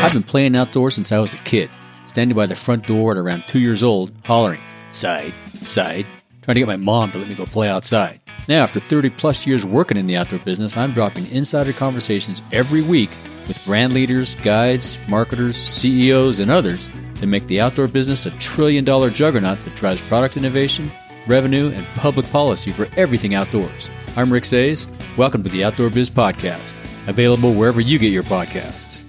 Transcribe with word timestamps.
I've 0.00 0.12
been 0.12 0.22
playing 0.22 0.54
outdoors 0.54 0.94
since 0.94 1.10
I 1.10 1.18
was 1.18 1.34
a 1.34 1.38
kid, 1.38 1.70
standing 2.06 2.36
by 2.36 2.46
the 2.46 2.54
front 2.54 2.86
door 2.86 3.10
at 3.10 3.18
around 3.18 3.48
two 3.48 3.58
years 3.58 3.82
old, 3.82 4.12
hollering, 4.24 4.60
side, 4.90 5.32
side, 5.64 6.06
trying 6.40 6.54
to 6.54 6.60
get 6.60 6.68
my 6.68 6.76
mom 6.76 7.10
to 7.10 7.18
let 7.18 7.28
me 7.28 7.34
go 7.34 7.44
play 7.44 7.68
outside. 7.68 8.20
Now, 8.48 8.62
after 8.62 8.78
30 8.78 9.10
plus 9.10 9.44
years 9.44 9.66
working 9.66 9.96
in 9.96 10.06
the 10.06 10.16
outdoor 10.16 10.38
business, 10.38 10.76
I'm 10.76 10.92
dropping 10.92 11.26
insider 11.26 11.72
conversations 11.72 12.42
every 12.52 12.80
week 12.80 13.10
with 13.48 13.62
brand 13.66 13.92
leaders, 13.92 14.36
guides, 14.36 15.00
marketers, 15.08 15.56
CEOs, 15.56 16.38
and 16.38 16.50
others 16.50 16.90
that 17.14 17.26
make 17.26 17.46
the 17.48 17.60
outdoor 17.60 17.88
business 17.88 18.24
a 18.24 18.30
trillion 18.38 18.84
dollar 18.84 19.10
juggernaut 19.10 19.60
that 19.62 19.74
drives 19.74 20.00
product 20.02 20.36
innovation, 20.36 20.92
revenue, 21.26 21.72
and 21.72 21.84
public 21.96 22.30
policy 22.30 22.70
for 22.70 22.86
everything 22.96 23.34
outdoors. 23.34 23.90
I'm 24.16 24.32
Rick 24.32 24.44
Saez. 24.44 24.86
Welcome 25.18 25.42
to 25.42 25.48
the 25.48 25.64
Outdoor 25.64 25.90
Biz 25.90 26.10
Podcast, 26.10 26.76
available 27.08 27.52
wherever 27.52 27.80
you 27.80 27.98
get 27.98 28.12
your 28.12 28.22
podcasts. 28.22 29.04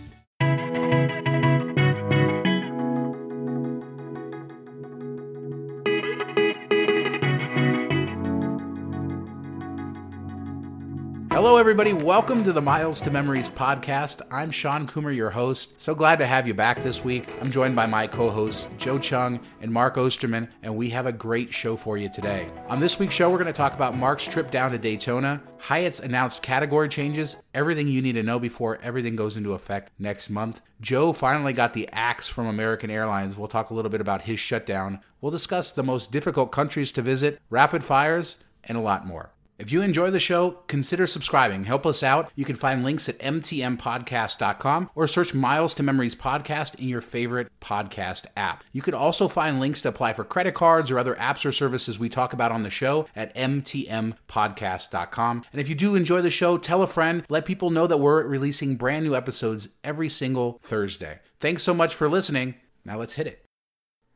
Everybody. 11.60 11.92
Welcome 11.92 12.46
to 12.46 12.54
the 12.54 12.62
Miles 12.62 13.02
to 13.02 13.12
Memories 13.12 13.50
podcast. 13.50 14.22
I'm 14.32 14.50
Sean 14.50 14.88
Coomer, 14.88 15.14
your 15.14 15.30
host. 15.30 15.80
So 15.82 15.94
glad 15.94 16.20
to 16.20 16.26
have 16.26 16.48
you 16.48 16.54
back 16.54 16.82
this 16.82 17.04
week. 17.04 17.28
I'm 17.42 17.52
joined 17.52 17.76
by 17.76 17.86
my 17.86 18.08
co 18.08 18.30
hosts, 18.30 18.70
Joe 18.78 18.98
Cheung 18.98 19.44
and 19.60 19.70
Mark 19.70 19.98
Osterman, 19.98 20.48
and 20.64 20.74
we 20.78 20.90
have 20.92 21.06
a 21.06 21.12
great 21.12 21.54
show 21.54 21.76
for 21.76 21.98
you 21.98 22.08
today. 22.08 22.50
On 22.70 22.80
this 22.80 22.98
week's 22.98 23.14
show, 23.14 23.30
we're 23.30 23.40
going 23.40 23.48
to 23.48 23.52
talk 23.52 23.74
about 23.74 23.98
Mark's 23.98 24.26
trip 24.26 24.52
down 24.52 24.72
to 24.72 24.78
Daytona, 24.78 25.44
Hyatt's 25.58 26.00
announced 26.00 26.42
category 26.42 26.88
changes, 26.88 27.36
everything 27.54 27.90
you 27.90 28.02
need 28.02 28.14
to 28.14 28.24
know 28.24 28.40
before 28.40 28.80
everything 28.82 29.18
goes 29.18 29.36
into 29.36 29.52
effect 29.52 29.92
next 30.00 30.30
month. 30.30 30.62
Joe 30.80 31.12
finally 31.12 31.52
got 31.52 31.74
the 31.74 31.90
axe 31.92 32.30
from 32.30 32.48
American 32.48 32.90
Airlines. 32.90 33.36
We'll 33.36 33.50
talk 33.50 33.70
a 33.70 33.74
little 33.74 33.92
bit 33.92 34.00
about 34.00 34.22
his 34.22 34.40
shutdown. 34.40 35.02
We'll 35.20 35.30
discuss 35.30 35.74
the 35.74 35.84
most 35.84 36.14
difficult 36.14 36.54
countries 36.54 36.94
to 36.94 37.02
visit, 37.02 37.42
rapid 37.50 37.84
fires, 37.84 38.38
and 38.64 38.78
a 38.78 38.82
lot 38.82 39.06
more. 39.06 39.34
If 39.60 39.72
you 39.74 39.82
enjoy 39.82 40.10
the 40.10 40.22
show, 40.22 40.52
consider 40.68 41.06
subscribing. 41.06 41.66
Help 41.66 41.86
us 41.86 42.02
out. 42.02 42.32
You 42.34 42.46
can 42.46 42.56
find 42.56 42.82
links 42.82 43.10
at 43.10 43.20
mtmpodcast.com 43.20 44.90
or 44.96 45.06
search 45.06 45.34
Miles 45.34 45.74
to 45.74 45.84
Memories 45.84 46.16
Podcast 46.16 46.80
in 46.80 46.88
your 46.88 47.02
favorite 47.02 47.50
podcast 47.60 48.26
app. 48.38 48.64
You 48.72 48.82
can 48.82 48.94
also 48.94 49.28
find 49.28 49.60
links 49.60 49.82
to 49.82 49.90
apply 49.90 50.14
for 50.14 50.24
credit 50.24 50.54
cards 50.54 50.90
or 50.90 50.98
other 50.98 51.16
apps 51.16 51.46
or 51.46 51.52
services 51.52 52.00
we 52.00 52.08
talk 52.08 52.32
about 52.32 52.54
on 52.54 52.62
the 52.62 52.70
show 52.70 53.06
at 53.18 53.36
mtmpodcast.com. 53.36 55.46
And 55.52 55.60
if 55.60 55.68
you 55.68 55.76
do 55.76 55.96
enjoy 55.96 56.22
the 56.22 56.30
show, 56.30 56.58
tell 56.58 56.82
a 56.82 56.88
friend. 56.88 57.26
Let 57.28 57.44
people 57.44 57.70
know 57.70 57.86
that 57.86 57.98
we're 57.98 58.24
releasing 58.24 58.78
brand 58.78 59.04
new 59.04 59.14
episodes 59.14 59.68
every 59.84 60.08
single 60.08 60.58
Thursday. 60.62 61.20
Thanks 61.42 61.64
so 61.64 61.74
much 61.74 61.94
for 61.94 62.08
listening. 62.08 62.56
Now 62.86 62.98
let's 62.98 63.16
hit 63.16 63.28
it. 63.28 63.49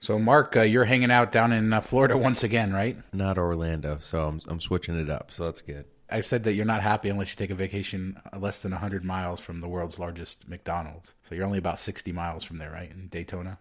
So, 0.03 0.19
Mark, 0.19 0.57
uh, 0.57 0.63
you're 0.63 0.83
hanging 0.83 1.11
out 1.11 1.31
down 1.31 1.53
in 1.53 1.71
uh, 1.71 1.79
Florida 1.79 2.17
once 2.17 2.43
again, 2.43 2.73
right? 2.73 2.97
Not 3.13 3.37
Orlando, 3.37 3.99
so 4.01 4.27
I'm 4.27 4.41
I'm 4.49 4.59
switching 4.59 4.99
it 4.99 5.09
up. 5.09 5.31
So 5.31 5.45
that's 5.45 5.61
good. 5.61 5.85
I 6.09 6.19
said 6.19 6.43
that 6.43 6.55
you're 6.55 6.65
not 6.65 6.81
happy 6.81 7.07
unless 7.07 7.29
you 7.29 7.37
take 7.37 7.51
a 7.51 7.55
vacation 7.55 8.19
less 8.37 8.59
than 8.59 8.73
100 8.73 9.05
miles 9.05 9.39
from 9.39 9.61
the 9.61 9.69
world's 9.69 9.99
largest 9.99 10.49
McDonald's. 10.49 11.13
So 11.23 11.35
you're 11.35 11.45
only 11.45 11.57
about 11.57 11.79
60 11.79 12.11
miles 12.11 12.43
from 12.43 12.57
there, 12.57 12.69
right? 12.69 12.91
In 12.91 13.07
Daytona? 13.07 13.59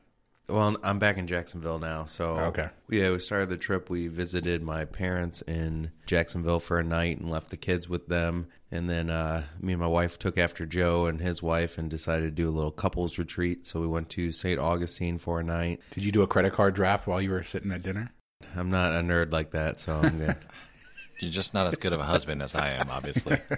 Well, 0.49 0.77
I'm 0.83 0.99
back 0.99 1.17
in 1.19 1.27
Jacksonville 1.27 1.79
now. 1.79 2.05
So 2.07 2.37
Okay. 2.37 2.69
yeah, 2.91 3.11
we 3.11 3.19
started 3.21 3.49
the 3.49 3.57
trip. 3.57 3.89
We 3.89 4.09
visited 4.09 4.63
my 4.63 4.85
parents 4.85 5.41
in 5.43 5.93
Jacksonville 6.05 6.61
for 6.61 6.79
a 6.79 6.85
night 6.85 7.19
and 7.21 7.31
left 7.31 7.51
the 7.51 7.57
kids 7.57 7.89
with 7.89 8.09
them. 8.09 8.49
And 8.71 8.89
then 8.89 9.09
uh, 9.09 9.45
me 9.61 9.73
and 9.73 9.81
my 9.81 9.87
wife 9.87 10.19
took 10.19 10.37
after 10.39 10.67
Joe 10.67 11.07
and 11.07 11.21
his 11.21 11.43
wife 11.43 11.79
and 11.79 11.89
decided 11.89 12.25
to 12.25 12.31
do 12.43 12.49
a 12.49 12.51
little 12.51 12.71
couples 12.71 13.19
retreat. 13.19 13.67
So 13.67 13.81
we 13.81 13.87
went 13.87 14.09
to 14.11 14.33
St. 14.33 14.59
Augustine 14.59 15.19
for 15.19 15.41
a 15.41 15.45
night. 15.45 15.81
Did 15.95 16.05
you 16.05 16.13
do 16.13 16.23
a 16.23 16.27
credit 16.27 16.53
card 16.53 16.75
draft 16.75 17.07
while 17.07 17.21
you 17.23 17.31
were 17.31 17.45
sitting 17.45 17.71
at 17.73 17.83
dinner? 17.83 18.13
I'm 18.57 18.71
not 18.71 18.93
a 18.93 19.03
nerd 19.03 19.33
like 19.33 19.53
that, 19.53 19.79
so 19.81 19.95
I'm 20.03 20.19
good. 20.19 20.37
You're 21.21 21.31
just 21.31 21.55
not 21.55 21.67
as 21.69 21.77
good 21.77 21.93
of 21.93 22.01
a 22.01 22.05
husband 22.05 22.43
as 22.43 22.55
I 22.55 22.71
am, 22.71 22.91
obviously. 22.91 23.39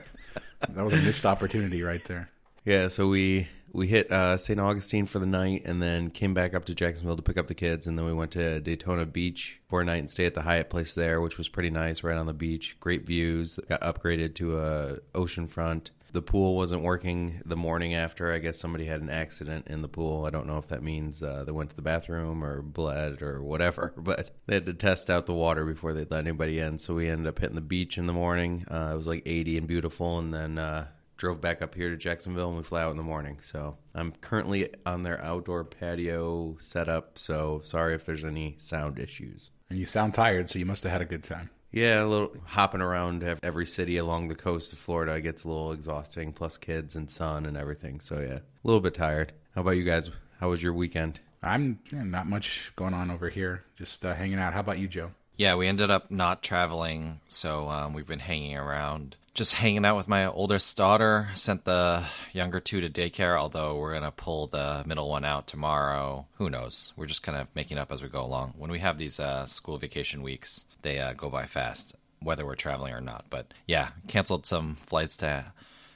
That 0.71 0.83
was 0.83 0.95
a 0.95 0.97
missed 1.03 1.27
opportunity 1.27 1.83
right 1.83 2.03
there. 2.05 2.31
Yeah, 2.65 2.89
so 2.89 3.07
we 3.09 3.49
we 3.75 3.89
hit 3.89 4.11
uh, 4.11 4.37
St. 4.37 4.61
Augustine 4.61 5.05
for 5.05 5.19
the 5.19 5.27
night, 5.27 5.63
and 5.65 5.83
then 5.83 6.11
came 6.11 6.33
back 6.33 6.55
up 6.55 6.65
to 6.67 6.75
Jacksonville 6.75 7.17
to 7.17 7.23
pick 7.23 7.37
up 7.37 7.49
the 7.49 7.55
kids, 7.55 7.87
and 7.87 7.99
then 7.99 8.07
we 8.07 8.13
went 8.13 8.31
to 8.33 8.61
Daytona 8.61 9.05
Beach 9.05 9.61
for 9.69 9.81
a 9.81 9.85
night 9.85 9.97
and 9.97 10.11
stay 10.11 10.27
at 10.27 10.35
the 10.35 10.43
Hyatt 10.43 10.71
place 10.71 10.95
there, 10.95 11.21
which 11.21 11.37
was 11.37 11.49
pretty 11.49 11.71
nice, 11.71 12.05
right 12.05 12.17
on 12.17 12.27
the 12.27 12.33
beach. 12.33 12.77
Great 12.79 13.05
views. 13.05 13.59
Got 13.69 13.81
upgraded 13.81 14.37
to 14.37 14.59
a 14.59 14.99
oceanfront. 15.15 15.91
The 16.13 16.23
pool 16.23 16.55
wasn't 16.55 16.85
working 16.85 17.43
the 17.45 17.57
morning 17.57 17.95
after. 17.95 18.33
I 18.33 18.39
guess 18.39 18.61
somebody 18.61 18.85
had 18.85 19.01
an 19.01 19.11
accident 19.11 19.67
in 19.67 19.83
the 19.83 19.89
pool. 19.89 20.25
I 20.25 20.31
don't 20.31 20.47
know 20.47 20.59
if 20.59 20.69
that 20.69 20.85
means 20.85 21.21
uh, 21.25 21.43
they 21.45 21.51
went 21.51 21.71
to 21.71 21.77
the 21.77 21.83
bathroom 21.83 22.45
or 22.45 22.63
bled 22.63 23.21
or 23.21 23.43
whatever, 23.43 23.93
but 23.97 24.31
they 24.47 24.55
had 24.55 24.67
to 24.67 24.75
test 24.75 25.11
out 25.11 25.27
the 25.27 25.35
water 25.35 25.65
before 25.65 25.93
they'd 25.93 26.13
let 26.13 26.21
anybody 26.21 26.61
in. 26.61 26.79
So 26.79 26.95
we 26.95 27.09
ended 27.09 27.27
up 27.27 27.41
hitting 27.41 27.57
the 27.57 27.61
beach 27.61 27.99
in 27.99 28.07
the 28.07 28.13
morning. 28.13 28.65
Uh, 28.71 28.91
it 28.93 28.97
was 28.97 29.09
like 29.09 29.25
80 29.27 29.59
and 29.59 29.67
beautiful, 29.67 30.21
and 30.21 30.33
then 30.33 30.59
uh, 30.59 30.87
drove 31.17 31.41
back 31.41 31.63
up 31.63 31.75
here 31.75 31.91
to 31.91 31.97
Jacksonville 31.97 32.49
and 32.49 32.57
we 32.57 32.63
fly 32.63 32.83
out 32.83 32.91
in 32.91 32.97
the 32.97 33.03
morning. 33.03 33.39
So 33.41 33.77
I'm 33.95 34.13
currently 34.21 34.71
on 34.85 35.03
their 35.03 35.21
outdoor 35.23 35.65
patio 35.65 36.57
setup. 36.59 37.19
So 37.19 37.61
sorry 37.65 37.95
if 37.95 38.05
there's 38.05 38.25
any 38.25 38.57
sound 38.59 38.99
issues. 38.99 39.51
And 39.71 39.79
you 39.79 39.87
sound 39.87 40.15
tired, 40.15 40.51
so 40.51 40.59
you 40.59 40.67
must 40.67 40.83
have 40.83 40.93
had 40.93 41.01
a 41.01 41.07
good 41.07 41.25
time. 41.25 41.51
Yeah, 41.71 42.05
a 42.05 42.07
little 42.07 42.37
hopping 42.45 42.81
around 42.81 43.25
every 43.43 43.67
city 43.67 43.97
along 43.97 44.29
the 44.29 44.37
coast 44.37 44.73
of 44.73 44.79
Florida 44.79 45.21
gets 45.21 45.43
a 45.43 45.49
little 45.49 45.73
exhausting, 45.73 46.33
plus 46.33 46.57
kids 46.57 46.95
and 46.95 47.11
sun 47.11 47.47
and 47.47 47.57
everything. 47.57 47.99
So 47.99 48.21
yeah, 48.21 48.39
a 48.39 48.43
little 48.63 48.81
bit 48.81 48.95
tired. 48.95 49.33
How 49.55 49.63
about 49.63 49.73
you 49.73 49.83
guys? 49.83 50.11
How 50.39 50.51
was 50.51 50.63
your 50.63 50.73
weekend? 50.73 51.19
I'm 51.43 51.81
yeah, 51.93 52.05
not 52.05 52.29
much 52.29 52.73
going 52.77 52.95
on 52.95 53.11
over 53.11 53.29
here, 53.29 53.65
just 53.77 54.05
uh, 54.05 54.15
hanging 54.15 54.39
out. 54.39 54.55
How 54.55 54.61
about 54.61 54.79
you, 54.79 54.87
Joe? 54.87 55.11
yeah, 55.37 55.57
we 55.57 55.67
ended 55.67 55.91
up 55.91 56.11
not 56.11 56.43
traveling, 56.43 57.21
so 57.29 57.69
um, 57.69 57.93
we've 57.93 58.07
been 58.07 58.21
hanging 58.21 58.57
around, 58.57 59.17
just 59.35 59.55
hanging 59.55 59.85
out 59.85 59.97
with 59.97 60.09
my 60.09 60.27
oldest 60.27 60.77
daughter. 60.77 61.29
Sent 61.35 61.65
the 61.65 62.05
younger 62.33 62.61
two 62.61 62.81
to 62.81 62.89
daycare, 62.89 63.37
although 63.39 63.77
we're 63.77 63.93
gonna 63.95 64.13
pull 64.13 64.47
the 64.47 64.83
middle 64.87 65.09
one 65.09 65.25
out 65.25 65.47
tomorrow. 65.47 66.27
Who 66.35 66.49
knows? 66.49 66.93
We're 66.97 67.07
just 67.07 67.23
kind 67.23 67.37
of 67.39 67.49
making 67.55 67.79
up 67.79 67.91
as 67.93 68.03
we 68.03 68.09
go 68.09 68.25
along. 68.25 68.55
When 68.57 68.71
we 68.71 68.79
have 68.79 68.97
these 68.99 69.19
uh, 69.19 69.47
school 69.47 69.77
vacation 69.79 70.23
weeks, 70.23 70.67
they 70.83 71.01
uh, 71.01 71.13
go 71.15 71.29
by 71.31 71.47
fast, 71.47 71.95
whether 72.21 72.47
we're 72.47 72.55
traveling 72.55 72.95
or 72.95 73.01
not. 73.01 73.27
But 73.29 73.53
yeah, 73.67 73.89
canceled 74.07 74.47
some 74.47 74.77
flights 74.87 75.17
to 75.19 75.53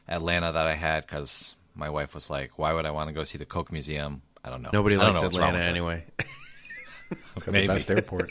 Atlanta 0.08 0.52
that 0.52 0.66
I 0.66 0.74
had 0.74 1.06
because 1.06 1.54
my 1.74 1.90
wife 1.90 2.14
was 2.14 2.28
like, 2.30 2.58
"Why 2.58 2.72
would 2.72 2.86
I 2.86 2.90
want 2.90 3.08
to 3.08 3.14
go 3.14 3.24
see 3.24 3.38
the 3.38 3.46
Coke 3.46 3.70
Museum?" 3.70 4.22
I 4.44 4.50
don't 4.50 4.62
know. 4.62 4.70
Nobody 4.72 4.96
likes 4.96 5.20
know 5.20 5.26
Atlanta 5.26 5.58
anyway. 5.58 6.04
It's 7.36 7.46
Maybe. 7.46 7.66
the 7.66 7.72
best 7.74 7.90
airport. 7.90 8.30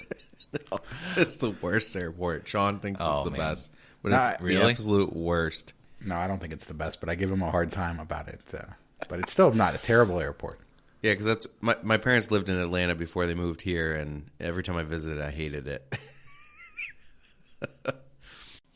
it's 1.18 1.38
the 1.38 1.52
worst 1.62 1.96
airport. 1.96 2.48
Sean 2.48 2.80
thinks 2.80 3.02
Oh, 3.02 3.22
it's 3.22 3.26
the 3.26 3.32
man. 3.32 3.40
best, 3.40 3.72
but 4.10 4.30
it's 4.32 4.40
the 4.40 4.46
really? 4.46 4.72
absolute 4.72 5.16
worst. 5.16 5.74
no, 6.06 6.16
I 6.16 6.28
don't 6.28 6.40
think 6.40 6.54
it's 6.54 6.66
the 6.66 6.74
best, 6.74 7.00
but 7.00 7.10
I 7.10 7.16
give 7.16 7.32
him 7.32 7.42
a 7.42 7.52
hard 7.52 7.72
time 7.72 8.00
about 8.00 8.28
it. 8.28 8.42
Uh, 8.54 8.64
but 9.08 9.20
it's 9.20 9.32
still 9.32 9.52
not 9.52 9.76
a 9.76 9.78
terrible 9.78 10.20
airport. 10.20 10.60
Yeah, 11.02 11.14
because 11.14 11.26
that's 11.26 11.48
my 11.62 11.76
my 11.84 11.98
parents 11.98 12.32
lived 12.32 12.50
in 12.50 12.58
Atlanta 12.58 12.96
before 12.96 13.28
they 13.28 13.36
moved 13.36 13.62
here, 13.62 13.94
and 13.94 14.30
every 14.40 14.64
time 14.64 14.78
I 14.78 14.84
visited, 14.84 15.22
I 15.22 15.32
hated 15.32 15.68
it. 15.68 15.98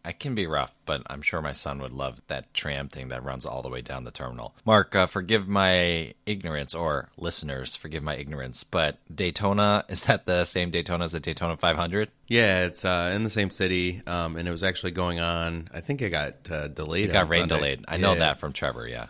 I 0.03 0.11
can 0.11 0.35
be 0.35 0.47
rough, 0.47 0.75
but 0.85 1.03
I'm 1.07 1.21
sure 1.21 1.41
my 1.41 1.53
son 1.53 1.81
would 1.81 1.91
love 1.91 2.21
that 2.27 2.53
tram 2.53 2.87
thing 2.87 3.09
that 3.09 3.23
runs 3.23 3.45
all 3.45 3.61
the 3.61 3.69
way 3.69 3.81
down 3.81 4.03
the 4.03 4.11
terminal. 4.11 4.55
Mark, 4.65 4.95
uh, 4.95 5.05
forgive 5.05 5.47
my 5.47 6.13
ignorance, 6.25 6.73
or 6.73 7.09
listeners, 7.17 7.75
forgive 7.75 8.01
my 8.03 8.15
ignorance, 8.15 8.63
but 8.63 8.97
Daytona, 9.13 9.85
is 9.89 10.03
that 10.05 10.25
the 10.25 10.45
same 10.45 10.71
Daytona 10.71 11.03
as 11.03 11.11
the 11.11 11.19
Daytona 11.19 11.57
500? 11.57 12.09
yeah, 12.27 12.65
it's 12.65 12.85
uh, 12.85 13.11
in 13.13 13.23
the 13.23 13.29
same 13.29 13.49
city, 13.49 14.01
um, 14.07 14.37
and 14.37 14.47
it 14.47 14.51
was 14.51 14.63
actually 14.63 14.91
going 14.91 15.19
on. 15.19 15.67
I 15.73 15.81
think 15.81 16.01
it 16.01 16.09
got 16.11 16.49
uh, 16.49 16.67
delayed. 16.69 17.09
It 17.09 17.13
got 17.13 17.29
rain 17.29 17.41
Sunday. 17.41 17.55
delayed. 17.55 17.85
I 17.87 17.97
know 17.97 18.15
that 18.15 18.39
from 18.39 18.53
Trevor, 18.53 18.87
yeah. 18.87 19.07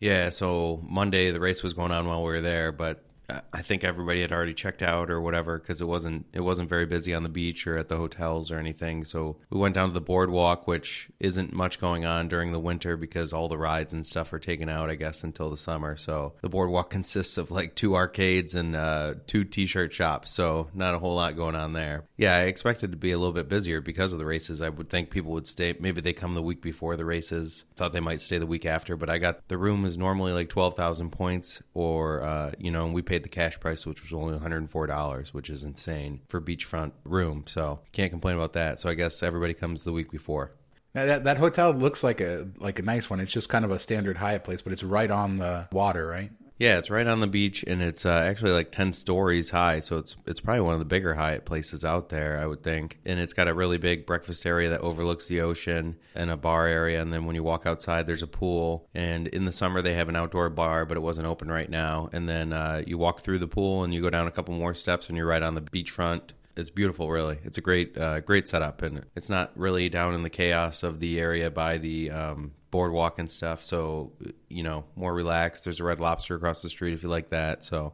Yeah, 0.00 0.30
so 0.30 0.80
Monday 0.88 1.30
the 1.30 1.38
race 1.38 1.62
was 1.62 1.74
going 1.74 1.92
on 1.92 2.08
while 2.08 2.24
we 2.24 2.32
were 2.32 2.40
there, 2.40 2.72
but 2.72 3.04
I 3.52 3.62
think 3.62 3.84
everybody 3.84 4.20
had 4.20 4.32
already 4.32 4.54
checked 4.54 4.82
out 4.82 5.10
or 5.10 5.20
whatever 5.20 5.58
because 5.58 5.80
it 5.80 5.86
wasn't 5.86 6.26
it 6.32 6.40
wasn't 6.40 6.68
very 6.68 6.86
busy 6.86 7.14
on 7.14 7.22
the 7.22 7.28
beach 7.28 7.66
or 7.66 7.78
at 7.78 7.88
the 7.88 7.96
hotels 7.96 8.50
or 8.50 8.58
anything. 8.58 9.04
So 9.04 9.36
we 9.50 9.58
went 9.58 9.74
down 9.74 9.88
to 9.88 9.94
the 9.94 10.00
boardwalk, 10.00 10.66
which 10.66 11.08
isn't 11.20 11.52
much 11.52 11.80
going 11.80 12.04
on 12.04 12.28
during 12.28 12.52
the 12.52 12.58
winter 12.58 12.96
because 12.96 13.32
all 13.32 13.48
the 13.48 13.58
rides 13.58 13.92
and 13.92 14.04
stuff 14.06 14.32
are 14.32 14.38
taken 14.38 14.68
out, 14.68 14.90
I 14.90 14.94
guess, 14.94 15.24
until 15.24 15.50
the 15.50 15.56
summer. 15.56 15.96
So 15.96 16.34
the 16.40 16.48
boardwalk 16.48 16.90
consists 17.02 17.38
of 17.38 17.50
like 17.50 17.74
two 17.74 17.94
arcades 17.94 18.54
and 18.54 18.76
uh, 18.76 19.14
two 19.26 19.44
t-shirt 19.44 19.92
shops, 19.92 20.30
so 20.30 20.68
not 20.74 20.94
a 20.94 20.98
whole 20.98 21.14
lot 21.14 21.36
going 21.36 21.54
on 21.54 21.72
there. 21.72 22.04
Yeah, 22.16 22.36
I 22.36 22.42
expected 22.42 22.92
to 22.92 22.96
be 22.96 23.12
a 23.12 23.18
little 23.18 23.32
bit 23.32 23.48
busier 23.48 23.80
because 23.80 24.12
of 24.12 24.18
the 24.18 24.26
races. 24.26 24.60
I 24.60 24.68
would 24.68 24.88
think 24.88 25.10
people 25.10 25.32
would 25.32 25.46
stay. 25.46 25.74
Maybe 25.78 26.00
they 26.00 26.12
come 26.12 26.34
the 26.34 26.42
week 26.42 26.62
before 26.62 26.96
the 26.96 27.04
races. 27.04 27.64
Thought 27.76 27.92
they 27.92 28.00
might 28.00 28.20
stay 28.20 28.38
the 28.38 28.46
week 28.46 28.66
after, 28.66 28.96
but 28.96 29.10
I 29.10 29.18
got 29.18 29.46
the 29.48 29.58
room 29.58 29.84
is 29.84 29.98
normally 29.98 30.32
like 30.32 30.48
twelve 30.48 30.76
thousand 30.76 31.10
points, 31.10 31.62
or 31.74 32.22
uh, 32.22 32.52
you 32.58 32.70
know, 32.70 32.86
we 32.86 33.02
paid 33.02 33.21
the 33.22 33.28
cash 33.28 33.58
price, 33.60 33.86
which 33.86 34.02
was 34.02 34.12
only 34.12 34.32
one 34.32 34.42
hundred 34.42 34.58
and 34.58 34.70
four 34.70 34.86
dollars, 34.86 35.32
which 35.32 35.50
is 35.50 35.62
insane 35.62 36.20
for 36.28 36.40
beachfront 36.40 36.92
room. 37.04 37.44
So 37.46 37.80
can't 37.92 38.10
complain 38.10 38.36
about 38.36 38.54
that. 38.54 38.80
So 38.80 38.88
I 38.88 38.94
guess 38.94 39.22
everybody 39.22 39.54
comes 39.54 39.84
the 39.84 39.92
week 39.92 40.10
before. 40.10 40.52
Now, 40.94 41.06
that 41.06 41.24
that 41.24 41.38
hotel 41.38 41.72
looks 41.72 42.04
like 42.04 42.20
a 42.20 42.48
like 42.58 42.78
a 42.78 42.82
nice 42.82 43.08
one. 43.08 43.20
It's 43.20 43.32
just 43.32 43.48
kind 43.48 43.64
of 43.64 43.70
a 43.70 43.78
standard 43.78 44.18
Hyatt 44.18 44.44
place, 44.44 44.60
but 44.60 44.72
it's 44.72 44.82
right 44.82 45.10
on 45.10 45.36
the 45.36 45.66
water, 45.72 46.06
right? 46.06 46.30
Yeah, 46.62 46.78
it's 46.78 46.90
right 46.90 47.08
on 47.08 47.18
the 47.18 47.26
beach, 47.26 47.64
and 47.66 47.82
it's 47.82 48.06
uh, 48.06 48.22
actually 48.24 48.52
like 48.52 48.70
ten 48.70 48.92
stories 48.92 49.50
high. 49.50 49.80
So 49.80 49.98
it's 49.98 50.14
it's 50.28 50.38
probably 50.38 50.60
one 50.60 50.74
of 50.74 50.78
the 50.78 50.84
bigger 50.84 51.12
Hyatt 51.12 51.44
places 51.44 51.84
out 51.84 52.08
there, 52.08 52.38
I 52.38 52.46
would 52.46 52.62
think. 52.62 53.00
And 53.04 53.18
it's 53.18 53.32
got 53.32 53.48
a 53.48 53.52
really 53.52 53.78
big 53.78 54.06
breakfast 54.06 54.46
area 54.46 54.68
that 54.68 54.80
overlooks 54.80 55.26
the 55.26 55.40
ocean 55.40 55.96
and 56.14 56.30
a 56.30 56.36
bar 56.36 56.68
area. 56.68 57.02
And 57.02 57.12
then 57.12 57.26
when 57.26 57.34
you 57.34 57.42
walk 57.42 57.66
outside, 57.66 58.06
there's 58.06 58.22
a 58.22 58.28
pool. 58.28 58.86
And 58.94 59.26
in 59.26 59.44
the 59.44 59.50
summer, 59.50 59.82
they 59.82 59.94
have 59.94 60.08
an 60.08 60.14
outdoor 60.14 60.50
bar, 60.50 60.86
but 60.86 60.96
it 60.96 61.00
wasn't 61.00 61.26
open 61.26 61.50
right 61.50 61.68
now. 61.68 62.08
And 62.12 62.28
then 62.28 62.52
uh, 62.52 62.84
you 62.86 62.96
walk 62.96 63.22
through 63.22 63.40
the 63.40 63.48
pool, 63.48 63.82
and 63.82 63.92
you 63.92 64.00
go 64.00 64.10
down 64.10 64.28
a 64.28 64.30
couple 64.30 64.54
more 64.54 64.72
steps, 64.72 65.08
and 65.08 65.18
you're 65.18 65.26
right 65.26 65.42
on 65.42 65.56
the 65.56 65.62
beachfront 65.62 66.30
it's 66.56 66.70
beautiful 66.70 67.10
really 67.10 67.38
it's 67.44 67.58
a 67.58 67.60
great 67.60 67.96
uh, 67.96 68.20
great 68.20 68.46
setup 68.48 68.82
and 68.82 69.04
it's 69.16 69.28
not 69.28 69.50
really 69.56 69.88
down 69.88 70.14
in 70.14 70.22
the 70.22 70.30
chaos 70.30 70.82
of 70.82 71.00
the 71.00 71.18
area 71.20 71.50
by 71.50 71.78
the 71.78 72.10
um, 72.10 72.52
boardwalk 72.70 73.18
and 73.18 73.30
stuff 73.30 73.62
so 73.64 74.12
you 74.48 74.62
know 74.62 74.84
more 74.96 75.14
relaxed 75.14 75.64
there's 75.64 75.80
a 75.80 75.84
red 75.84 76.00
lobster 76.00 76.34
across 76.36 76.62
the 76.62 76.68
street 76.70 76.92
if 76.92 77.02
you 77.02 77.08
like 77.08 77.30
that 77.30 77.62
so 77.64 77.92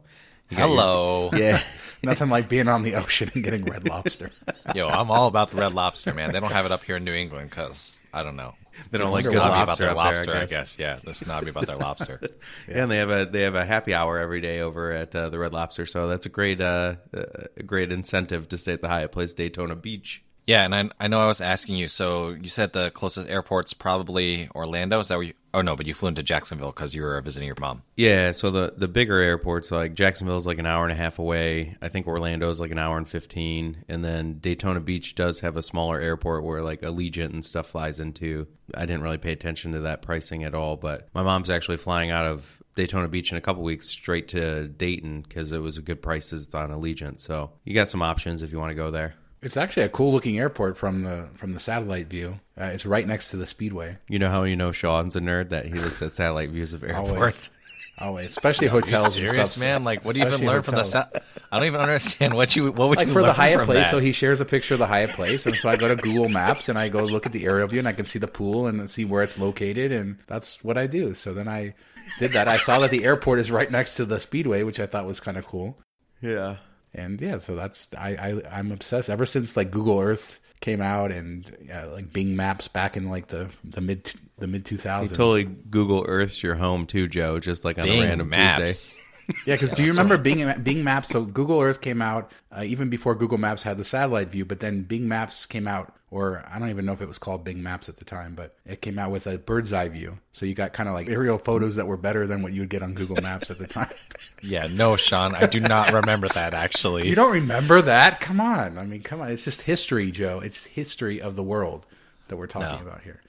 you 0.49 0.57
got 0.57 0.67
your- 0.67 0.77
Hello. 0.77 1.29
yeah 1.35 1.61
Nothing 2.03 2.29
like 2.29 2.49
being 2.49 2.67
on 2.67 2.83
the 2.83 2.95
ocean 2.95 3.29
and 3.33 3.43
getting 3.43 3.65
red 3.65 3.87
lobster. 3.87 4.31
Yo, 4.75 4.87
I'm 4.87 5.11
all 5.11 5.27
about 5.27 5.51
the 5.51 5.57
red 5.57 5.73
lobster, 5.73 6.13
man. 6.13 6.31
They 6.31 6.39
don't 6.39 6.51
have 6.53 6.65
it 6.65 6.71
up 6.71 6.83
here 6.85 6.95
in 6.95 7.03
New 7.03 7.13
England 7.13 7.49
because 7.49 7.99
I 8.13 8.23
don't 8.23 8.35
know. 8.37 8.53
They 8.91 8.97
don't 8.97 9.11
like 9.11 9.23
They're 9.23 9.33
good 9.33 9.39
snobby 9.39 9.53
about 9.53 9.67
lobster 9.67 9.85
their 9.85 9.93
lobster, 9.93 10.25
there, 10.25 10.41
I 10.41 10.45
guess. 10.45 10.77
Yeah, 10.79 10.99
they're 11.03 11.13
snobby 11.13 11.49
about 11.49 11.67
their 11.67 11.77
lobster. 11.87 12.19
Yeah, 12.67 12.83
and 12.83 12.91
they 12.91 12.97
have 12.97 13.09
a 13.09 13.25
they 13.25 13.41
have 13.41 13.55
a 13.55 13.65
happy 13.65 13.93
hour 13.93 14.17
every 14.17 14.41
day 14.41 14.61
over 14.61 14.91
at 14.91 15.15
uh, 15.15 15.29
the 15.29 15.39
Red 15.39 15.53
Lobster, 15.53 15.85
so 15.85 16.07
that's 16.07 16.25
a 16.25 16.29
great 16.29 16.61
uh, 16.61 16.95
a 17.13 17.63
great 17.63 17.91
incentive 17.91 18.49
to 18.49 18.57
stay 18.57 18.73
at 18.73 18.81
the 18.81 18.87
Hyatt 18.87 19.11
Place 19.11 19.33
Daytona 19.33 19.75
Beach. 19.75 20.23
Yeah, 20.49 20.65
and 20.65 20.73
I, 20.73 20.89
I 20.99 21.07
know 21.07 21.19
I 21.19 21.27
was 21.27 21.41
asking 21.41 21.75
you. 21.75 21.87
So 21.87 22.29
you 22.29 22.49
said 22.49 22.73
the 22.73 22.89
closest 22.89 23.29
airport's 23.29 23.75
probably 23.75 24.49
Orlando. 24.55 24.99
Is 24.99 25.09
that 25.09 25.17
where 25.17 25.27
you? 25.27 25.33
Oh 25.53 25.61
no, 25.61 25.75
but 25.75 25.85
you 25.85 25.93
flew 25.93 26.09
into 26.09 26.23
Jacksonville 26.23 26.71
because 26.71 26.95
you 26.95 27.03
were 27.03 27.21
visiting 27.21 27.45
your 27.45 27.55
mom. 27.59 27.83
Yeah, 27.95 28.31
so 28.31 28.49
the 28.49 28.73
the 28.75 28.87
bigger 28.87 29.19
airports 29.19 29.69
like 29.69 29.93
Jacksonville 29.93 30.39
is 30.39 30.47
like 30.47 30.57
an 30.57 30.65
hour 30.65 30.85
and 30.85 30.91
a 30.91 30.95
half 30.95 31.19
away. 31.19 31.77
I 31.83 31.89
think 31.89 32.07
Orlando 32.07 32.49
is 32.49 32.59
like 32.59 32.71
an 32.71 32.79
hour 32.79 32.97
and 32.97 33.07
fifteen, 33.07 33.85
and 33.87 34.03
then 34.03 34.39
Daytona 34.39 34.79
Beach 34.79 35.13
does 35.13 35.41
have 35.41 35.55
a 35.55 35.61
smaller 35.61 35.99
airport 35.99 36.43
where 36.43 36.63
like 36.63 36.81
Allegiant 36.81 37.31
and 37.31 37.45
stuff 37.45 37.67
flies 37.67 37.99
into. 37.99 38.47
I 38.73 38.87
didn't 38.87 39.03
really 39.03 39.19
pay 39.19 39.33
attention 39.33 39.73
to 39.73 39.81
that 39.81 40.01
pricing 40.01 40.43
at 40.45 40.55
all, 40.55 40.77
but 40.77 41.09
my 41.13 41.21
mom's 41.21 41.51
actually 41.51 41.77
flying 41.77 42.09
out 42.09 42.25
of 42.25 42.59
Daytona 42.73 43.07
Beach 43.07 43.31
in 43.31 43.37
a 43.37 43.41
couple 43.41 43.61
weeks 43.61 43.87
straight 43.87 44.27
to 44.29 44.67
Dayton 44.67 45.21
because 45.21 45.51
it 45.51 45.59
was 45.59 45.77
a 45.77 45.83
good 45.83 46.01
prices 46.01 46.51
on 46.55 46.71
Allegiant. 46.71 47.19
So 47.21 47.51
you 47.65 47.75
got 47.75 47.89
some 47.89 48.01
options 48.01 48.41
if 48.41 48.51
you 48.51 48.57
want 48.57 48.71
to 48.71 48.75
go 48.75 48.89
there. 48.89 49.13
It's 49.41 49.55
actually 49.57 49.83
a 49.83 49.89
cool 49.89 50.11
looking 50.11 50.37
airport 50.37 50.77
from 50.77 51.03
the 51.03 51.27
from 51.35 51.53
the 51.53 51.59
satellite 51.59 52.07
view. 52.07 52.39
Uh, 52.59 52.65
it's 52.65 52.85
right 52.85 53.07
next 53.07 53.31
to 53.31 53.37
the 53.37 53.45
speedway. 53.47 53.97
You 54.09 54.19
know 54.19 54.29
how 54.29 54.43
you 54.43 54.55
know 54.55 54.71
Sean's 54.71 55.15
a 55.15 55.21
nerd 55.21 55.49
that 55.49 55.65
he 55.65 55.73
looks 55.75 56.01
at 56.01 56.11
satellite 56.11 56.49
views 56.49 56.73
of 56.73 56.83
airports. 56.83 57.49
Always, 58.01 58.27
especially 58.27 58.67
Are 58.67 58.75
you 58.75 58.81
hotels. 58.81 59.15
serious, 59.15 59.35
and 59.37 59.47
stuff. 59.49 59.61
man? 59.61 59.83
Like, 59.83 60.05
what 60.05 60.13
do 60.13 60.21
you 60.21 60.27
even 60.27 60.45
learn 60.45 60.61
from 60.61 60.75
the? 60.75 60.83
hotels. 60.83 61.11
Sa- 61.11 61.19
I 61.51 61.57
don't 61.57 61.67
even 61.67 61.81
understand 61.81 62.33
what 62.33 62.55
you. 62.55 62.71
What 62.71 62.87
would 62.87 62.97
like 62.97 63.07
you 63.07 63.13
for 63.13 63.21
the 63.21 63.33
Hyatt 63.33 63.65
place. 63.65 63.85
that? 63.87 63.91
So 63.91 63.99
he 63.99 64.13
shares 64.13 64.39
a 64.39 64.45
picture 64.45 64.75
of 64.75 64.79
the 64.79 64.87
Hyatt 64.87 65.09
place, 65.11 65.45
and 65.45 65.53
so 65.55 65.67
I 65.67 65.75
go 65.75 65.89
to 65.89 65.97
Google 65.97 66.29
Maps 66.29 66.69
and 66.69 66.77
I 66.79 66.87
go 66.87 66.99
look 66.99 67.25
at 67.25 67.33
the 67.33 67.43
aerial 67.45 67.67
view, 67.67 67.79
and 67.79 67.87
I 67.89 67.91
can 67.91 68.05
see 68.05 68.17
the 68.19 68.27
pool 68.27 68.67
and 68.67 68.89
see 68.89 69.03
where 69.03 69.21
it's 69.21 69.37
located, 69.37 69.91
and 69.91 70.17
that's 70.27 70.63
what 70.63 70.77
I 70.77 70.87
do. 70.87 71.13
So 71.13 71.33
then 71.33 71.49
I 71.49 71.73
did 72.19 72.31
that. 72.33 72.47
I 72.47 72.55
saw 72.55 72.79
that 72.79 72.89
the 72.91 73.03
airport 73.03 73.39
is 73.39 73.51
right 73.51 73.69
next 73.69 73.95
to 73.95 74.05
the 74.05 74.19
speedway, 74.21 74.63
which 74.63 74.79
I 74.79 74.85
thought 74.85 75.05
was 75.05 75.19
kind 75.19 75.37
of 75.37 75.45
cool. 75.45 75.77
Yeah. 76.21 76.57
And 76.93 77.21
yeah, 77.21 77.37
so 77.37 77.55
that's 77.55 77.87
I, 77.97 78.15
I 78.15 78.59
I'm 78.59 78.71
obsessed 78.71 79.09
ever 79.09 79.25
since 79.25 79.55
like 79.55 79.71
Google 79.71 79.99
Earth 79.99 80.39
came 80.59 80.81
out 80.81 81.11
and 81.11 81.49
yeah, 81.65 81.85
like 81.85 82.11
Bing 82.11 82.35
Maps 82.35 82.67
back 82.67 82.97
in 82.97 83.09
like 83.09 83.27
the 83.27 83.49
the 83.63 83.81
mid 83.81 84.11
the 84.37 84.47
mid 84.47 84.65
two 84.65 84.77
thousands. 84.77 85.17
Totally 85.17 85.43
Google 85.43 86.05
Earth's 86.07 86.41
your 86.41 86.55
home 86.55 86.85
too, 86.85 87.07
Joe, 87.07 87.39
just 87.39 87.63
like 87.63 87.77
on 87.77 87.85
Bing 87.85 88.03
a 88.03 88.05
random 88.07 88.29
Maps. 88.29 88.61
Tuesday. 88.95 89.03
Yeah, 89.45 89.55
because 89.57 89.69
do 89.77 89.83
you 89.83 89.91
remember 89.91 90.17
Bing 90.17 90.51
Bing 90.63 90.83
Maps? 90.83 91.09
So 91.09 91.23
Google 91.23 91.61
Earth 91.61 91.81
came 91.81 92.01
out 92.01 92.31
uh, 92.51 92.63
even 92.63 92.89
before 92.89 93.13
Google 93.13 93.37
Maps 93.37 93.61
had 93.61 93.77
the 93.77 93.83
satellite 93.83 94.29
view, 94.29 94.43
but 94.43 94.59
then 94.59 94.81
Bing 94.81 95.07
Maps 95.07 95.45
came 95.45 95.67
out, 95.67 95.93
or 96.11 96.43
I 96.49 96.57
don't 96.59 96.69
even 96.69 96.85
know 96.85 96.93
if 96.93 97.01
it 97.01 97.07
was 97.07 97.17
called 97.17 97.43
Bing 97.43 97.61
Maps 97.61 97.87
at 97.89 97.97
the 97.97 98.05
time, 98.05 98.33
but 98.35 98.55
it 98.65 98.81
came 98.81 98.97
out 98.97 99.11
with 99.11 99.27
a 99.27 99.37
bird's 99.37 99.71
eye 99.73 99.89
view. 99.89 100.17
So 100.31 100.45
you 100.45 100.53
got 100.55 100.73
kind 100.73 100.89
of 100.89 100.95
like 100.95 101.07
aerial 101.09 101.37
photos 101.37 101.75
that 101.75 101.85
were 101.87 101.97
better 101.97 102.25
than 102.27 102.41
what 102.41 102.51
you 102.53 102.61
would 102.61 102.69
get 102.69 102.81
on 102.81 102.93
Google 102.93 103.21
Maps 103.21 103.49
at 103.51 103.57
the 103.57 103.67
time. 103.67 103.89
Yeah, 104.41 104.67
no, 104.67 104.95
Sean, 104.95 105.35
I 105.35 105.47
do 105.47 105.59
not 105.59 105.91
remember 105.93 106.27
that 106.29 106.53
actually. 106.53 107.07
you 107.09 107.15
don't 107.15 107.31
remember 107.33 107.81
that? 107.81 108.19
Come 108.21 108.39
on, 108.41 108.77
I 108.77 108.85
mean, 108.85 109.01
come 109.03 109.19
on, 109.21 109.31
it's 109.31 109.43
just 109.43 109.61
history, 109.61 110.11
Joe. 110.11 110.39
It's 110.39 110.65
history 110.65 111.21
of 111.21 111.35
the 111.35 111.43
world 111.43 111.85
that 112.29 112.37
we're 112.37 112.47
talking 112.47 112.83
No. 112.83 112.89
about 112.89 113.01
here. 113.01 113.21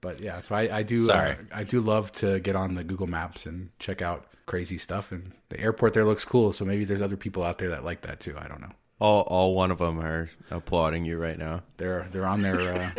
But 0.00 0.20
yeah, 0.20 0.40
so 0.40 0.54
I, 0.54 0.78
I 0.78 0.82
do. 0.82 1.10
Uh, 1.10 1.34
I 1.52 1.62
do 1.64 1.80
love 1.80 2.10
to 2.14 2.40
get 2.40 2.56
on 2.56 2.74
the 2.74 2.82
Google 2.84 3.06
Maps 3.06 3.46
and 3.46 3.70
check 3.78 4.02
out 4.02 4.26
crazy 4.46 4.78
stuff. 4.78 5.12
And 5.12 5.32
the 5.48 5.60
airport 5.60 5.92
there 5.94 6.04
looks 6.04 6.24
cool. 6.24 6.52
So 6.52 6.64
maybe 6.64 6.84
there's 6.84 7.02
other 7.02 7.16
people 7.16 7.44
out 7.44 7.58
there 7.58 7.68
that 7.70 7.84
like 7.84 8.02
that 8.02 8.18
too. 8.18 8.34
I 8.36 8.48
don't 8.48 8.60
know. 8.60 8.72
All 9.02 9.22
all 9.22 9.54
one 9.56 9.72
of 9.72 9.78
them 9.78 9.98
are 9.98 10.30
applauding 10.52 11.04
you 11.04 11.18
right 11.18 11.36
now. 11.36 11.64
They're 11.76 12.06
they're 12.12 12.24
on 12.24 12.40
their 12.40 12.60
uh, 12.60 12.90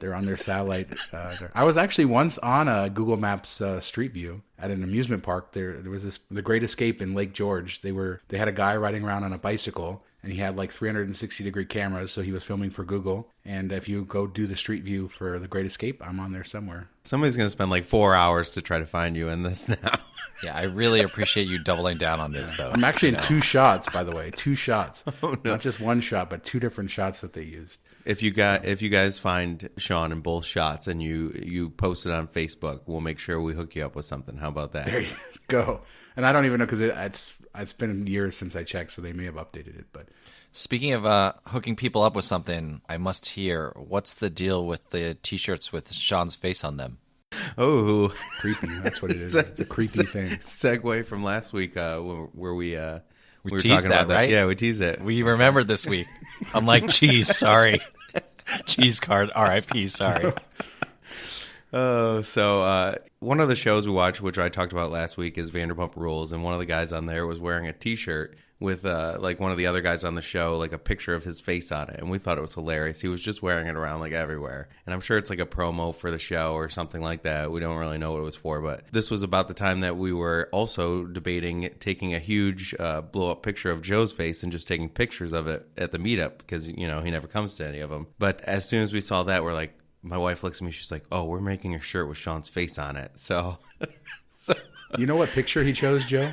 they're 0.00 0.14
on 0.14 0.26
their 0.26 0.36
satellite. 0.36 0.88
Uh. 1.12 1.36
I 1.54 1.62
was 1.62 1.76
actually 1.76 2.06
once 2.06 2.36
on 2.38 2.66
a 2.66 2.90
Google 2.90 3.16
Maps 3.16 3.60
uh, 3.60 3.78
Street 3.78 4.12
View 4.12 4.42
at 4.58 4.72
an 4.72 4.82
amusement 4.82 5.22
park. 5.22 5.52
There 5.52 5.76
there 5.76 5.92
was 5.92 6.02
this 6.02 6.18
the 6.32 6.42
Great 6.42 6.64
Escape 6.64 7.00
in 7.00 7.14
Lake 7.14 7.32
George. 7.32 7.80
They 7.82 7.92
were 7.92 8.20
they 8.26 8.38
had 8.38 8.48
a 8.48 8.52
guy 8.52 8.76
riding 8.76 9.04
around 9.04 9.22
on 9.22 9.32
a 9.32 9.38
bicycle. 9.38 10.02
And 10.22 10.32
he 10.32 10.38
had 10.38 10.56
like 10.56 10.70
360 10.70 11.44
degree 11.44 11.64
cameras, 11.64 12.12
so 12.12 12.20
he 12.22 12.32
was 12.32 12.44
filming 12.44 12.70
for 12.70 12.84
Google. 12.84 13.30
And 13.44 13.72
if 13.72 13.88
you 13.88 14.04
go 14.04 14.26
do 14.26 14.46
the 14.46 14.56
street 14.56 14.82
view 14.84 15.08
for 15.08 15.38
the 15.38 15.48
Great 15.48 15.66
Escape, 15.66 16.02
I'm 16.06 16.20
on 16.20 16.32
there 16.32 16.44
somewhere. 16.44 16.90
Somebody's 17.04 17.36
gonna 17.36 17.48
spend 17.50 17.70
like 17.70 17.84
four 17.86 18.14
hours 18.14 18.50
to 18.52 18.62
try 18.62 18.78
to 18.78 18.86
find 18.86 19.16
you 19.16 19.28
in 19.28 19.42
this 19.42 19.68
now. 19.82 19.98
Yeah, 20.42 20.56
I 20.56 20.62
really 20.64 21.00
appreciate 21.02 21.48
you 21.48 21.58
doubling 21.62 21.98
down 21.98 22.18
on 22.18 22.32
this, 22.32 22.56
though. 22.56 22.70
I'm 22.72 22.82
actually 22.82 23.10
You 23.10 23.14
in 23.16 23.20
know. 23.20 23.26
two 23.26 23.40
shots, 23.42 23.90
by 23.90 24.04
the 24.04 24.16
way, 24.16 24.30
two 24.30 24.54
shots, 24.54 25.04
Oh, 25.22 25.36
not 25.44 25.60
just 25.60 25.80
one 25.80 26.00
shot, 26.00 26.30
but 26.30 26.44
two 26.44 26.58
different 26.58 26.90
shots 26.90 27.20
that 27.20 27.34
they 27.34 27.42
used. 27.42 27.78
if 28.06 28.22
you 28.22 28.30
got 28.30 28.64
if 28.64 28.80
you 28.82 28.88
guys 28.88 29.18
find 29.18 29.68
Sean 29.76 30.12
in 30.12 30.20
both 30.20 30.44
shots 30.46 30.86
and 30.86 31.02
you 31.02 31.32
you 31.42 31.70
post 31.70 32.06
it 32.06 32.12
on 32.12 32.26
Facebook, 32.26 32.80
we'll 32.86 33.00
make 33.02 33.18
sure 33.18 33.40
we 33.40 33.52
hook 33.54 33.74
you 33.74 33.84
up 33.84 33.94
with 33.94 34.06
something. 34.06 34.36
How 34.36 34.48
about 34.48 34.72
that? 34.72 34.86
There 34.86 35.00
you 35.00 35.08
go. 35.48 35.80
And 36.16 36.24
I 36.26 36.32
don't 36.32 36.44
even 36.46 36.58
know 36.58 36.66
because 36.66 36.80
it, 36.80 36.94
it's 36.96 37.32
it's 37.54 37.72
been 37.72 38.06
years 38.06 38.36
since 38.36 38.54
I 38.56 38.64
checked, 38.64 38.92
so 38.92 39.02
they 39.02 39.12
may 39.12 39.24
have 39.24 39.34
updated 39.34 39.78
it. 39.78 39.86
But 39.92 40.08
Speaking 40.52 40.92
of 40.94 41.06
uh, 41.06 41.34
hooking 41.46 41.76
people 41.76 42.02
up 42.02 42.16
with 42.16 42.24
something, 42.24 42.80
I 42.88 42.96
must 42.98 43.30
hear 43.30 43.72
what's 43.76 44.14
the 44.14 44.28
deal 44.30 44.66
with 44.66 44.90
the 44.90 45.16
T-shirts 45.22 45.72
with 45.72 45.92
Sean's 45.92 46.34
face 46.34 46.64
on 46.64 46.76
them? 46.76 46.98
Oh, 47.56 48.12
creepy. 48.40 48.66
That's 48.82 49.00
what 49.00 49.12
it 49.12 49.18
is. 49.18 49.34
It's 49.36 49.60
a 49.60 49.64
creepy 49.64 50.02
thing. 50.04 50.30
Segue 50.38 51.06
from 51.06 51.22
last 51.22 51.52
week 51.52 51.76
uh, 51.76 52.00
where, 52.00 52.16
where 52.32 52.54
we 52.54 52.76
uh, 52.76 52.98
We 53.44 53.52
were 53.52 53.60
teased 53.60 53.76
talking 53.76 53.90
that, 53.90 53.96
about 54.06 54.08
that. 54.08 54.16
right? 54.16 54.30
Yeah, 54.30 54.46
we 54.46 54.56
teased 54.56 54.82
it. 54.82 55.00
We 55.00 55.22
remembered 55.22 55.68
this 55.68 55.86
week. 55.86 56.08
I'm 56.52 56.66
like, 56.66 56.88
cheese, 56.88 57.36
sorry. 57.36 57.80
cheese 58.66 58.98
card, 58.98 59.30
R.I.P. 59.34 59.86
Sorry. 59.88 60.32
Oh, 61.72 62.22
so 62.22 62.62
uh, 62.62 62.94
one 63.20 63.40
of 63.40 63.48
the 63.48 63.56
shows 63.56 63.86
we 63.86 63.92
watched, 63.92 64.20
which 64.20 64.38
I 64.38 64.48
talked 64.48 64.72
about 64.72 64.90
last 64.90 65.16
week, 65.16 65.38
is 65.38 65.50
Vanderpump 65.50 65.96
Rules, 65.96 66.32
and 66.32 66.42
one 66.42 66.52
of 66.52 66.58
the 66.58 66.66
guys 66.66 66.92
on 66.92 67.06
there 67.06 67.26
was 67.26 67.38
wearing 67.38 67.68
a 67.68 67.72
T-shirt 67.72 68.36
with 68.60 68.84
uh, 68.84 69.16
like 69.18 69.40
one 69.40 69.50
of 69.50 69.56
the 69.56 69.66
other 69.66 69.80
guys 69.80 70.04
on 70.04 70.14
the 70.14 70.22
show, 70.22 70.58
like 70.58 70.74
a 70.74 70.78
picture 70.78 71.14
of 71.14 71.24
his 71.24 71.40
face 71.40 71.72
on 71.72 71.88
it, 71.88 71.98
and 71.98 72.10
we 72.10 72.18
thought 72.18 72.36
it 72.36 72.42
was 72.42 72.54
hilarious. 72.54 73.00
He 73.00 73.08
was 73.08 73.22
just 73.22 73.42
wearing 73.42 73.66
it 73.66 73.74
around 73.74 74.00
like 74.00 74.12
everywhere, 74.12 74.68
and 74.84 74.92
I'm 74.92 75.00
sure 75.00 75.16
it's 75.16 75.30
like 75.30 75.38
a 75.38 75.46
promo 75.46 75.94
for 75.94 76.10
the 76.10 76.18
show 76.18 76.52
or 76.52 76.68
something 76.68 77.00
like 77.00 77.22
that. 77.22 77.50
We 77.50 77.60
don't 77.60 77.78
really 77.78 77.98
know 77.98 78.12
what 78.12 78.18
it 78.18 78.24
was 78.24 78.36
for, 78.36 78.60
but 78.60 78.84
this 78.92 79.10
was 79.10 79.22
about 79.22 79.48
the 79.48 79.54
time 79.54 79.80
that 79.80 79.96
we 79.96 80.12
were 80.12 80.48
also 80.52 81.04
debating 81.04 81.70
taking 81.80 82.14
a 82.14 82.18
huge 82.18 82.74
uh, 82.78 83.00
blow 83.00 83.30
up 83.30 83.42
picture 83.42 83.70
of 83.70 83.80
Joe's 83.80 84.12
face 84.12 84.42
and 84.42 84.52
just 84.52 84.68
taking 84.68 84.90
pictures 84.90 85.32
of 85.32 85.46
it 85.46 85.66
at 85.78 85.92
the 85.92 85.98
meetup 85.98 86.38
because 86.38 86.70
you 86.70 86.86
know 86.86 87.00
he 87.00 87.10
never 87.10 87.26
comes 87.26 87.54
to 87.56 87.66
any 87.66 87.80
of 87.80 87.88
them. 87.88 88.08
But 88.18 88.42
as 88.42 88.68
soon 88.68 88.82
as 88.82 88.92
we 88.92 89.00
saw 89.00 89.22
that, 89.22 89.42
we're 89.42 89.54
like 89.54 89.72
my 90.02 90.18
wife 90.18 90.42
looks 90.42 90.58
at 90.60 90.64
me. 90.64 90.70
She's 90.70 90.90
like, 90.90 91.04
"Oh, 91.12 91.24
we're 91.24 91.40
making 91.40 91.74
a 91.74 91.80
shirt 91.80 92.08
with 92.08 92.18
Sean's 92.18 92.48
face 92.48 92.78
on 92.78 92.96
it." 92.96 93.12
So, 93.16 93.58
so 94.38 94.54
You 94.98 95.06
know 95.06 95.16
what 95.16 95.28
picture 95.30 95.62
he 95.62 95.72
chose, 95.72 96.04
Joe? 96.06 96.32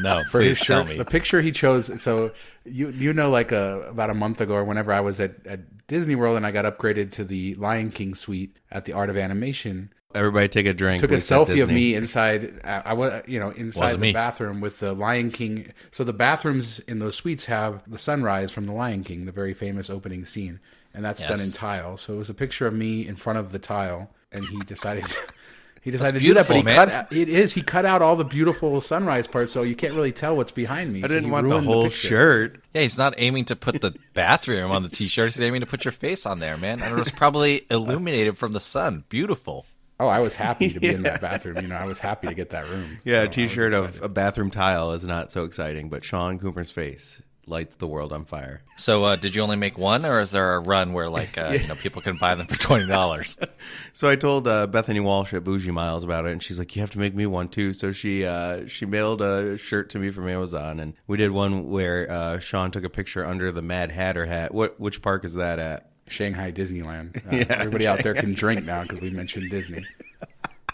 No, 0.00 0.22
For 0.30 0.40
his 0.40 0.58
please 0.58 0.66
tell 0.66 0.80
shirt, 0.86 0.92
me. 0.92 0.96
the 0.98 1.04
picture 1.04 1.42
he 1.42 1.52
chose. 1.52 2.00
So 2.02 2.32
you 2.64 2.88
you 2.90 3.12
know, 3.12 3.30
like 3.30 3.52
a, 3.52 3.82
about 3.88 4.08
a 4.10 4.14
month 4.14 4.40
ago, 4.40 4.54
or 4.54 4.64
whenever 4.64 4.92
I 4.92 5.00
was 5.00 5.20
at, 5.20 5.46
at 5.46 5.86
Disney 5.86 6.14
World 6.14 6.36
and 6.38 6.46
I 6.46 6.50
got 6.50 6.64
upgraded 6.64 7.10
to 7.12 7.24
the 7.24 7.54
Lion 7.56 7.90
King 7.90 8.14
suite 8.14 8.56
at 8.70 8.86
the 8.86 8.94
Art 8.94 9.10
of 9.10 9.18
Animation, 9.18 9.92
everybody 10.14 10.48
take 10.48 10.64
a 10.66 10.72
drink. 10.72 11.00
took 11.00 11.10
a 11.12 11.16
selfie 11.16 11.62
of 11.62 11.68
me 11.68 11.94
inside. 11.94 12.60
Uh, 12.64 12.80
I 12.86 12.90
I 12.90 12.92
was, 12.94 13.22
you 13.26 13.38
know, 13.38 13.50
inside 13.50 13.80
Wasn't 13.80 14.00
the 14.00 14.06
me. 14.06 14.12
bathroom 14.14 14.60
with 14.62 14.78
the 14.78 14.94
Lion 14.94 15.30
King. 15.30 15.72
So 15.90 16.04
the 16.04 16.14
bathrooms 16.14 16.78
in 16.80 16.98
those 16.98 17.16
suites 17.16 17.44
have 17.46 17.82
the 17.86 17.98
sunrise 17.98 18.50
from 18.50 18.66
the 18.66 18.72
Lion 18.72 19.04
King, 19.04 19.26
the 19.26 19.32
very 19.32 19.52
famous 19.52 19.90
opening 19.90 20.24
scene, 20.24 20.58
and 20.94 21.04
that's 21.04 21.24
done 21.24 21.40
in 21.40 21.52
tile. 21.52 21.96
So 21.96 22.14
it 22.14 22.18
was 22.18 22.30
a 22.30 22.34
picture 22.34 22.66
of 22.66 22.74
me 22.74 23.06
in 23.06 23.16
front 23.16 23.38
of 23.38 23.52
the 23.52 23.58
tile, 23.58 24.10
and 24.30 24.44
he 24.44 24.58
decided. 24.60 25.04
He 25.82 25.90
decided 25.90 26.20
to 26.20 26.24
do 26.24 26.34
that, 26.34 26.46
but 26.46 26.56
he 26.56 26.62
man. 26.62 26.88
cut. 26.88 27.12
It 27.12 27.28
is. 27.28 27.54
He 27.54 27.60
cut 27.60 27.84
out 27.84 28.02
all 28.02 28.14
the 28.14 28.22
beautiful 28.24 28.80
sunrise 28.80 29.26
parts, 29.26 29.50
so 29.50 29.62
you 29.62 29.74
can't 29.74 29.94
really 29.94 30.12
tell 30.12 30.36
what's 30.36 30.52
behind 30.52 30.92
me. 30.92 31.02
I 31.02 31.08
didn't 31.08 31.24
he 31.24 31.30
want 31.32 31.48
the 31.48 31.60
whole 31.60 31.84
picture. 31.86 32.06
shirt. 32.08 32.60
Yeah, 32.72 32.82
he's 32.82 32.96
not 32.96 33.14
aiming 33.18 33.46
to 33.46 33.56
put 33.56 33.80
the 33.80 33.92
bathroom 34.14 34.70
on 34.70 34.84
the 34.84 34.88
T-shirt. 34.88 35.32
He's 35.34 35.40
aiming 35.40 35.60
to 35.62 35.66
put 35.66 35.84
your 35.84 35.90
face 35.90 36.24
on 36.24 36.38
there, 36.38 36.56
man. 36.56 36.80
And 36.80 36.92
it 36.92 36.96
was 36.96 37.10
probably 37.10 37.66
illuminated 37.70 38.38
from 38.38 38.52
the 38.52 38.60
sun. 38.60 39.02
Beautiful. 39.08 39.66
Oh, 39.98 40.06
I 40.06 40.20
was 40.20 40.36
happy 40.36 40.72
to 40.72 40.78
be 40.78 40.86
in 40.88 41.02
that 41.02 41.20
bathroom. 41.20 41.56
You 41.56 41.66
know, 41.66 41.74
I 41.74 41.84
was 41.84 41.98
happy 41.98 42.28
to 42.28 42.34
get 42.34 42.50
that 42.50 42.68
room. 42.68 42.98
Yeah, 43.02 43.14
So 43.14 43.18
I 43.18 43.22
a 43.22 43.26
was 43.26 43.34
T-shirt 43.34 43.74
of 43.74 44.02
a 44.04 44.08
bathroom 44.08 44.52
tile 44.52 44.92
is 44.92 45.02
not 45.02 45.32
so 45.32 45.42
exciting, 45.42 45.88
but 45.88 46.04
Sean 46.04 46.38
Coomer's 46.38 46.70
face 46.70 47.20
lights 47.46 47.76
the 47.76 47.86
world 47.86 48.12
on 48.12 48.24
fire. 48.24 48.62
So, 48.76 49.04
uh, 49.04 49.16
did 49.16 49.34
you 49.34 49.42
only 49.42 49.56
make 49.56 49.76
one, 49.76 50.06
or 50.06 50.20
is 50.20 50.30
there 50.30 50.54
a 50.54 50.60
run 50.60 50.92
where 50.92 51.08
like 51.08 51.36
uh, 51.36 51.56
you 51.60 51.66
know 51.66 51.74
people 51.74 52.02
can 52.02 52.16
buy 52.16 52.34
them 52.34 52.46
for 52.46 52.58
twenty 52.58 52.86
dollars? 52.86 53.38
So 53.94 54.08
I 54.08 54.16
told 54.16 54.48
uh, 54.48 54.66
Bethany 54.66 55.00
Walsh 55.00 55.32
at 55.34 55.44
Bougie 55.44 55.70
Miles 55.70 56.02
about 56.02 56.26
it, 56.26 56.32
and 56.32 56.42
she's 56.42 56.58
like, 56.58 56.74
"You 56.74 56.80
have 56.80 56.90
to 56.92 56.98
make 56.98 57.14
me 57.14 57.26
one 57.26 57.48
too." 57.48 57.72
So 57.72 57.92
she 57.92 58.24
uh, 58.24 58.66
she 58.66 58.86
mailed 58.86 59.22
a 59.22 59.56
shirt 59.56 59.90
to 59.90 59.98
me 59.98 60.10
from 60.10 60.28
Amazon, 60.28 60.80
and 60.80 60.94
we 61.06 61.16
did 61.16 61.30
one 61.30 61.68
where 61.68 62.10
uh, 62.10 62.38
Sean 62.38 62.70
took 62.70 62.84
a 62.84 62.90
picture 62.90 63.24
under 63.24 63.52
the 63.52 63.62
Mad 63.62 63.92
Hatter 63.92 64.26
hat. 64.26 64.52
What 64.52 64.80
which 64.80 65.02
park 65.02 65.24
is 65.24 65.34
that 65.34 65.58
at? 65.58 65.90
Shanghai 66.08 66.50
Disneyland. 66.52 67.16
Uh, 67.26 67.44
everybody 67.54 67.86
out 67.86 68.02
there 68.02 68.14
can 68.14 68.32
drink 68.34 68.64
now 68.64 68.82
because 68.82 69.00
we 69.00 69.10
mentioned 69.10 69.50
Disney. 69.50 69.82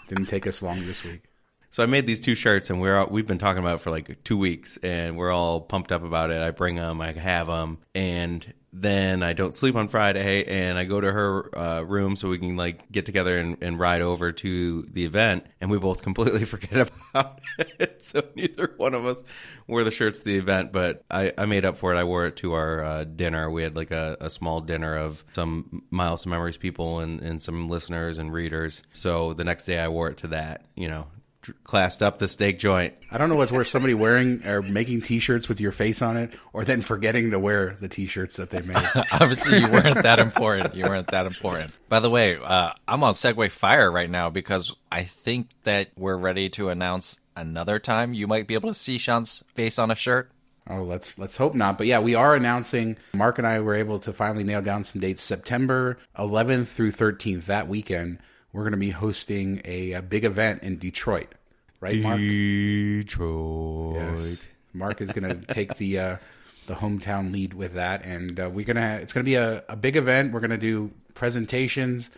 Didn't 0.09 0.27
take 0.27 0.47
us 0.47 0.63
long 0.63 0.85
this 0.87 1.05
week. 1.05 1.23
So 1.71 1.83
I 1.83 1.87
made 1.87 2.07
these 2.07 2.21
two 2.21 2.35
shirts, 2.35 2.71
and 2.71 2.81
we're 2.81 2.97
all, 2.97 3.09
we've 3.11 3.27
been 3.27 3.39
talking 3.39 3.61
about 3.61 3.77
it 3.77 3.81
for 3.83 3.91
like 3.91 4.25
two 4.25 4.39
weeks, 4.39 4.79
and 4.79 5.17
we're 5.17 5.33
all 5.33 5.61
pumped 5.61 5.93
up 5.93 6.03
about 6.03 6.31
it. 6.31 6.41
I 6.41 6.51
bring 6.51 6.77
them, 6.77 7.01
I 7.01 7.13
have 7.13 7.47
them, 7.47 7.79
and 7.95 8.55
then 8.73 9.23
I 9.23 9.33
don't 9.33 9.55
sleep 9.55 9.77
on 9.77 9.89
Friday, 9.89 10.45
and 10.45 10.79
I 10.79 10.85
go 10.85 11.01
to 11.01 11.11
her 11.11 11.59
uh, 11.59 11.83
room 11.83 12.17
so 12.17 12.29
we 12.29 12.39
can 12.39 12.57
like 12.57 12.91
get 12.91 13.07
together 13.07 13.39
and, 13.39 13.63
and 13.63 13.79
ride 13.79 14.03
over 14.03 14.33
to 14.33 14.83
the 14.93 15.05
event, 15.05 15.47
and 15.61 15.71
we 15.71 15.79
both 15.79 16.03
completely 16.03 16.45
forget 16.47 16.91
about 17.13 17.41
it. 17.59 17.95
So 18.09 18.23
neither 18.37 18.73
one 18.79 18.95
of 18.95 19.05
us 19.05 19.23
wore 19.67 19.85
the 19.85 19.91
shirts 19.91 20.21
to 20.21 20.25
the 20.25 20.39
event, 20.39 20.73
but 20.73 21.05
I, 21.11 21.33
I 21.37 21.45
made 21.45 21.67
up 21.67 21.77
for 21.77 21.93
it. 21.93 21.99
I 21.99 22.05
wore 22.05 22.27
it 22.27 22.37
to 22.37 22.55
our 22.55 22.83
uh, 22.83 23.05
dinner. 23.05 23.51
We 23.51 23.63
had 23.63 23.77
like 23.77 23.91
a, 23.91 24.17
a 24.19 24.31
small 24.31 24.63
dinner 24.63 24.97
of 24.97 25.25
some 25.35 25.83
Miles 25.91 26.23
to 26.23 26.31
Memories 26.31 26.57
people 26.57 27.01
and, 27.01 27.21
and 27.21 27.43
some 27.43 27.67
listeners 27.67 28.17
and 28.17 28.33
readers. 28.33 28.83
So 28.95 29.35
the 29.35 29.45
next 29.45 29.67
day 29.67 29.79
I 29.79 29.89
wore 29.89 30.09
it 30.09 30.17
to 30.19 30.29
that, 30.29 30.65
you 30.75 30.89
know, 30.89 31.09
classed 31.64 32.02
up 32.02 32.19
the 32.19 32.28
steak 32.28 32.59
joint. 32.59 32.95
I 33.11 33.19
don't 33.19 33.28
know 33.28 33.37
what's 33.37 33.52
worse, 33.52 33.71
somebody 33.71 33.95
wearing 33.95 34.45
or 34.47 34.62
making 34.62 35.02
T-shirts 35.02 35.49
with 35.49 35.61
your 35.61 35.73
face 35.73 36.02
on 36.02 36.17
it, 36.17 36.35
or 36.52 36.64
then 36.64 36.83
forgetting 36.83 37.31
to 37.31 37.38
wear 37.38 37.76
the 37.81 37.88
T-shirts 37.88 38.37
that 38.37 38.50
they 38.50 38.61
made. 38.62 38.76
Obviously, 39.12 39.59
you 39.59 39.71
weren't 39.71 40.02
that 40.02 40.19
important. 40.19 40.75
You 40.75 40.85
weren't 40.85 41.09
that 41.09 41.26
important. 41.26 41.73
By 41.88 42.00
the 42.00 42.11
way, 42.11 42.37
uh, 42.37 42.73
I'm 42.87 43.02
on 43.02 43.14
Segway 43.14 43.50
Fire 43.50 43.90
right 43.90 44.11
now 44.11 44.31
because 44.31 44.75
I 44.93 45.05
think 45.05 45.50
that 45.64 45.90
we're 45.97 46.17
ready 46.17 46.49
to 46.50 46.69
announce 46.69 47.19
another 47.37 47.78
time 47.78 48.14
you 48.14 48.26
might 48.26 48.47
be 48.47 48.55
able 48.55 48.71
to 48.71 48.78
see 48.78 48.99
Sean's 48.99 49.45
face 49.55 49.78
on 49.78 49.90
a 49.90 49.95
shirt. 49.95 50.31
Oh, 50.71 50.83
let's 50.83 51.19
let's 51.19 51.37
hope 51.37 51.55
not. 51.55 51.78
But 51.78 51.87
yeah, 51.87 52.00
we 52.00 52.14
are 52.14 52.35
announcing. 52.35 52.99
Mark 53.14 53.38
and 53.38 53.47
I 53.47 53.61
were 53.61 53.75
able 53.75 53.99
to 54.00 54.12
finally 54.12 54.45
nail 54.45 54.61
down 54.61 54.85
some 54.85 55.00
dates. 55.00 55.23
September 55.23 55.99
11th 56.19 56.69
through 56.69 56.93
13th, 56.93 57.47
that 57.47 57.69
weekend, 57.69 58.19
we're 58.52 58.64
going 58.64 58.73
to 58.73 58.78
be 58.78 58.90
hosting 58.90 59.62
a, 59.64 59.93
a 59.93 60.02
big 60.02 60.25
event 60.25 60.62
in 60.62 60.78
Detroit. 60.78 61.35
Right, 61.80 61.97
Mark? 61.97 62.18
Detroit. 62.18 63.94
Yes. 63.94 64.44
Mark 64.73 65.00
is 65.00 65.12
going 65.12 65.28
to 65.40 65.54
take 65.54 65.76
the 65.76 65.99
uh, 65.99 66.16
the 66.66 66.75
hometown 66.75 67.32
lead 67.32 67.54
with 67.54 67.75
that, 67.75 68.04
and 68.04 68.38
uh, 68.38 68.50
we're 68.52 68.66
gonna. 68.66 68.99
It's 69.02 69.12
going 69.12 69.25
to 69.25 69.28
be 69.28 69.37
a, 69.37 69.62
a 69.68 69.76
big 69.76 69.97
event. 69.97 70.32
We're 70.32 70.40
going 70.40 70.50
to 70.50 70.58
do 70.58 70.90
presentations, 71.14 72.11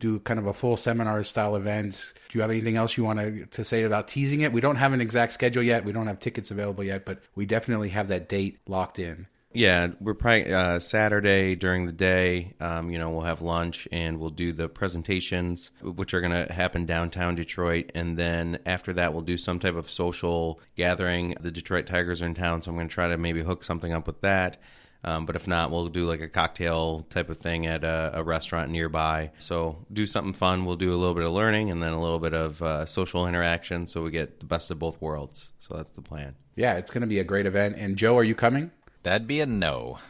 do 0.00 0.18
kind 0.20 0.38
of 0.38 0.46
a 0.46 0.52
full 0.52 0.76
seminar 0.76 1.24
style 1.24 1.56
event. 1.56 2.12
Do 2.28 2.38
you 2.38 2.42
have 2.42 2.50
anything 2.50 2.76
else 2.76 2.96
you 2.96 3.04
want 3.04 3.18
to 3.18 3.46
to 3.46 3.64
say 3.64 3.84
about 3.84 4.08
teasing 4.08 4.40
it? 4.42 4.52
We 4.52 4.60
don't 4.60 4.76
have 4.76 4.92
an 4.92 5.00
exact 5.00 5.32
schedule 5.32 5.62
yet. 5.62 5.84
We 5.84 5.92
don't 5.92 6.06
have 6.06 6.20
tickets 6.20 6.50
available 6.50 6.84
yet, 6.84 7.04
but 7.04 7.20
we 7.34 7.46
definitely 7.46 7.90
have 7.90 8.08
that 8.08 8.28
date 8.28 8.58
locked 8.66 8.98
in. 8.98 9.26
Yeah, 9.52 9.88
we're 10.00 10.14
probably 10.14 10.52
uh, 10.52 10.78
Saturday 10.80 11.54
during 11.54 11.86
the 11.86 11.92
day. 11.92 12.52
Um, 12.60 12.90
you 12.90 12.98
know, 12.98 13.10
we'll 13.10 13.22
have 13.22 13.40
lunch 13.40 13.88
and 13.90 14.18
we'll 14.18 14.30
do 14.30 14.52
the 14.52 14.68
presentations, 14.68 15.70
which 15.80 16.12
are 16.12 16.20
going 16.20 16.32
to 16.32 16.52
happen 16.52 16.84
downtown 16.84 17.36
Detroit. 17.36 17.90
And 17.94 18.18
then 18.18 18.58
after 18.66 18.92
that, 18.92 19.14
we'll 19.14 19.22
do 19.22 19.38
some 19.38 19.58
type 19.58 19.74
of 19.74 19.88
social 19.88 20.60
gathering. 20.76 21.36
The 21.40 21.50
Detroit 21.50 21.86
Tigers 21.86 22.20
are 22.20 22.26
in 22.26 22.34
town, 22.34 22.60
so 22.60 22.70
I'm 22.70 22.76
going 22.76 22.88
to 22.88 22.94
try 22.94 23.08
to 23.08 23.16
maybe 23.16 23.42
hook 23.42 23.64
something 23.64 23.94
up 23.94 24.06
with 24.06 24.20
that. 24.20 24.58
Um, 25.04 25.24
but 25.24 25.36
if 25.36 25.46
not, 25.46 25.70
we'll 25.70 25.88
do 25.88 26.04
like 26.04 26.20
a 26.20 26.28
cocktail 26.28 27.06
type 27.08 27.30
of 27.30 27.38
thing 27.38 27.64
at 27.64 27.84
a, 27.84 28.10
a 28.14 28.24
restaurant 28.24 28.70
nearby. 28.70 29.30
So 29.38 29.86
do 29.92 30.06
something 30.06 30.32
fun. 30.32 30.64
We'll 30.64 30.76
do 30.76 30.92
a 30.92 30.96
little 30.96 31.14
bit 31.14 31.24
of 31.24 31.32
learning 31.32 31.70
and 31.70 31.82
then 31.82 31.92
a 31.92 32.00
little 32.00 32.18
bit 32.18 32.34
of 32.34 32.60
uh, 32.60 32.84
social 32.86 33.26
interaction, 33.26 33.86
so 33.86 34.02
we 34.02 34.10
get 34.10 34.40
the 34.40 34.46
best 34.46 34.70
of 34.70 34.78
both 34.78 35.00
worlds. 35.00 35.52
So 35.60 35.74
that's 35.74 35.92
the 35.92 36.02
plan. 36.02 36.34
Yeah, 36.56 36.74
it's 36.74 36.90
going 36.90 37.02
to 37.02 37.06
be 37.06 37.20
a 37.20 37.24
great 37.24 37.46
event. 37.46 37.76
And 37.78 37.96
Joe, 37.96 38.18
are 38.18 38.24
you 38.24 38.34
coming? 38.34 38.72
That'd 39.06 39.28
be 39.28 39.40
a 39.40 39.46
no. 39.46 40.00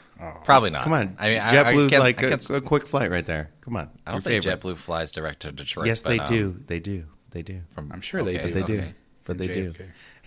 Probably 0.45 0.71
not. 0.71 0.85
Come 0.85 0.95
on, 0.95 1.17
I 1.19 1.29
mean, 1.29 1.39
I- 1.39 1.51
I 1.51 1.75
JetBlue's 1.75 1.99
like 1.99 2.23
I 2.23 2.27
a, 2.29 2.31
can't- 2.31 2.51
a 2.51 2.61
quick 2.63 2.87
flight 2.87 3.11
right 3.11 3.27
there. 3.27 3.51
Come 3.61 3.77
on, 3.77 3.91
I 4.07 4.13
don't 4.13 4.25
think 4.25 4.43
favorite. 4.43 4.63
JetBlue 4.63 4.77
flies 4.79 5.13
direct 5.13 5.41
to 5.43 5.53
Detroit. 5.53 5.87
Yes, 5.87 6.01
but, 6.01 6.09
they 6.09 6.19
um, 6.19 6.27
do. 6.27 6.61
They 6.67 6.81
do. 6.81 7.05
They 7.31 7.43
do. 7.43 7.61
From, 7.75 7.93
I'm 7.93 8.01
sure 8.01 8.25
they 8.25 8.39
okay, 8.39 8.49
do. 8.49 8.55
They 8.55 8.63
okay. 8.63 8.77
do. 8.77 8.95
But 9.25 9.37
they 9.37 9.49
do. 9.49 9.75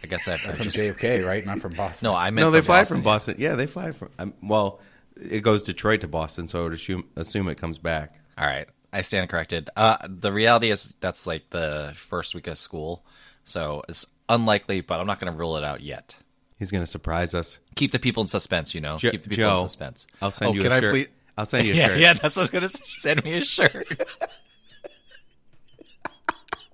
I 0.03 0.07
guess 0.07 0.27
I, 0.27 0.33
I 0.33 0.37
From 0.37 0.65
just 0.65 0.77
JFK, 0.77 1.25
right? 1.25 1.43
Not 1.43 1.61
from 1.61 1.73
Boston. 1.73 2.05
no. 2.07 2.15
I 2.15 2.29
meant 2.29 2.45
No, 2.45 2.51
they 2.51 2.59
from 2.59 2.65
fly 2.65 2.81
Boston, 2.81 2.97
from. 2.97 3.03
Boston. 3.03 3.35
Yeah, 3.39 3.55
they 3.55 3.65
fly 3.65 3.91
from. 3.91 4.09
Um, 4.19 4.33
well, 4.43 4.79
it 5.19 5.39
goes 5.39 5.63
Detroit 5.63 6.01
to 6.01 6.07
Boston, 6.07 6.47
so 6.47 6.59
I 6.59 6.63
would 6.65 6.73
assume 6.73 7.05
assume 7.15 7.47
it 7.47 7.57
comes 7.57 7.79
back. 7.79 8.19
All 8.37 8.45
right, 8.45 8.67
I 8.93 9.01
stand 9.01 9.27
corrected. 9.29 9.71
Uh, 9.75 9.97
the 10.07 10.31
reality 10.31 10.69
is 10.69 10.93
that's 10.99 11.25
like 11.25 11.49
the 11.49 11.93
first 11.95 12.35
week 12.35 12.45
of 12.45 12.59
school, 12.59 13.03
so 13.43 13.81
it's 13.89 14.05
unlikely, 14.29 14.81
but 14.81 14.99
I'm 14.99 15.07
not 15.07 15.19
going 15.19 15.33
to 15.33 15.37
rule 15.37 15.57
it 15.57 15.63
out 15.63 15.81
yet. 15.81 16.15
He's 16.59 16.69
going 16.71 16.83
to 16.83 16.87
surprise 16.87 17.33
us. 17.33 17.57
Keep 17.75 17.93
the 17.93 17.99
people 17.99 18.21
in 18.21 18.27
suspense, 18.27 18.75
you 18.75 18.81
know. 18.81 18.97
Jo- 18.97 19.11
Keep 19.11 19.23
the 19.23 19.29
people 19.29 19.43
Joe, 19.45 19.61
in 19.61 19.69
suspense. 19.69 20.05
I'll 20.21 20.29
send 20.31 20.51
Oh, 20.51 20.53
you 20.53 20.61
can 20.61 20.71
a 20.71 20.75
I 20.75 20.79
shirt. 20.81 20.91
please- 20.93 21.07
I'll 21.37 21.45
send 21.45 21.65
you 21.65 21.73
a 21.73 21.75
yeah, 21.77 21.87
shirt. 21.87 21.97
yeah, 21.99 22.13
that's 22.13 22.35
what 22.35 22.37
I 22.37 22.43
was 22.43 22.49
going 22.49 22.67
to 22.67 22.77
send 22.85 23.23
me 23.23 23.33
a 23.37 23.43
shirt. 23.45 23.87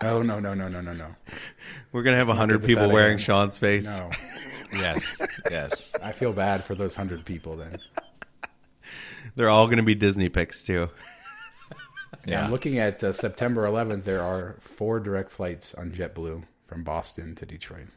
Oh 0.01 0.21
no 0.21 0.39
no 0.41 0.53
no 0.53 0.67
no 0.67 0.81
no 0.81 0.93
no 0.93 1.07
We're 1.91 2.03
going 2.03 2.13
to 2.13 2.17
have 2.19 2.29
a 2.29 2.33
hundred 2.35 2.63
people 2.65 2.91
wearing 2.91 3.11
hand. 3.11 3.21
Sean's 3.21 3.57
face. 3.57 3.85
no! 3.85 4.09
yes, 4.73 5.21
yes. 5.49 5.95
I 6.03 6.11
feel 6.11 6.33
bad 6.33 6.63
for 6.65 6.75
those 6.75 6.93
hundred 6.95 7.23
people. 7.25 7.55
Then 7.55 7.77
They're 9.35 9.49
all 9.49 9.67
going 9.67 9.77
to 9.77 9.83
be 9.83 9.95
Disney 9.95 10.27
pics 10.29 10.63
too. 10.63 10.89
Yeah, 12.25 12.43
I'm 12.43 12.51
looking 12.51 12.77
at 12.77 13.03
uh, 13.03 13.13
September 13.13 13.65
11th. 13.65 14.03
There 14.03 14.21
are 14.21 14.57
four 14.59 14.99
direct 14.99 15.31
flights 15.31 15.73
on 15.75 15.91
JetBlue 15.91 16.43
from 16.67 16.83
Boston 16.83 17.33
to 17.35 17.45
Detroit. 17.45 17.87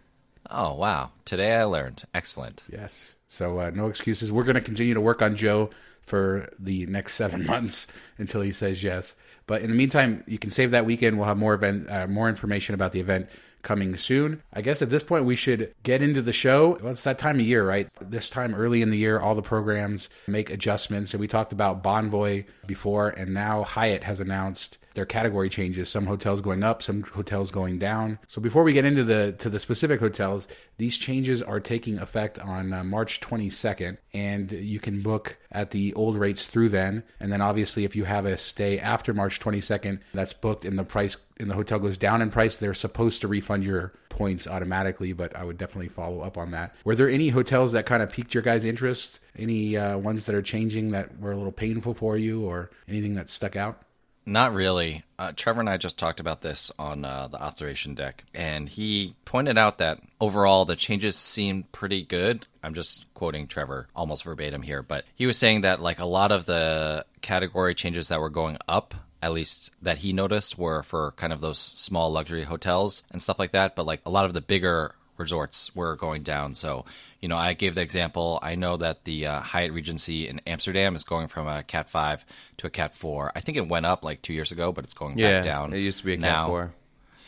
Oh 0.51 0.75
wow! 0.75 1.11
Today 1.25 1.55
I 1.55 1.65
learned. 1.65 2.05
Excellent. 2.15 2.63
Yes. 2.71 3.15
So 3.27 3.61
uh, 3.61 3.71
no 3.71 3.87
excuses. 3.87 4.33
We're 4.33 4.45
going 4.45 4.55
to 4.55 4.61
continue 4.61 4.95
to 4.95 5.01
work 5.01 5.21
on 5.21 5.37
Joe 5.37 5.71
for 6.01 6.49
the 6.59 6.87
next 6.87 7.15
seven 7.15 7.47
months 7.47 7.87
until 8.17 8.41
he 8.41 8.53
says 8.53 8.83
yes. 8.83 9.15
But 9.47 9.63
in 9.63 9.71
the 9.71 9.77
meantime, 9.77 10.25
you 10.27 10.39
can 10.39 10.51
save 10.51 10.71
that 10.73 10.87
weekend. 10.87 11.19
We'll 11.19 11.27
have 11.27 11.37
more 11.37 11.55
event, 11.55 11.91
uh, 11.91 12.07
more 12.07 12.29
information 12.29 12.75
about 12.75 12.93
the 12.93 13.01
event 13.01 13.29
coming 13.63 13.97
soon. 13.97 14.43
I 14.53 14.63
guess 14.63 14.83
at 14.83 14.91
this 14.91 15.03
point 15.03 15.25
we 15.25 15.37
should 15.37 15.75
get 15.83 16.03
into 16.03 16.23
the 16.23 16.33
show. 16.33 16.79
Well, 16.83 16.93
it's 16.93 17.05
that 17.05 17.19
time 17.19 17.41
of 17.41 17.47
year, 17.47 17.67
right? 17.67 17.89
This 18.01 18.31
time 18.31 18.55
early 18.55 18.83
in 18.83 18.91
the 18.91 18.99
year, 18.99 19.19
all 19.19 19.35
the 19.35 19.43
programs 19.43 20.09
make 20.27 20.51
adjustments. 20.51 21.13
And 21.13 21.21
we 21.21 21.29
talked 21.29 21.53
about 21.53 21.83
Bonvoy 21.83 22.45
before, 22.67 23.09
and 23.09 23.35
now 23.35 23.65
Hyatt 23.65 24.05
has 24.05 24.21
announced 24.21 24.79
their 24.99 25.07
category 25.07 25.49
changes. 25.49 25.89
Some 25.89 26.07
hotels 26.07 26.41
going 26.41 26.65
up, 26.65 26.83
some 26.83 27.05
hotels 27.05 27.53
going 27.53 27.79
down. 27.79 28.19
So 28.27 28.41
before 28.41 28.65
we 28.65 28.73
get 28.73 28.85
into 28.85 29.05
the 29.05 29.31
to 29.39 29.49
the 29.49 29.61
specific 29.61 30.01
hotels, 30.01 30.49
these 30.77 30.97
changes 30.97 31.41
are 31.41 31.61
taking 31.61 32.01
effect 32.01 32.37
on 32.41 32.73
uh, 32.73 32.83
March 32.83 33.21
22nd, 33.21 33.99
and 34.13 34.51
you 34.51 34.81
can 34.81 35.01
book 35.01 35.39
at 35.53 35.71
the 35.71 35.95
old 35.95 36.17
rates 36.17 36.49
through 36.49 36.71
then. 36.71 37.05
And 37.21 37.33
then 37.33 37.41
obviously, 37.41 37.85
if 37.85 37.95
you 37.95 38.07
have 38.07 38.27
a 38.27 38.37
stay 38.37 38.81
after 38.81 39.15
March 39.15 39.39
22nd, 39.39 40.01
that's 40.13 40.33
booked 40.33 40.65
and 40.65 40.77
the 40.77 40.83
price 40.83 41.17
and 41.39 41.49
the 41.49 41.55
hotel 41.55 41.79
goes 41.79 41.97
down 41.97 42.21
in 42.21 42.33
price, 42.33 42.57
they're 42.57 42.75
supposed 42.75 43.21
to 43.21 43.29
refund 43.29 43.63
your 43.63 43.93
points 44.09 44.49
automatically. 44.49 45.13
But 45.13 45.37
I 45.37 45.45
would 45.45 45.59
definitely 45.59 45.91
follow 45.91 46.23
up 46.23 46.37
on 46.37 46.51
that. 46.51 46.75
Were 46.85 46.97
there 46.97 47.09
any 47.09 47.29
hotels 47.29 47.71
that 47.71 47.87
kind 47.87 48.03
of 48.03 48.11
piqued 48.11 48.35
your 48.35 48.43
guys' 48.43 48.65
interest? 48.65 49.21
Any 49.39 49.77
uh, 49.77 49.97
ones 49.97 50.27
that 50.27 50.35
are 50.35 50.43
changing 50.43 50.91
that 50.91 51.21
were 51.21 51.31
a 51.31 51.37
little 51.37 51.53
painful 51.53 51.95
for 51.95 52.19
you, 52.19 52.45
or 52.45 52.71
anything 52.89 53.15
that 53.15 53.31
stuck 53.31 53.55
out? 53.55 53.81
Not 54.29 54.53
really. 54.53 55.05
Uh, 55.19 55.33
Trevor 55.35 55.61
and 55.61 55.71
I 55.71 55.79
just 55.79 55.99
talked 55.99 56.21
about 56.21 56.43
this 56.43 56.71
on 56.79 57.03
uh, 57.03 57.29
the 57.29 57.41
observation 57.41 57.95
deck, 57.95 58.25
and 58.35 58.69
he 58.69 59.15
pointed 59.25 59.57
out 59.57 59.79
that 59.79 60.01
overall 60.21 60.67
the 60.67 60.77
changes 60.77 61.17
seemed 61.17 61.73
pretty 61.73 62.03
good. 62.03 62.47
I'm 62.63 62.75
just 62.75 63.07
quoting 63.15 63.47
Trevor 63.47 63.89
almost 63.97 64.25
verbatim 64.25 64.61
here, 64.61 64.83
but 64.83 65.07
he 65.15 65.27
was 65.27 65.39
saying 65.39 65.63
that 65.63 65.81
like 65.81 65.99
a 65.99 66.05
lot 66.05 66.31
of 66.31 66.45
the 66.45 67.07
category 67.23 67.75
changes 67.75 68.09
that 68.09 68.21
were 68.21 68.29
going 68.29 68.59
up, 68.69 68.95
at 69.23 69.33
least 69.33 69.71
that 69.81 69.97
he 69.97 70.13
noticed, 70.13 70.59
were 70.59 70.83
for 70.83 71.13
kind 71.13 71.33
of 71.33 71.41
those 71.41 71.59
small 71.59 72.13
luxury 72.13 72.45
hotels 72.45 73.05
and 73.11 73.23
stuff 73.23 73.39
like 73.39 73.53
that. 73.53 73.77
But 73.77 73.87
like 73.87 74.03
a 74.05 74.11
lot 74.11 74.27
of 74.27 74.35
the 74.35 74.43
bigger 74.43 74.95
resorts 75.19 75.75
were 75.75 75.97
going 75.97 76.23
down. 76.23 76.55
So, 76.55 76.85
you 77.21 77.29
know, 77.29 77.37
I 77.37 77.55
gave 77.55 77.75
the 77.75 77.81
example. 77.83 78.39
I 78.43 78.55
know 78.55 78.77
that 78.77 79.05
the 79.05 79.27
uh, 79.27 79.41
Hyatt 79.41 79.73
Regency 79.73 80.29
in 80.29 80.41
Amsterdam 80.47 80.95
is 80.97 81.05
going 81.05 81.29
from 81.29 81.47
a 81.49 81.63
Cat 81.63 81.91
5 81.91 82.25
to 82.59 82.67
a 82.67 82.71
Cat 82.71 82.95
4. 82.95 83.33
I 83.35 83.41
think 83.41 83.59
it 83.59 83.69
went 83.69 83.87
up 83.87 84.05
like 84.05 84.23
two 84.23 84.33
years 84.33 84.53
ago, 84.53 84.73
but 84.73 84.85
it's 84.85 84.95
going 84.95 85.19
Yeah, 85.19 85.39
back 85.39 85.45
down. 85.45 85.73
it 85.73 85.79
used 85.79 85.99
to 86.01 86.05
be 86.05 86.15
a 86.15 86.19
Cat 86.19 86.47
4. 86.47 86.73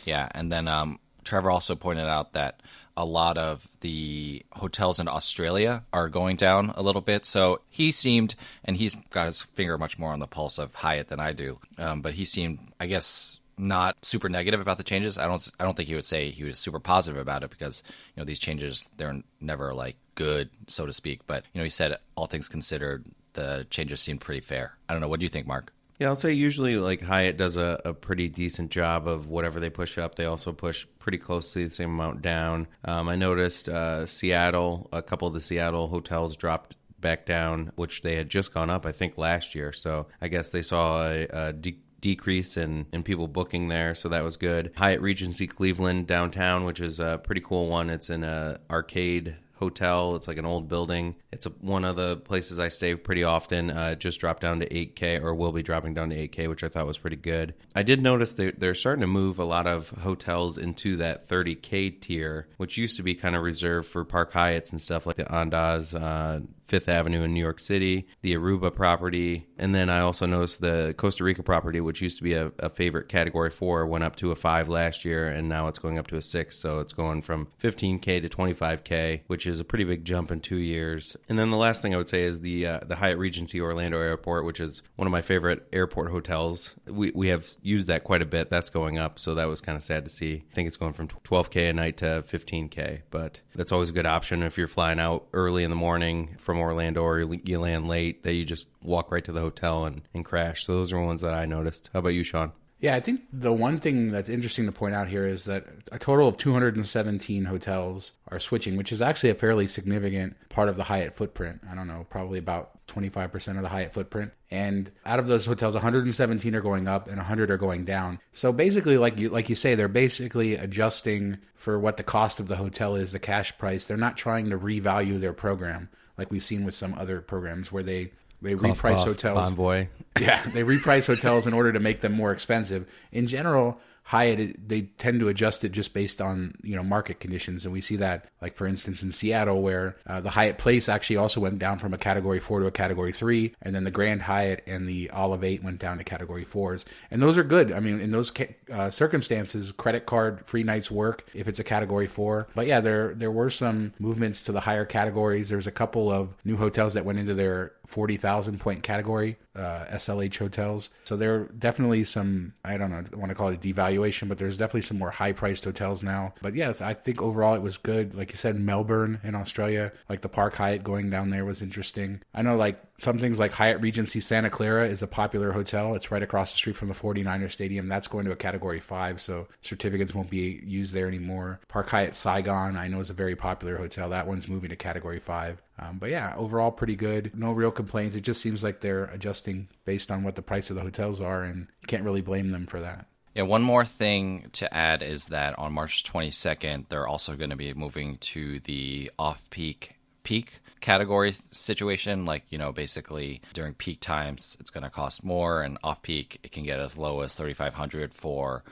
Yeah, 0.05 0.27
and 0.33 0.51
then 0.51 0.67
um, 0.67 0.99
Trevor 1.23 1.51
also 1.51 1.75
pointed 1.75 2.07
out 2.07 2.33
that 2.33 2.61
a 2.97 3.05
lot 3.05 3.37
of 3.37 3.67
the 3.81 4.43
hotels 4.51 4.99
in 4.99 5.07
Australia 5.07 5.83
are 5.93 6.09
going 6.09 6.35
down 6.35 6.71
a 6.75 6.81
little 6.81 7.01
bit. 7.01 7.25
So 7.25 7.61
he 7.69 7.91
seemed, 7.91 8.35
and 8.65 8.75
he's 8.77 8.95
got 9.11 9.27
his 9.27 9.41
finger 9.41 9.77
much 9.77 9.97
more 9.99 10.11
on 10.11 10.19
the 10.19 10.27
pulse 10.27 10.57
of 10.59 10.73
Hyatt 10.75 11.07
than 11.07 11.19
I 11.19 11.33
do, 11.33 11.59
um, 11.77 12.01
but 12.01 12.13
he 12.15 12.25
seemed, 12.25 12.59
I 12.79 12.87
guess, 12.87 13.39
not 13.57 14.03
super 14.03 14.29
negative 14.29 14.59
about 14.59 14.77
the 14.77 14.83
changes. 14.83 15.17
I 15.17 15.27
don't 15.27 15.49
I 15.59 15.63
don't 15.63 15.75
think 15.75 15.87
he 15.87 15.95
would 15.95 16.05
say 16.05 16.29
he 16.29 16.43
was 16.43 16.57
super 16.57 16.79
positive 16.79 17.21
about 17.21 17.43
it 17.43 17.49
because 17.49 17.83
you 18.15 18.21
know 18.21 18.25
these 18.25 18.39
changes 18.39 18.89
they're 18.97 19.21
never 19.39 19.73
like 19.73 19.95
good 20.15 20.49
so 20.67 20.85
to 20.85 20.93
speak. 20.93 21.25
But 21.27 21.45
you 21.53 21.59
know 21.59 21.63
he 21.63 21.69
said 21.69 21.97
all 22.15 22.27
things 22.27 22.49
considered 22.49 23.05
the 23.33 23.65
changes 23.69 24.01
seemed 24.01 24.21
pretty 24.21 24.41
fair. 24.41 24.77
I 24.89 24.93
don't 24.93 25.01
know. 25.01 25.07
What 25.07 25.19
do 25.19 25.25
you 25.25 25.29
think, 25.29 25.47
Mark? 25.47 25.73
Yeah, 25.99 26.07
I'll 26.07 26.15
say 26.15 26.33
usually 26.33 26.77
like 26.77 27.01
Hyatt 27.01 27.37
does 27.37 27.57
a, 27.57 27.79
a 27.85 27.93
pretty 27.93 28.27
decent 28.27 28.71
job 28.71 29.07
of 29.07 29.27
whatever 29.27 29.59
they 29.59 29.69
push 29.69 29.99
up. 29.99 30.15
They 30.15 30.25
also 30.25 30.51
push 30.51 30.87
pretty 30.97 31.19
closely 31.19 31.65
the 31.65 31.71
same 31.71 31.91
amount 31.91 32.23
down. 32.23 32.67
Um, 32.83 33.07
I 33.07 33.15
noticed 33.15 33.69
uh, 33.69 34.07
Seattle, 34.07 34.89
a 34.91 35.03
couple 35.03 35.27
of 35.27 35.35
the 35.35 35.41
Seattle 35.41 35.89
hotels 35.89 36.35
dropped 36.35 36.75
back 36.99 37.27
down, 37.27 37.71
which 37.75 38.01
they 38.01 38.15
had 38.15 38.29
just 38.29 38.51
gone 38.51 38.71
up, 38.71 38.87
I 38.87 38.91
think, 38.91 39.17
last 39.19 39.53
year. 39.53 39.73
So 39.73 40.07
I 40.19 40.27
guess 40.27 40.49
they 40.49 40.63
saw 40.63 41.07
a, 41.07 41.27
a 41.29 41.53
de- 41.53 41.79
decrease 42.01 42.57
in, 42.57 42.87
in 42.91 43.03
people 43.03 43.27
booking 43.27 43.67
there, 43.67 43.95
so 43.95 44.09
that 44.09 44.23
was 44.23 44.37
good. 44.37 44.71
Hyatt 44.75 45.01
Regency 45.01 45.47
Cleveland 45.47 46.07
downtown, 46.07 46.65
which 46.65 46.79
is 46.79 46.99
a 46.99 47.21
pretty 47.23 47.41
cool 47.41 47.69
one. 47.69 47.89
It's 47.89 48.09
in 48.09 48.23
a 48.23 48.59
arcade 48.69 49.37
hotel. 49.61 50.15
It's 50.15 50.27
like 50.27 50.39
an 50.39 50.45
old 50.45 50.67
building. 50.67 51.15
It's 51.31 51.45
a, 51.45 51.49
one 51.49 51.85
of 51.85 51.95
the 51.95 52.17
places 52.17 52.59
I 52.59 52.69
stay 52.69 52.95
pretty 52.95 53.23
often. 53.23 53.69
Uh, 53.69 53.93
just 53.93 54.19
dropped 54.19 54.41
down 54.41 54.59
to 54.59 54.67
8K, 54.67 55.21
or 55.21 55.35
will 55.35 55.51
be 55.51 55.61
dropping 55.61 55.93
down 55.93 56.09
to 56.09 56.27
8K, 56.27 56.49
which 56.49 56.63
I 56.63 56.67
thought 56.67 56.87
was 56.87 56.97
pretty 56.97 57.15
good. 57.15 57.53
I 57.75 57.83
did 57.83 58.01
notice 58.01 58.33
they, 58.33 58.51
they're 58.51 58.75
starting 58.75 59.01
to 59.01 59.07
move 59.07 59.37
a 59.37 59.45
lot 59.45 59.67
of 59.67 59.89
hotels 59.89 60.57
into 60.57 60.97
that 60.97 61.29
30K 61.29 62.01
tier, 62.01 62.47
which 62.57 62.77
used 62.77 62.97
to 62.97 63.03
be 63.03 63.13
kind 63.13 63.35
of 63.35 63.43
reserved 63.43 63.87
for 63.87 64.03
Park 64.03 64.33
Hyatts 64.33 64.71
and 64.71 64.81
stuff 64.81 65.05
like 65.05 65.17
the 65.17 65.25
Andaz, 65.25 65.93
uh, 65.93 66.39
Fifth 66.71 66.87
Avenue 66.87 67.23
in 67.23 67.33
New 67.33 67.41
York 67.41 67.59
City, 67.59 68.07
the 68.21 68.33
Aruba 68.33 68.73
property, 68.73 69.45
and 69.57 69.75
then 69.75 69.89
I 69.89 69.99
also 69.99 70.25
noticed 70.25 70.61
the 70.61 70.95
Costa 70.97 71.25
Rica 71.25 71.43
property, 71.43 71.81
which 71.81 72.01
used 72.01 72.17
to 72.19 72.23
be 72.23 72.31
a, 72.31 72.53
a, 72.59 72.69
favorite 72.69 73.09
category 73.09 73.49
four, 73.49 73.85
went 73.85 74.05
up 74.05 74.15
to 74.15 74.31
a 74.31 74.37
five 74.37 74.69
last 74.69 75.03
year, 75.03 75.27
and 75.27 75.49
now 75.49 75.67
it's 75.67 75.79
going 75.79 75.97
up 75.97 76.07
to 76.07 76.15
a 76.15 76.21
six. 76.21 76.57
So 76.57 76.79
it's 76.79 76.93
going 76.93 77.23
from 77.23 77.49
15k 77.61 78.21
to 78.21 78.29
25k, 78.29 79.23
which 79.27 79.45
is 79.45 79.59
a 79.59 79.65
pretty 79.65 79.83
big 79.83 80.05
jump 80.05 80.31
in 80.31 80.39
two 80.39 80.59
years. 80.59 81.17
And 81.27 81.37
then 81.37 81.51
the 81.51 81.57
last 81.57 81.81
thing 81.81 81.93
I 81.93 81.97
would 81.97 82.07
say 82.07 82.23
is 82.23 82.39
the 82.39 82.65
uh, 82.65 82.79
the 82.87 82.95
Hyatt 82.95 83.17
Regency 83.17 83.59
Orlando 83.59 83.99
Airport, 83.99 84.45
which 84.45 84.61
is 84.61 84.81
one 84.95 85.07
of 85.07 85.11
my 85.11 85.21
favorite 85.21 85.67
airport 85.73 86.09
hotels. 86.09 86.73
We 86.87 87.11
we 87.13 87.27
have 87.27 87.49
used 87.61 87.89
that 87.89 88.05
quite 88.05 88.21
a 88.21 88.25
bit. 88.25 88.49
That's 88.49 88.69
going 88.69 88.97
up, 88.97 89.19
so 89.19 89.35
that 89.35 89.45
was 89.45 89.59
kind 89.59 89.77
of 89.77 89.83
sad 89.83 90.05
to 90.05 90.11
see. 90.11 90.45
I 90.49 90.55
think 90.55 90.69
it's 90.69 90.77
going 90.77 90.93
from 90.93 91.09
12k 91.09 91.69
a 91.69 91.73
night 91.73 91.97
to 91.97 92.23
15k, 92.25 93.01
but 93.11 93.41
that's 93.53 93.73
always 93.73 93.89
a 93.89 93.93
good 93.93 94.05
option 94.05 94.41
if 94.41 94.57
you're 94.57 94.69
flying 94.69 94.99
out 94.99 95.27
early 95.33 95.65
in 95.65 95.69
the 95.69 95.75
morning 95.75 96.35
from 96.39 96.60
Orlando 96.61 97.03
or 97.03 97.19
you 97.19 97.59
land 97.59 97.87
late, 97.87 98.23
that 98.23 98.33
you 98.33 98.45
just 98.45 98.67
walk 98.81 99.11
right 99.11 99.23
to 99.25 99.31
the 99.31 99.41
hotel 99.41 99.85
and, 99.85 100.01
and 100.13 100.23
crash. 100.23 100.65
So 100.65 100.75
those 100.75 100.93
are 100.93 101.01
ones 101.01 101.21
that 101.21 101.33
I 101.33 101.45
noticed. 101.45 101.89
How 101.93 101.99
about 101.99 102.09
you, 102.09 102.23
Sean? 102.23 102.51
Yeah, 102.81 102.95
I 102.95 102.99
think 102.99 103.21
the 103.31 103.53
one 103.53 103.79
thing 103.79 104.09
that's 104.09 104.27
interesting 104.27 104.65
to 104.65 104.71
point 104.71 104.95
out 104.95 105.07
here 105.07 105.27
is 105.27 105.43
that 105.45 105.67
a 105.91 105.99
total 105.99 106.27
of 106.27 106.37
217 106.37 107.45
hotels 107.45 108.11
are 108.29 108.39
switching, 108.39 108.75
which 108.75 108.91
is 108.91 109.03
actually 109.03 109.29
a 109.29 109.35
fairly 109.35 109.67
significant 109.67 110.35
part 110.49 110.67
of 110.67 110.77
the 110.77 110.83
Hyatt 110.83 111.15
footprint. 111.15 111.61
I 111.69 111.75
don't 111.75 111.87
know, 111.87 112.07
probably 112.09 112.39
about 112.39 112.71
25% 112.87 113.55
of 113.55 113.61
the 113.61 113.69
Hyatt 113.69 113.93
footprint. 113.93 114.31
And 114.49 114.91
out 115.05 115.19
of 115.19 115.27
those 115.27 115.45
hotels, 115.45 115.75
117 115.75 116.55
are 116.55 116.61
going 116.61 116.87
up 116.87 117.07
and 117.07 117.17
100 117.17 117.51
are 117.51 117.57
going 117.57 117.85
down. 117.85 118.19
So 118.33 118.51
basically, 118.51 118.97
like 118.97 119.19
you 119.19 119.29
like 119.29 119.47
you 119.47 119.55
say, 119.55 119.75
they're 119.75 119.87
basically 119.87 120.55
adjusting 120.55 121.37
for 121.55 121.77
what 121.77 121.97
the 121.97 122.03
cost 122.03 122.39
of 122.39 122.47
the 122.47 122.55
hotel 122.55 122.95
is, 122.95 123.11
the 123.11 123.19
cash 123.19 123.55
price. 123.59 123.85
They're 123.85 123.95
not 123.95 124.17
trying 124.17 124.49
to 124.49 124.57
revalue 124.57 125.19
their 125.19 125.33
program 125.33 125.89
like 126.21 126.29
we've 126.29 126.43
seen 126.43 126.63
with 126.63 126.75
some 126.75 126.93
other 126.99 127.19
programs 127.19 127.71
where 127.71 127.81
they 127.81 128.11
they 128.43 128.53
cough, 128.53 128.79
reprice 128.79 128.95
cough, 128.95 129.07
hotels. 129.07 129.51
Bonvoy. 129.51 129.87
Yeah, 130.19 130.45
they 130.49 130.61
reprice 130.63 131.07
hotels 131.07 131.47
in 131.47 131.53
order 131.53 131.71
to 131.71 131.79
make 131.79 132.01
them 132.01 132.11
more 132.11 132.31
expensive. 132.31 132.85
In 133.11 133.25
general, 133.25 133.79
Hyatt 134.11 134.67
they 134.67 134.81
tend 134.97 135.21
to 135.21 135.29
adjust 135.29 135.63
it 135.63 135.71
just 135.71 135.93
based 135.93 136.19
on 136.19 136.55
you 136.63 136.75
know 136.75 136.83
market 136.83 137.21
conditions, 137.21 137.63
and 137.63 137.71
we 137.71 137.79
see 137.79 137.95
that 137.95 138.25
like 138.41 138.55
for 138.55 138.67
instance 138.67 139.01
in 139.01 139.13
Seattle 139.13 139.61
where 139.61 139.95
uh, 140.05 140.19
the 140.19 140.31
Hyatt 140.31 140.57
Place 140.57 140.89
actually 140.89 141.15
also 141.15 141.39
went 141.39 141.59
down 141.59 141.79
from 141.79 141.93
a 141.93 141.97
Category 141.97 142.41
Four 142.41 142.59
to 142.59 142.65
a 142.65 142.71
Category 142.71 143.13
Three, 143.13 143.55
and 143.61 143.73
then 143.73 143.85
the 143.85 143.89
Grand 143.89 144.23
Hyatt 144.23 144.65
and 144.67 144.85
the 144.85 145.09
Olive 145.11 145.45
Eight 145.45 145.63
went 145.63 145.79
down 145.79 145.97
to 145.97 146.03
Category 146.03 146.43
Fours, 146.43 146.83
and 147.09 147.21
those 147.21 147.37
are 147.37 147.43
good. 147.45 147.71
I 147.71 147.79
mean, 147.79 148.01
in 148.01 148.11
those 148.11 148.33
uh, 148.69 148.89
circumstances, 148.89 149.71
credit 149.71 150.05
card 150.05 150.45
free 150.45 150.63
nights 150.63 150.91
work 150.91 151.25
if 151.33 151.47
it's 151.47 151.59
a 151.59 151.63
Category 151.63 152.07
Four. 152.07 152.49
But 152.53 152.67
yeah, 152.67 152.81
there 152.81 153.13
there 153.13 153.31
were 153.31 153.49
some 153.49 153.93
movements 153.97 154.41
to 154.41 154.51
the 154.51 154.59
higher 154.59 154.83
categories. 154.83 155.47
There's 155.47 155.67
a 155.67 155.71
couple 155.71 156.11
of 156.11 156.35
new 156.43 156.57
hotels 156.57 156.95
that 156.95 157.05
went 157.05 157.19
into 157.19 157.33
their 157.33 157.71
forty 157.91 158.17
thousand 158.17 158.59
point 158.59 158.83
category 158.83 159.37
uh, 159.55 159.85
SLH 159.91 160.37
hotels. 160.37 160.89
So 161.03 161.17
there 161.17 161.35
are 161.35 161.43
definitely 161.57 162.03
some, 162.05 162.53
I 162.63 162.77
don't 162.77 162.89
know, 162.89 163.03
I 163.11 163.15
want 163.15 163.29
to 163.29 163.35
call 163.35 163.49
it 163.49 163.55
a 163.65 163.73
devaluation, 163.73 164.29
but 164.29 164.37
there's 164.37 164.57
definitely 164.57 164.83
some 164.83 164.97
more 164.97 165.11
high 165.11 165.33
priced 165.33 165.65
hotels 165.65 166.03
now. 166.03 166.33
But 166.41 166.55
yes, 166.55 166.81
I 166.81 166.93
think 166.93 167.21
overall 167.21 167.55
it 167.55 167.61
was 167.61 167.77
good. 167.77 168.15
Like 168.15 168.31
you 168.31 168.37
said, 168.37 168.59
Melbourne 168.59 169.19
in 169.23 169.35
Australia, 169.35 169.91
like 170.09 170.21
the 170.21 170.29
Park 170.29 170.55
Hyatt 170.55 170.83
going 170.83 171.09
down 171.09 171.29
there 171.29 171.45
was 171.45 171.61
interesting. 171.61 172.21
I 172.33 172.41
know 172.41 172.55
like 172.55 172.81
some 172.97 173.17
things 173.17 173.39
like 173.39 173.51
Hyatt 173.53 173.81
Regency 173.81 174.21
Santa 174.21 174.49
Clara 174.49 174.87
is 174.87 175.01
a 175.01 175.07
popular 175.07 175.51
hotel. 175.51 175.95
It's 175.95 176.11
right 176.11 176.23
across 176.23 176.51
the 176.51 176.57
street 176.57 176.75
from 176.75 176.87
the 176.87 176.93
49er 176.93 177.51
Stadium. 177.51 177.87
That's 177.87 178.07
going 178.07 178.25
to 178.25 178.31
a 178.31 178.37
category 178.37 178.79
five, 178.79 179.19
so 179.19 179.47
certificates 179.61 180.13
won't 180.13 180.29
be 180.29 180.61
used 180.65 180.93
there 180.93 181.07
anymore. 181.07 181.59
Park 181.67 181.89
Hyatt 181.89 182.15
Saigon, 182.15 182.77
I 182.77 182.87
know, 182.87 182.99
is 182.99 183.09
a 183.09 183.13
very 183.13 183.35
popular 183.35 183.77
hotel. 183.77 184.09
That 184.09 184.27
one's 184.27 184.47
moving 184.47 184.69
to 184.69 184.75
category 184.75 185.19
five. 185.19 185.61
Um, 185.81 185.97
but 185.97 186.11
yeah, 186.11 186.35
overall 186.37 186.71
pretty 186.71 186.95
good. 186.95 187.31
No 187.35 187.51
real 187.51 187.71
complaints. 187.71 188.15
It 188.15 188.21
just 188.21 188.41
seems 188.41 188.63
like 188.63 188.81
they're 188.81 189.05
adjusting 189.05 189.67
based 189.83 190.11
on 190.11 190.23
what 190.23 190.35
the 190.35 190.41
price 190.41 190.69
of 190.69 190.75
the 190.75 190.81
hotels 190.81 191.19
are, 191.19 191.43
and 191.43 191.67
you 191.81 191.87
can't 191.87 192.03
really 192.03 192.21
blame 192.21 192.51
them 192.51 192.67
for 192.67 192.79
that. 192.79 193.07
Yeah, 193.33 193.43
one 193.43 193.63
more 193.63 193.85
thing 193.85 194.49
to 194.53 194.71
add 194.73 195.01
is 195.01 195.27
that 195.27 195.57
on 195.57 195.73
March 195.73 196.03
22nd, 196.03 196.89
they're 196.89 197.07
also 197.07 197.35
going 197.35 197.49
to 197.49 197.55
be 197.55 197.73
moving 197.73 198.17
to 198.17 198.59
the 198.59 199.09
off 199.17 199.49
peak 199.49 199.95
peak 200.23 200.59
category 200.81 201.33
situation. 201.51 202.25
Like, 202.25 202.43
you 202.49 202.57
know, 202.57 202.71
basically 202.71 203.41
during 203.53 203.73
peak 203.73 204.01
times, 204.01 204.57
it's 204.59 204.69
going 204.69 204.83
to 204.83 204.89
cost 204.89 205.23
more, 205.23 205.63
and 205.63 205.77
off 205.83 206.01
peak, 206.01 206.39
it 206.43 206.51
can 206.51 206.63
get 206.63 206.79
as 206.79 206.97
low 206.97 207.21
as 207.21 207.33
3500 207.35 208.13
for 208.13 208.63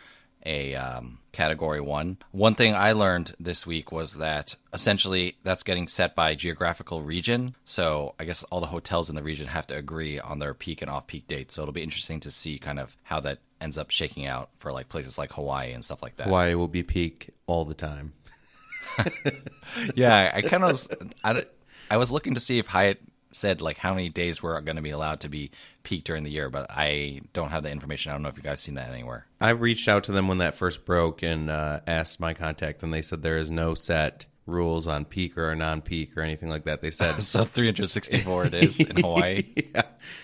a 0.46 0.76
um, 0.76 1.20
category 1.32 1.82
one. 1.82 2.18
One 2.32 2.56
thing 2.56 2.76
I 2.76 2.94
learned 2.94 3.34
this 3.40 3.66
week 3.66 3.92
was 3.92 4.18
that 4.18 4.56
essentially 4.74 5.38
that's 5.44 5.64
getting 5.64 5.88
set 5.88 6.16
by 6.16 6.36
geographical 6.36 7.02
region. 7.02 7.56
So 7.66 8.16
I 8.20 8.26
guess 8.26 8.44
all 8.44 8.60
the 8.60 8.68
hotels 8.68 9.10
in 9.10 9.16
the 9.16 9.24
region 9.24 9.48
have 9.48 9.68
to 9.68 9.76
agree 9.76 10.20
on 10.20 10.40
their 10.40 10.54
peak 10.54 10.82
and 10.82 10.90
off 10.90 11.08
peak 11.08 11.28
dates. 11.28 11.54
So 11.54 11.62
it'll 11.62 11.74
be 11.74 11.84
interesting 11.84 12.20
to 12.22 12.32
see 12.32 12.58
kind 12.58 12.80
of 12.80 12.96
how 13.04 13.20
that 13.22 13.40
ends 13.62 13.78
up 13.78 13.92
shaking 13.92 14.26
out 14.26 14.50
for 14.58 14.72
like 14.72 14.90
places 14.90 15.18
like 15.18 15.34
Hawaii 15.34 15.72
and 15.72 15.84
stuff 15.84 16.02
like 16.02 16.18
that. 16.18 16.28
Hawaii 16.28 16.56
will 16.56 16.68
be 16.68 16.84
peak 16.84 17.30
all 17.48 17.66
the 17.66 17.74
time. 17.74 18.14
yeah, 19.96 20.32
I 20.34 20.42
kind 20.42 20.64
of 20.64 20.72
was. 20.72 20.90
I, 21.24 21.46
I 21.92 21.98
was 21.98 22.12
looking 22.12 22.34
to 22.34 22.40
see 22.40 22.60
if 22.60 22.68
Hyatt 22.68 23.02
said 23.32 23.62
like 23.62 23.78
how 23.78 23.94
many 23.94 24.10
days 24.10 24.42
we're 24.42 24.60
going 24.62 24.76
to 24.76 24.82
be 24.82 24.90
allowed 24.90 25.20
to 25.22 25.30
be 25.30 25.52
peak 25.84 26.04
during 26.04 26.24
the 26.24 26.32
year, 26.32 26.50
but 26.50 26.68
I 26.70 27.22
don't 27.34 27.50
have 27.50 27.64
the 27.64 27.72
information. 27.72 28.12
I 28.12 28.16
don't 28.16 28.24
know 28.24 28.30
if 28.30 28.38
you 28.38 28.44
guys 28.44 28.60
seen 28.60 28.76
that 28.76 28.92
anywhere. 28.92 29.26
I 29.40 29.52
reached 29.52 29.88
out 29.88 30.04
to 30.06 30.12
them 30.12 30.28
when 30.28 30.40
that 30.40 30.56
first 30.56 30.86
broke 30.86 31.24
and 31.24 31.50
uh, 31.50 31.82
asked 31.88 32.20
my 32.20 32.34
contact, 32.34 32.84
and 32.84 32.94
they 32.94 33.02
said 33.02 33.22
there 33.22 33.38
is 33.38 33.52
no 33.52 33.76
set 33.76 34.26
rules 34.50 34.88
on 34.88 35.06
peak 35.06 35.38
or 35.38 35.56
non-peak 35.56 36.18
or 36.18 36.22
anything 36.22 36.50
like 36.50 36.66
that. 36.66 36.82
They 36.82 36.92
said 36.92 37.22
so 37.24 37.44
364 37.44 38.46
it 38.48 38.54
is 38.54 38.80
in 38.80 38.98
Hawaii. 39.02 39.44
yeah. 39.56 39.84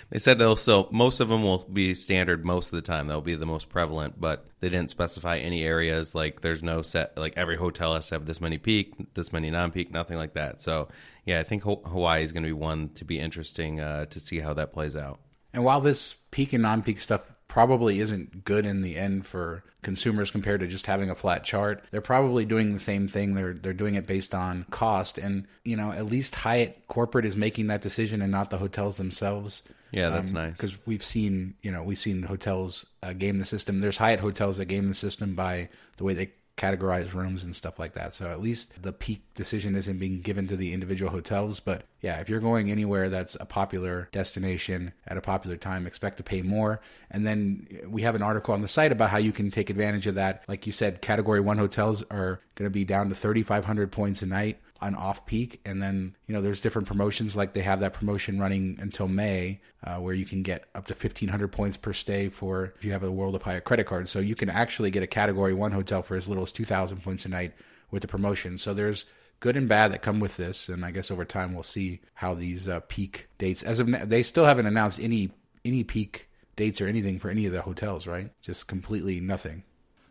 They 0.09 0.19
said 0.19 0.39
they'll 0.39 0.89
most 0.91 1.19
of 1.19 1.29
them 1.29 1.43
will 1.43 1.59
be 1.71 1.93
standard 1.93 2.45
most 2.45 2.67
of 2.67 2.75
the 2.75 2.81
time. 2.81 3.07
They'll 3.07 3.21
be 3.21 3.35
the 3.35 3.45
most 3.45 3.69
prevalent, 3.69 4.19
but 4.19 4.45
they 4.59 4.69
didn't 4.69 4.89
specify 4.89 5.37
any 5.37 5.63
areas 5.63 6.15
like 6.15 6.41
there's 6.41 6.63
no 6.63 6.81
set 6.81 7.17
like 7.17 7.33
every 7.37 7.55
hotel 7.55 7.93
has 7.93 8.07
to 8.09 8.15
have 8.15 8.25
this 8.25 8.41
many 8.41 8.57
peak, 8.57 8.93
this 9.13 9.31
many 9.31 9.51
non-peak, 9.51 9.91
nothing 9.91 10.17
like 10.17 10.33
that. 10.33 10.61
So 10.61 10.89
yeah, 11.25 11.39
I 11.39 11.43
think 11.43 11.63
Hawaii 11.63 12.23
is 12.23 12.31
going 12.31 12.43
to 12.43 12.49
be 12.49 12.53
one 12.53 12.89
to 12.95 13.05
be 13.05 13.19
interesting 13.19 13.79
uh, 13.79 14.05
to 14.05 14.19
see 14.19 14.39
how 14.39 14.53
that 14.53 14.73
plays 14.73 14.95
out. 14.95 15.19
And 15.53 15.63
while 15.63 15.81
this 15.81 16.15
peak 16.31 16.53
and 16.53 16.61
non-peak 16.63 16.99
stuff 16.99 17.21
probably 17.47 17.99
isn't 17.99 18.43
good 18.43 18.65
in 18.65 18.81
the 18.81 18.97
end 18.97 19.25
for 19.25 19.63
consumers 19.85 20.31
compared 20.31 20.59
to 20.59 20.67
just 20.67 20.87
having 20.87 21.09
a 21.09 21.15
flat 21.15 21.43
chart. 21.43 21.85
They're 21.91 22.01
probably 22.01 22.43
doing 22.43 22.73
the 22.73 22.79
same 22.79 23.07
thing. 23.07 23.33
They're 23.33 23.53
they're 23.53 23.71
doing 23.71 23.95
it 23.95 24.07
based 24.07 24.35
on 24.35 24.65
cost, 24.71 25.17
and 25.17 25.47
you 25.63 25.77
know 25.77 25.91
at 25.91 26.07
least 26.07 26.35
Hyatt 26.35 26.87
corporate 26.87 27.25
is 27.25 27.37
making 27.37 27.67
that 27.67 27.81
decision 27.81 28.21
and 28.21 28.31
not 28.31 28.49
the 28.49 28.57
hotels 28.57 28.97
themselves. 28.97 29.61
Yeah, 29.91 30.09
that's 30.09 30.29
um, 30.29 30.35
nice 30.35 30.53
because 30.53 30.77
we've 30.85 31.03
seen 31.03 31.53
you 31.61 31.71
know 31.71 31.83
we've 31.83 31.99
seen 31.99 32.23
hotels 32.23 32.85
uh, 33.03 33.13
game 33.13 33.37
the 33.37 33.45
system. 33.45 33.79
There's 33.79 33.97
Hyatt 33.97 34.19
hotels 34.19 34.57
that 34.57 34.65
game 34.65 34.89
the 34.89 34.95
system 34.95 35.35
by 35.35 35.69
the 35.97 36.03
way 36.03 36.13
they 36.13 36.31
categorize 36.57 37.13
rooms 37.13 37.43
and 37.43 37.55
stuff 37.55 37.77
like 37.79 37.93
that. 37.93 38.13
So 38.13 38.27
at 38.27 38.41
least 38.41 38.81
the 38.81 38.93
peak 38.93 39.21
decision 39.35 39.75
isn't 39.75 39.97
being 39.97 40.21
given 40.21 40.47
to 40.47 40.55
the 40.55 40.73
individual 40.73 41.11
hotels. 41.11 41.59
But 41.59 41.83
yeah, 42.01 42.19
if 42.19 42.29
you're 42.29 42.39
going 42.39 42.71
anywhere 42.71 43.09
that's 43.09 43.35
a 43.39 43.45
popular 43.45 44.07
destination 44.11 44.93
at 45.05 45.17
a 45.17 45.21
popular 45.21 45.57
time, 45.57 45.85
expect 45.85 46.17
to 46.17 46.23
pay 46.23 46.41
more. 46.41 46.79
And 47.11 47.27
then 47.27 47.67
we 47.87 48.03
have 48.03 48.15
an 48.15 48.21
article 48.21 48.53
on 48.53 48.61
the 48.61 48.67
site 48.67 48.91
about 48.91 49.09
how 49.09 49.17
you 49.17 49.33
can 49.33 49.51
take 49.51 49.69
advantage 49.69 50.07
of 50.07 50.15
that. 50.15 50.45
Like 50.47 50.65
you 50.65 50.71
said, 50.71 51.01
category 51.01 51.41
one 51.41 51.57
hotels 51.57 52.03
are 52.09 52.39
going 52.55 52.67
to 52.69 52.73
be 52.73 52.85
down 52.85 53.09
to 53.09 53.15
3,500 53.15 53.91
points 53.91 54.21
a 54.21 54.25
night. 54.25 54.59
On 54.85 54.93
off 54.95 55.25
peak, 55.25 55.59
and 55.65 55.81
then 55.81 56.15
you 56.27 56.33
know 56.33 56.41
there's 56.41 56.61
different 56.61 56.87
promotions 56.87 57.35
like 57.35 57.53
they 57.53 57.61
have 57.61 57.79
that 57.79 57.93
promotion 57.93 58.39
running 58.39 58.77
until 58.79 59.07
May, 59.07 59.59
uh, 59.83 59.95
where 59.95 60.13
you 60.13 60.25
can 60.25 60.43
get 60.43 60.65
up 60.75 60.85
to 60.87 60.93
1,500 60.93 61.47
points 61.47 61.75
per 61.75 61.91
stay 61.91 62.29
for 62.29 62.73
if 62.75 62.85
you 62.85 62.91
have 62.91 63.03
a 63.03 63.11
World 63.11 63.35
of 63.35 63.41
Hyatt 63.41 63.63
credit 63.63 63.87
card. 63.87 64.07
So 64.07 64.19
you 64.19 64.35
can 64.35 64.49
actually 64.49 64.91
get 64.91 65.01
a 65.01 65.07
Category 65.07 65.53
One 65.53 65.71
hotel 65.71 66.03
for 66.03 66.15
as 66.15 66.27
little 66.27 66.43
as 66.43 66.51
2,000 66.51 67.01
points 67.01 67.25
a 67.25 67.29
night 67.29 67.53
with 67.89 68.03
the 68.03 68.07
promotion. 68.07 68.59
So 68.59 68.73
there's 68.73 69.05
good 69.39 69.57
and 69.57 69.67
bad 69.67 69.91
that 69.91 70.03
come 70.03 70.19
with 70.19 70.37
this, 70.37 70.69
and 70.69 70.85
I 70.85 70.91
guess 70.91 71.09
over 71.09 71.25
time 71.25 71.53
we'll 71.53 71.63
see 71.63 72.01
how 72.15 72.35
these 72.35 72.67
uh, 72.67 72.81
peak 72.87 73.27
dates. 73.39 73.63
As 73.63 73.79
of 73.79 73.87
now, 73.87 74.05
they 74.05 74.21
still 74.21 74.45
haven't 74.45 74.67
announced 74.67 74.99
any 74.99 75.31
any 75.63 75.83
peak 75.83 76.29
dates 76.55 76.79
or 76.79 76.87
anything 76.87 77.17
for 77.17 77.29
any 77.29 77.47
of 77.47 77.53
the 77.53 77.63
hotels, 77.63 78.05
right? 78.05 78.31
Just 78.41 78.67
completely 78.67 79.19
nothing. 79.19 79.63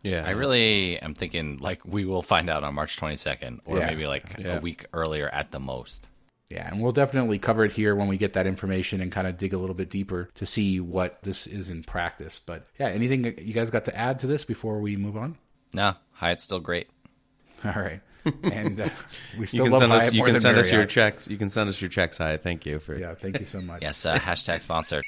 Yeah, 0.05 0.23
I 0.25 0.31
really 0.31 0.99
am 0.99 1.15
thinking 1.15 1.57
like 1.57 1.81
we 1.83 2.05
will 2.05 2.21
find 2.21 2.49
out 2.49 2.63
on 2.63 2.75
March 2.75 2.95
22nd, 2.97 3.59
or 3.65 3.79
Yeah. 3.79 3.87
maybe 3.87 4.05
like 4.05 4.35
Yeah. 4.37 4.57
a 4.57 4.61
week 4.61 4.85
earlier 4.93 5.27
at 5.29 5.51
the 5.51 5.59
most. 5.59 6.09
Yeah, 6.47 6.67
and 6.69 6.79
we'll 6.79 6.91
definitely 6.91 7.39
cover 7.39 7.65
it 7.65 7.71
here 7.71 7.95
when 7.95 8.07
we 8.07 8.17
get 8.17 8.33
that 8.33 8.45
information 8.45 9.01
and 9.01 9.11
kind 9.11 9.25
of 9.25 9.35
dig 9.39 9.53
a 9.53 9.57
little 9.57 9.73
bit 9.73 9.89
deeper 9.89 10.29
to 10.35 10.45
see 10.45 10.79
what 10.79 11.23
this 11.23 11.47
is 11.47 11.69
in 11.71 11.83
practice. 11.83 12.39
But 12.45 12.67
yeah, 12.79 12.89
anything 12.89 13.23
you 13.39 13.53
guys 13.53 13.71
got 13.71 13.85
to 13.85 13.97
add 13.97 14.19
to 14.19 14.27
this 14.27 14.45
before 14.45 14.77
we 14.79 14.95
move 14.95 15.17
on? 15.17 15.37
No, 15.73 15.95
Hyatt's 16.11 16.43
still 16.43 16.59
great. 16.59 16.87
All 17.65 17.71
right, 17.71 17.99
and 18.43 18.79
uh, 18.79 18.89
we 19.33 19.39
You 19.41 19.45
still 19.47 19.63
can 19.65 19.71
love 19.73 19.81
send 19.81 19.91
us. 19.91 20.01
Hyatt 20.03 20.13
You 20.13 20.23
can 20.23 20.33
than 20.33 20.41
send 20.41 20.57
us 20.59 20.71
your 20.71 20.85
checks. 20.85 21.27
You 21.27 21.37
can 21.37 21.49
send 21.49 21.67
us 21.67 21.81
your 21.81 21.89
checks. 21.89 22.19
Hi, 22.19 22.37
thank 22.37 22.63
you 22.67 22.77
for. 22.77 22.95
Yeah, 22.95 23.15
thank 23.15 23.39
you 23.39 23.45
so 23.45 23.59
much. 23.59 23.81
Yes, 23.81 24.05
uh, 24.05 24.15
hashtag 24.15 24.61
sponsored. 24.61 25.03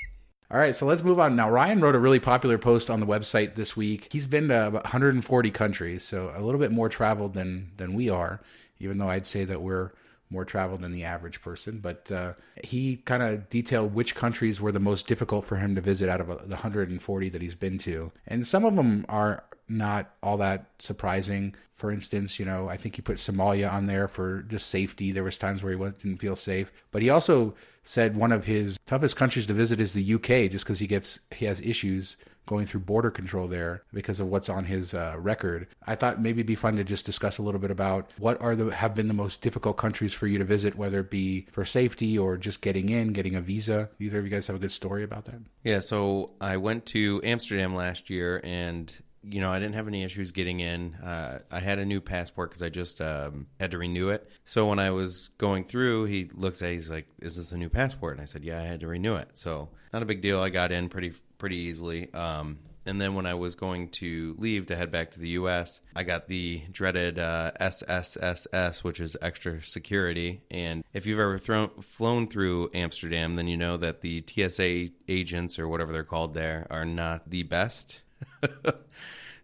All 0.49 0.57
right, 0.57 0.73
so 0.73 0.85
let's 0.85 1.03
move 1.03 1.19
on. 1.19 1.35
Now, 1.35 1.49
Ryan 1.49 1.81
wrote 1.81 1.95
a 1.95 1.99
really 1.99 2.21
popular 2.21 2.57
post 2.57 2.89
on 2.89 3.01
the 3.01 3.05
website 3.05 3.55
this 3.55 3.75
week. 3.75 4.07
He's 4.11 4.25
been 4.25 4.47
to 4.47 4.67
about 4.67 4.85
140 4.85 5.51
countries, 5.51 6.03
so 6.03 6.31
a 6.33 6.41
little 6.41 6.59
bit 6.59 6.71
more 6.71 6.87
traveled 6.87 7.33
than 7.33 7.71
than 7.75 7.93
we 7.93 8.09
are, 8.09 8.39
even 8.79 8.97
though 8.97 9.09
I'd 9.09 9.27
say 9.27 9.43
that 9.43 9.61
we're 9.61 9.91
more 10.29 10.45
traveled 10.45 10.81
than 10.81 10.93
the 10.93 11.03
average 11.03 11.41
person. 11.41 11.79
But 11.79 12.09
uh, 12.09 12.33
he 12.63 12.97
kind 12.97 13.23
of 13.23 13.49
detailed 13.49 13.93
which 13.93 14.15
countries 14.15 14.61
were 14.61 14.71
the 14.71 14.79
most 14.79 15.05
difficult 15.05 15.43
for 15.43 15.57
him 15.57 15.75
to 15.75 15.81
visit 15.81 16.07
out 16.07 16.21
of 16.21 16.31
uh, 16.31 16.35
the 16.35 16.55
140 16.55 17.29
that 17.29 17.41
he's 17.41 17.55
been 17.55 17.77
to. 17.79 18.13
And 18.25 18.47
some 18.47 18.63
of 18.63 18.77
them 18.77 19.05
are 19.09 19.43
not 19.67 20.13
all 20.23 20.37
that 20.37 20.67
surprising. 20.79 21.55
For 21.75 21.91
instance, 21.91 22.39
you 22.39 22.45
know, 22.45 22.69
I 22.69 22.77
think 22.77 22.95
he 22.95 23.01
put 23.01 23.17
Somalia 23.17 23.71
on 23.71 23.87
there 23.87 24.07
for 24.07 24.43
just 24.43 24.69
safety. 24.69 25.11
There 25.11 25.25
was 25.25 25.37
times 25.37 25.61
where 25.61 25.73
he 25.73 25.77
didn't 25.77 26.21
feel 26.21 26.37
safe, 26.37 26.71
but 26.91 27.01
he 27.01 27.09
also 27.09 27.53
said 27.87 28.17
one 28.17 28.31
of 28.31 28.45
his 28.45 28.77
toughest 28.85 29.15
countries 29.15 29.45
to 29.47 29.53
visit 29.53 29.79
is 29.79 29.93
the 29.93 30.13
UK, 30.13 30.51
just 30.51 30.65
because 30.65 30.79
he 30.79 30.87
gets 30.87 31.19
he 31.31 31.45
has 31.45 31.61
issues 31.61 32.17
going 32.47 32.65
through 32.65 32.79
border 32.79 33.11
control 33.11 33.47
there 33.47 33.83
because 33.93 34.19
of 34.19 34.27
what's 34.27 34.49
on 34.49 34.65
his 34.65 34.93
uh, 34.93 35.15
record. 35.17 35.67
I 35.85 35.95
thought 35.95 36.21
maybe 36.21 36.39
it'd 36.39 36.47
be 36.47 36.55
fun 36.55 36.77
to 36.77 36.83
just 36.83 37.05
discuss 37.05 37.37
a 37.37 37.43
little 37.43 37.59
bit 37.59 37.71
about 37.71 38.09
what 38.17 38.41
are 38.41 38.55
the 38.55 38.73
have 38.73 38.95
been 38.95 39.07
the 39.07 39.13
most 39.13 39.41
difficult 39.41 39.77
countries 39.77 40.13
for 40.13 40.27
you 40.27 40.37
to 40.39 40.45
visit, 40.45 40.75
whether 40.75 41.01
it 41.01 41.11
be 41.11 41.45
for 41.51 41.65
safety 41.65 42.17
or 42.17 42.37
just 42.37 42.61
getting 42.61 42.89
in, 42.89 43.13
getting 43.13 43.35
a 43.35 43.41
visa. 43.41 43.89
Either 43.99 44.19
of 44.19 44.23
you 44.23 44.31
guys 44.31 44.47
have 44.47 44.55
a 44.55 44.59
good 44.59 44.71
story 44.71 45.03
about 45.03 45.25
that? 45.25 45.41
Yeah, 45.63 45.81
so 45.81 46.31
I 46.41 46.57
went 46.57 46.85
to 46.87 47.21
Amsterdam 47.23 47.75
last 47.75 48.09
year, 48.09 48.41
and 48.43 48.91
you 49.29 49.41
know 49.41 49.49
I 49.49 49.59
didn't 49.59 49.75
have 49.75 49.87
any 49.87 50.03
issues 50.03 50.31
getting 50.31 50.59
in. 50.59 50.95
Uh, 50.95 51.39
I 51.51 51.59
had 51.59 51.79
a 51.79 51.85
new 51.85 52.01
passport 52.01 52.49
because 52.49 52.61
I 52.61 52.69
just 52.69 53.01
um, 53.01 53.47
had 53.59 53.71
to 53.71 53.77
renew 53.77 54.09
it. 54.09 54.29
So 54.45 54.67
when 54.67 54.79
I 54.79 54.91
was 54.91 55.29
going 55.37 55.65
through, 55.65 56.05
he 56.05 56.29
looks 56.33 56.61
at, 56.61 56.71
he's 56.71 56.89
like, 56.89 57.07
"Is 57.19 57.35
this 57.35 57.51
a 57.51 57.57
new 57.57 57.69
passport?" 57.69 58.13
And 58.13 58.21
I 58.21 58.25
said, 58.25 58.43
"Yeah, 58.43 58.61
I 58.61 58.65
had 58.65 58.79
to 58.81 58.87
renew 58.87 59.15
it." 59.15 59.29
So 59.33 59.69
not 59.93 60.01
a 60.01 60.05
big 60.05 60.21
deal. 60.21 60.39
I 60.39 60.49
got 60.49 60.71
in 60.71 60.89
pretty 60.89 61.13
pretty 61.37 61.57
easily. 61.57 62.13
Um, 62.13 62.59
and 62.87 63.01
then 63.01 63.15
when 63.15 63.25
I 63.25 63.33
was 63.33 63.53
going 63.53 63.89
to 63.89 64.35
leave 64.39 64.67
to 64.67 64.75
head 64.75 64.91
back 64.91 65.11
to 65.11 65.19
the 65.19 65.29
U.S., 65.29 65.81
I 65.93 66.03
got 66.03 66.29
the 66.29 66.63
dreaded 66.71 67.19
uh, 67.19 67.51
SSSS, 67.59 68.83
which 68.83 69.01
is 69.01 69.17
extra 69.21 69.61
security. 69.61 70.41
And 70.49 70.85
if 70.93 71.05
you've 71.05 71.19
ever 71.19 71.37
thrown, 71.37 71.69
flown 71.81 72.27
through 72.27 72.71
Amsterdam, 72.73 73.35
then 73.35 73.47
you 73.47 73.57
know 73.57 73.75
that 73.75 74.01
the 74.01 74.23
TSA 74.25 74.89
agents 75.09 75.59
or 75.59 75.67
whatever 75.67 75.91
they're 75.91 76.05
called 76.05 76.33
there 76.33 76.65
are 76.69 76.85
not 76.85 77.29
the 77.29 77.43
best. 77.43 78.01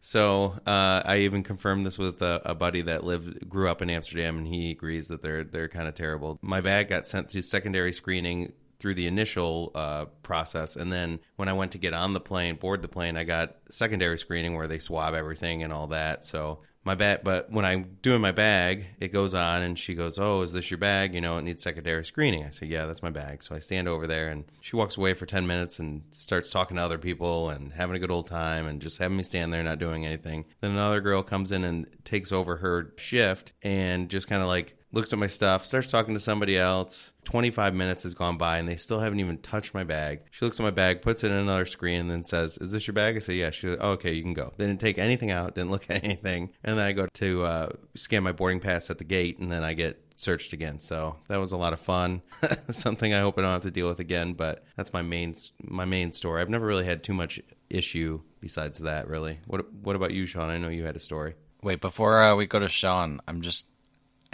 so 0.06 0.54
uh, 0.68 1.02
I 1.06 1.20
even 1.20 1.44
confirmed 1.44 1.86
this 1.86 1.98
with 1.98 2.22
a, 2.22 2.42
a 2.44 2.54
buddy 2.54 2.82
that 2.82 3.06
lived 3.06 3.50
grew 3.50 3.70
up 3.70 3.82
in 3.82 3.90
Amsterdam, 3.90 4.38
and 4.38 4.46
he 4.46 4.72
agrees 4.72 5.08
that 5.08 5.22
they're 5.22 5.46
they're 5.46 5.70
kind 5.70 5.88
of 5.88 5.96
terrible. 5.96 6.38
My 6.42 6.60
bag 6.60 6.90
got 6.90 7.08
sent 7.08 7.30
through 7.30 7.44
secondary 7.44 7.94
screening 7.94 8.52
through 8.80 8.96
the 8.96 9.08
initial 9.08 9.72
uh, 9.76 10.06
process, 10.22 10.76
and 10.76 10.92
then 10.92 11.22
when 11.38 11.48
I 11.48 11.54
went 11.54 11.72
to 11.72 11.78
get 11.78 11.94
on 11.94 12.12
the 12.12 12.20
plane, 12.20 12.58
board 12.58 12.82
the 12.82 12.90
plane, 12.90 13.16
I 13.16 13.24
got 13.24 13.56
secondary 13.70 14.18
screening 14.18 14.56
where 14.56 14.68
they 14.68 14.78
swab 14.78 15.14
everything 15.14 15.64
and 15.64 15.72
all 15.72 15.88
that. 15.88 16.26
So 16.26 16.60
my 16.86 16.96
bag, 16.96 17.22
but 17.24 17.50
when 17.52 17.64
I'm 17.64 17.98
doing 18.02 18.20
my 18.20 18.32
bag, 18.32 18.88
it 19.00 19.14
goes 19.14 19.34
on, 19.34 19.62
and 19.62 19.80
she 19.80 19.96
goes, 19.96 20.18
"Oh, 20.18 20.42
is 20.42 20.52
this 20.52 20.70
your 20.70 20.78
bag? 20.78 21.16
You 21.16 21.22
know, 21.22 21.38
it 21.38 21.44
needs 21.44 21.64
secondary 21.64 22.04
screening." 22.04 22.44
I 22.46 22.50
say, 22.50 22.66
"Yeah, 22.66 22.86
that's 22.86 23.02
my 23.02 23.10
bag." 23.10 23.42
So 23.42 23.56
I 23.56 23.60
stand 23.60 23.88
over 23.88 24.06
there, 24.06 24.30
and 24.30 24.44
she 24.62 24.76
walks 24.76 24.98
away 24.98 25.14
for 25.14 25.26
ten 25.26 25.48
minutes 25.48 25.80
and 25.80 26.04
starts 26.12 26.52
talking 26.52 26.78
to 26.78 26.84
other 26.84 26.98
people 26.98 27.50
and 27.50 27.74
having 27.74 27.96
a 27.96 28.00
good 28.00 28.12
old 28.12 28.28
time, 28.28 28.68
and 28.68 28.82
just 28.82 28.98
having 28.98 29.18
me 29.18 29.24
stand 29.24 29.54
there 29.54 29.64
not 29.64 29.80
doing 29.80 30.06
anything. 30.06 30.46
Then 30.62 30.72
another 30.72 31.02
girl 31.02 31.24
comes 31.24 31.52
in 31.52 31.64
and 31.64 31.88
takes 32.04 32.32
over 32.32 32.58
her 32.58 32.94
shift, 32.98 33.54
and 33.62 34.10
just 34.10 34.28
kind 34.28 34.42
of 34.42 34.48
like 34.48 34.76
looks 34.94 35.12
at 35.12 35.20
my 35.20 35.28
stuff, 35.28 35.66
starts 35.66 35.90
talking 35.90 36.14
to 36.14 36.20
somebody 36.20 36.58
else. 36.58 37.12
25 37.26 37.74
minutes 37.74 38.04
has 38.04 38.14
gone 38.14 38.38
by 38.38 38.60
and 38.60 38.68
they 38.68 38.76
still 38.76 39.00
haven't 39.00 39.20
even 39.20 39.38
touched 39.40 39.74
my 39.74 39.84
bag. 39.84 40.22
She 40.32 40.46
looks 40.46 40.60
at 40.60 40.64
my 40.64 40.72
bag, 40.72 41.02
puts 41.02 41.24
it 41.24 41.32
in 41.32 41.38
another 41.38 41.66
screen, 41.66 42.02
and 42.02 42.12
then 42.12 42.24
says, 42.24 42.58
Is 42.60 42.72
this 42.72 42.88
your 42.88 42.94
bag? 42.94 43.16
I 43.16 43.20
say, 43.20 43.34
Yeah. 43.34 43.50
She 43.50 43.68
goes, 43.68 43.78
oh, 43.82 43.92
Okay, 43.92 44.14
you 44.14 44.22
can 44.22 44.34
go. 44.34 44.54
They 44.58 44.68
didn't 44.68 44.80
take 44.80 44.98
anything 44.98 45.32
out, 45.32 45.56
didn't 45.56 45.72
look 45.72 45.86
at 45.90 46.04
anything. 46.04 46.52
And 46.64 46.78
then 46.78 46.86
I 46.86 46.94
go 46.94 47.08
to 47.08 47.44
uh, 47.44 47.70
scan 47.96 48.24
my 48.24 48.32
boarding 48.32 48.60
pass 48.60 48.90
at 48.90 49.00
the 49.00 49.04
gate, 49.04 49.40
and 49.40 49.52
then 49.52 49.64
I 49.64 49.74
get 49.74 50.00
searched 50.16 50.54
again. 50.54 50.80
So 50.80 51.18
that 51.28 51.38
was 51.38 51.52
a 51.52 51.58
lot 51.58 51.74
of 51.74 51.82
fun. 51.82 52.22
Something 52.70 53.14
I 53.14 53.22
hope 53.22 53.38
I 53.38 53.42
don't 53.42 53.52
have 53.52 53.64
to 53.64 53.72
deal 53.72 53.88
with 53.88 54.00
again, 54.00 54.34
but 54.34 54.64
that's 54.78 54.94
my 54.94 55.02
main 55.02 55.36
my 55.64 55.86
main 55.86 56.14
story. 56.14 56.42
I've 56.42 56.50
never 56.50 56.68
really 56.68 56.86
had 56.86 57.04
too 57.04 57.14
much 57.14 57.40
issue 57.70 58.22
besides 58.40 58.80
that, 58.80 59.08
really. 59.08 59.40
What 59.48 59.74
What 59.74 59.96
about 59.96 60.14
you, 60.14 60.26
Sean? 60.26 60.50
I 60.50 60.58
know 60.58 60.70
you 60.70 60.86
had 60.86 60.96
a 60.96 61.00
story. 61.00 61.36
Wait, 61.64 61.80
before 61.80 62.22
uh, 62.22 62.36
we 62.36 62.46
go 62.46 62.60
to 62.60 62.68
Sean, 62.68 63.22
I'm 63.26 63.42
just 63.42 63.68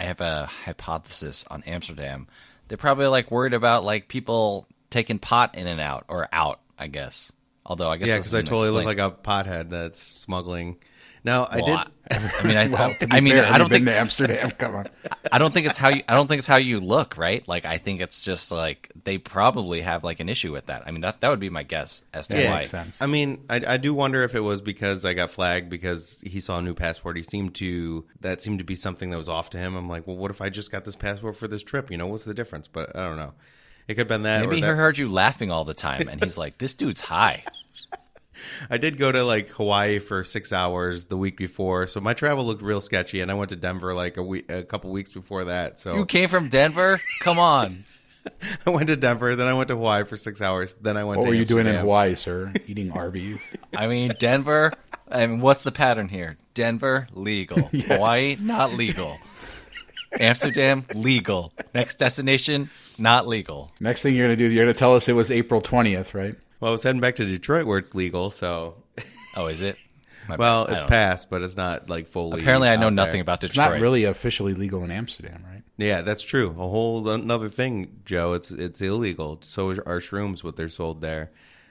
I 0.00 0.04
have 0.04 0.22
a 0.22 0.46
hypothesis 0.46 1.46
on 1.50 1.62
Amsterdam. 1.66 2.26
They're 2.68 2.78
probably 2.78 3.06
like 3.06 3.30
worried 3.30 3.52
about 3.52 3.84
like 3.84 4.08
people 4.08 4.66
taking 4.88 5.18
pot 5.18 5.56
in 5.56 5.66
and 5.66 5.80
out 5.80 6.06
or 6.08 6.26
out. 6.32 6.60
I 6.78 6.86
guess. 6.86 7.30
Although 7.66 7.90
I 7.90 7.98
guess 7.98 8.08
Yeah, 8.08 8.16
because 8.16 8.34
I 8.34 8.40
totally 8.40 8.70
look 8.70 8.86
like 8.86 8.98
a 8.98 9.10
pothead 9.10 9.68
that's 9.68 10.00
smuggling. 10.00 10.78
Now 11.24 11.44
I 11.44 11.56
Well, 11.58 11.66
did. 11.66 11.76
I, 12.12 12.32
I 12.40 12.42
mean, 12.46 12.56
I, 12.56 12.66
Well, 12.72 12.94
to 12.94 13.06
be 13.06 13.12
I 13.16 13.20
mean, 13.20 13.34
fair, 13.34 13.52
I 13.52 13.58
don't 13.58 13.68
think 13.68 13.86
Amsterdam. 13.86 14.50
Come 14.58 14.74
on. 14.76 14.86
I 15.30 15.38
don't 15.38 15.52
think 15.54 15.66
it's 15.66 15.76
how 15.76 15.88
you 15.90 16.02
I 16.08 16.14
don't 16.14 16.26
think 16.26 16.38
it's 16.40 16.46
how 16.46 16.56
you 16.56 16.80
look, 16.80 17.16
right? 17.16 17.46
Like 17.46 17.64
I 17.64 17.78
think 17.78 18.00
it's 18.00 18.24
just 18.24 18.50
like 18.50 18.90
they 19.04 19.18
probably 19.18 19.80
have 19.82 20.02
like 20.02 20.18
an 20.20 20.28
issue 20.28 20.50
with 20.52 20.66
that. 20.66 20.82
I 20.86 20.90
mean 20.90 21.02
that 21.02 21.20
that 21.20 21.28
would 21.28 21.38
be 21.40 21.50
my 21.50 21.62
guess 21.62 22.02
as 22.14 22.26
to 22.28 22.40
Yeah, 22.40 22.50
why. 22.50 22.58
makes 22.60 22.70
sense. 22.70 23.00
I 23.00 23.06
mean, 23.06 23.44
I, 23.50 23.60
I 23.66 23.76
do 23.76 23.92
wonder 23.94 24.22
if 24.24 24.34
it 24.34 24.40
was 24.40 24.60
because 24.60 25.04
I 25.04 25.14
got 25.14 25.30
flagged 25.30 25.68
because 25.70 26.20
he 26.26 26.40
saw 26.40 26.58
a 26.58 26.62
new 26.62 26.74
passport. 26.74 27.16
He 27.16 27.22
seemed 27.22 27.54
to 27.56 28.06
that 28.20 28.42
seemed 28.42 28.58
to 28.58 28.64
be 28.64 28.74
something 28.74 29.10
that 29.10 29.16
was 29.18 29.28
off 29.28 29.50
to 29.50 29.58
him. 29.58 29.76
I'm 29.76 29.88
like, 29.88 30.06
well, 30.06 30.16
what 30.16 30.30
if 30.30 30.40
I 30.40 30.48
just 30.48 30.72
got 30.72 30.84
this 30.84 30.96
passport 30.96 31.36
for 31.36 31.46
this 31.48 31.62
trip? 31.62 31.90
You 31.90 31.96
know, 31.98 32.06
what's 32.06 32.24
the 32.24 32.34
difference? 32.34 32.66
But 32.66 32.96
I 32.96 33.02
don't 33.06 33.16
know. 33.16 33.34
It 33.88 33.94
could 33.94 34.00
have 34.02 34.08
been 34.08 34.22
that. 34.22 34.40
Maybe 34.40 34.52
or 34.52 34.54
he 34.56 34.60
that- 34.62 34.74
heard 34.76 34.98
you 34.98 35.08
laughing 35.08 35.50
all 35.50 35.64
the 35.64 35.74
time 35.74 36.08
and 36.08 36.22
he's 36.22 36.38
like, 36.38 36.58
This 36.58 36.74
dude's 36.74 37.00
high. 37.00 37.44
I 38.68 38.78
did 38.78 38.98
go 38.98 39.10
to 39.10 39.24
like 39.24 39.48
Hawaii 39.50 39.98
for 39.98 40.24
six 40.24 40.52
hours 40.52 41.06
the 41.06 41.16
week 41.16 41.36
before, 41.36 41.86
so 41.86 42.00
my 42.00 42.14
travel 42.14 42.44
looked 42.44 42.62
real 42.62 42.80
sketchy. 42.80 43.20
And 43.20 43.30
I 43.30 43.34
went 43.34 43.50
to 43.50 43.56
Denver 43.56 43.94
like 43.94 44.16
a 44.16 44.22
week, 44.22 44.50
a 44.50 44.62
couple 44.62 44.90
weeks 44.90 45.10
before 45.10 45.44
that. 45.44 45.78
So 45.78 45.96
You 45.96 46.06
came 46.06 46.28
from 46.28 46.48
Denver? 46.48 47.00
Come 47.20 47.38
on. 47.38 47.84
I 48.66 48.70
went 48.70 48.88
to 48.88 48.96
Denver, 48.96 49.34
then 49.34 49.46
I 49.46 49.54
went 49.54 49.68
to 49.68 49.76
Hawaii 49.76 50.04
for 50.04 50.16
six 50.16 50.42
hours, 50.42 50.74
then 50.80 50.96
I 50.96 51.04
went. 51.04 51.20
To 51.20 51.26
Hawaii. 51.26 51.38
What 51.40 51.48
to 51.48 51.54
were 51.54 51.58
you 51.58 51.64
doing 51.64 51.66
in 51.66 51.80
Hawaii, 51.80 52.14
sir? 52.14 52.52
Eating 52.66 52.92
Arby's? 52.92 53.40
I 53.74 53.86
mean 53.86 54.12
Denver 54.18 54.72
I 55.10 55.26
mean 55.26 55.40
what's 55.40 55.62
the 55.62 55.72
pattern 55.72 56.08
here? 56.08 56.36
Denver 56.54 57.08
legal. 57.12 57.58
Hawaii 57.72 58.36
not 58.38 58.74
legal. 58.74 59.16
Amsterdam 60.18 60.84
legal. 60.94 61.52
Next 61.74 61.98
destination 61.98 62.70
not 62.98 63.26
legal. 63.26 63.72
Next 63.80 64.02
thing 64.02 64.14
you're 64.14 64.26
going 64.26 64.38
to 64.38 64.44
do, 64.48 64.52
you're 64.52 64.64
going 64.64 64.74
to 64.74 64.78
tell 64.78 64.94
us 64.94 65.08
it 65.08 65.14
was 65.14 65.30
April 65.30 65.62
20th, 65.62 66.14
right? 66.14 66.34
Well, 66.60 66.70
I 66.70 66.72
was 66.72 66.82
heading 66.82 67.00
back 67.00 67.16
to 67.16 67.24
Detroit 67.24 67.66
where 67.66 67.78
it's 67.78 67.94
legal, 67.94 68.30
so 68.30 68.76
Oh, 69.36 69.46
is 69.46 69.62
it? 69.62 69.76
My 70.28 70.36
well, 70.36 70.66
bad. 70.66 70.74
It's 70.74 70.82
passed, 70.84 71.30
but 71.30 71.42
it's 71.42 71.56
not 71.56 71.88
like 71.88 72.06
fully. 72.06 72.40
Apparently 72.40 72.68
I 72.68 72.76
know 72.76 72.86
out 72.88 72.92
nothing 72.92 73.14
there. 73.14 73.22
about 73.22 73.42
It's 73.42 73.54
Detroit. 73.54 73.72
not 73.72 73.80
really 73.80 74.04
officially 74.04 74.54
legal 74.54 74.84
in 74.84 74.90
Amsterdam, 74.90 75.42
right? 75.50 75.62
Yeah, 75.76 76.02
that's 76.02 76.22
true. 76.22 76.50
A 76.50 76.52
whole 76.52 77.08
another 77.08 77.48
thing, 77.48 78.00
Joe. 78.04 78.34
It's 78.34 78.50
it's 78.50 78.80
illegal. 78.80 79.40
So 79.42 79.70
are 79.70 80.00
shrooms 80.00 80.44
what 80.44 80.56
they're 80.56 80.68
sold 80.68 81.00
there. 81.00 81.30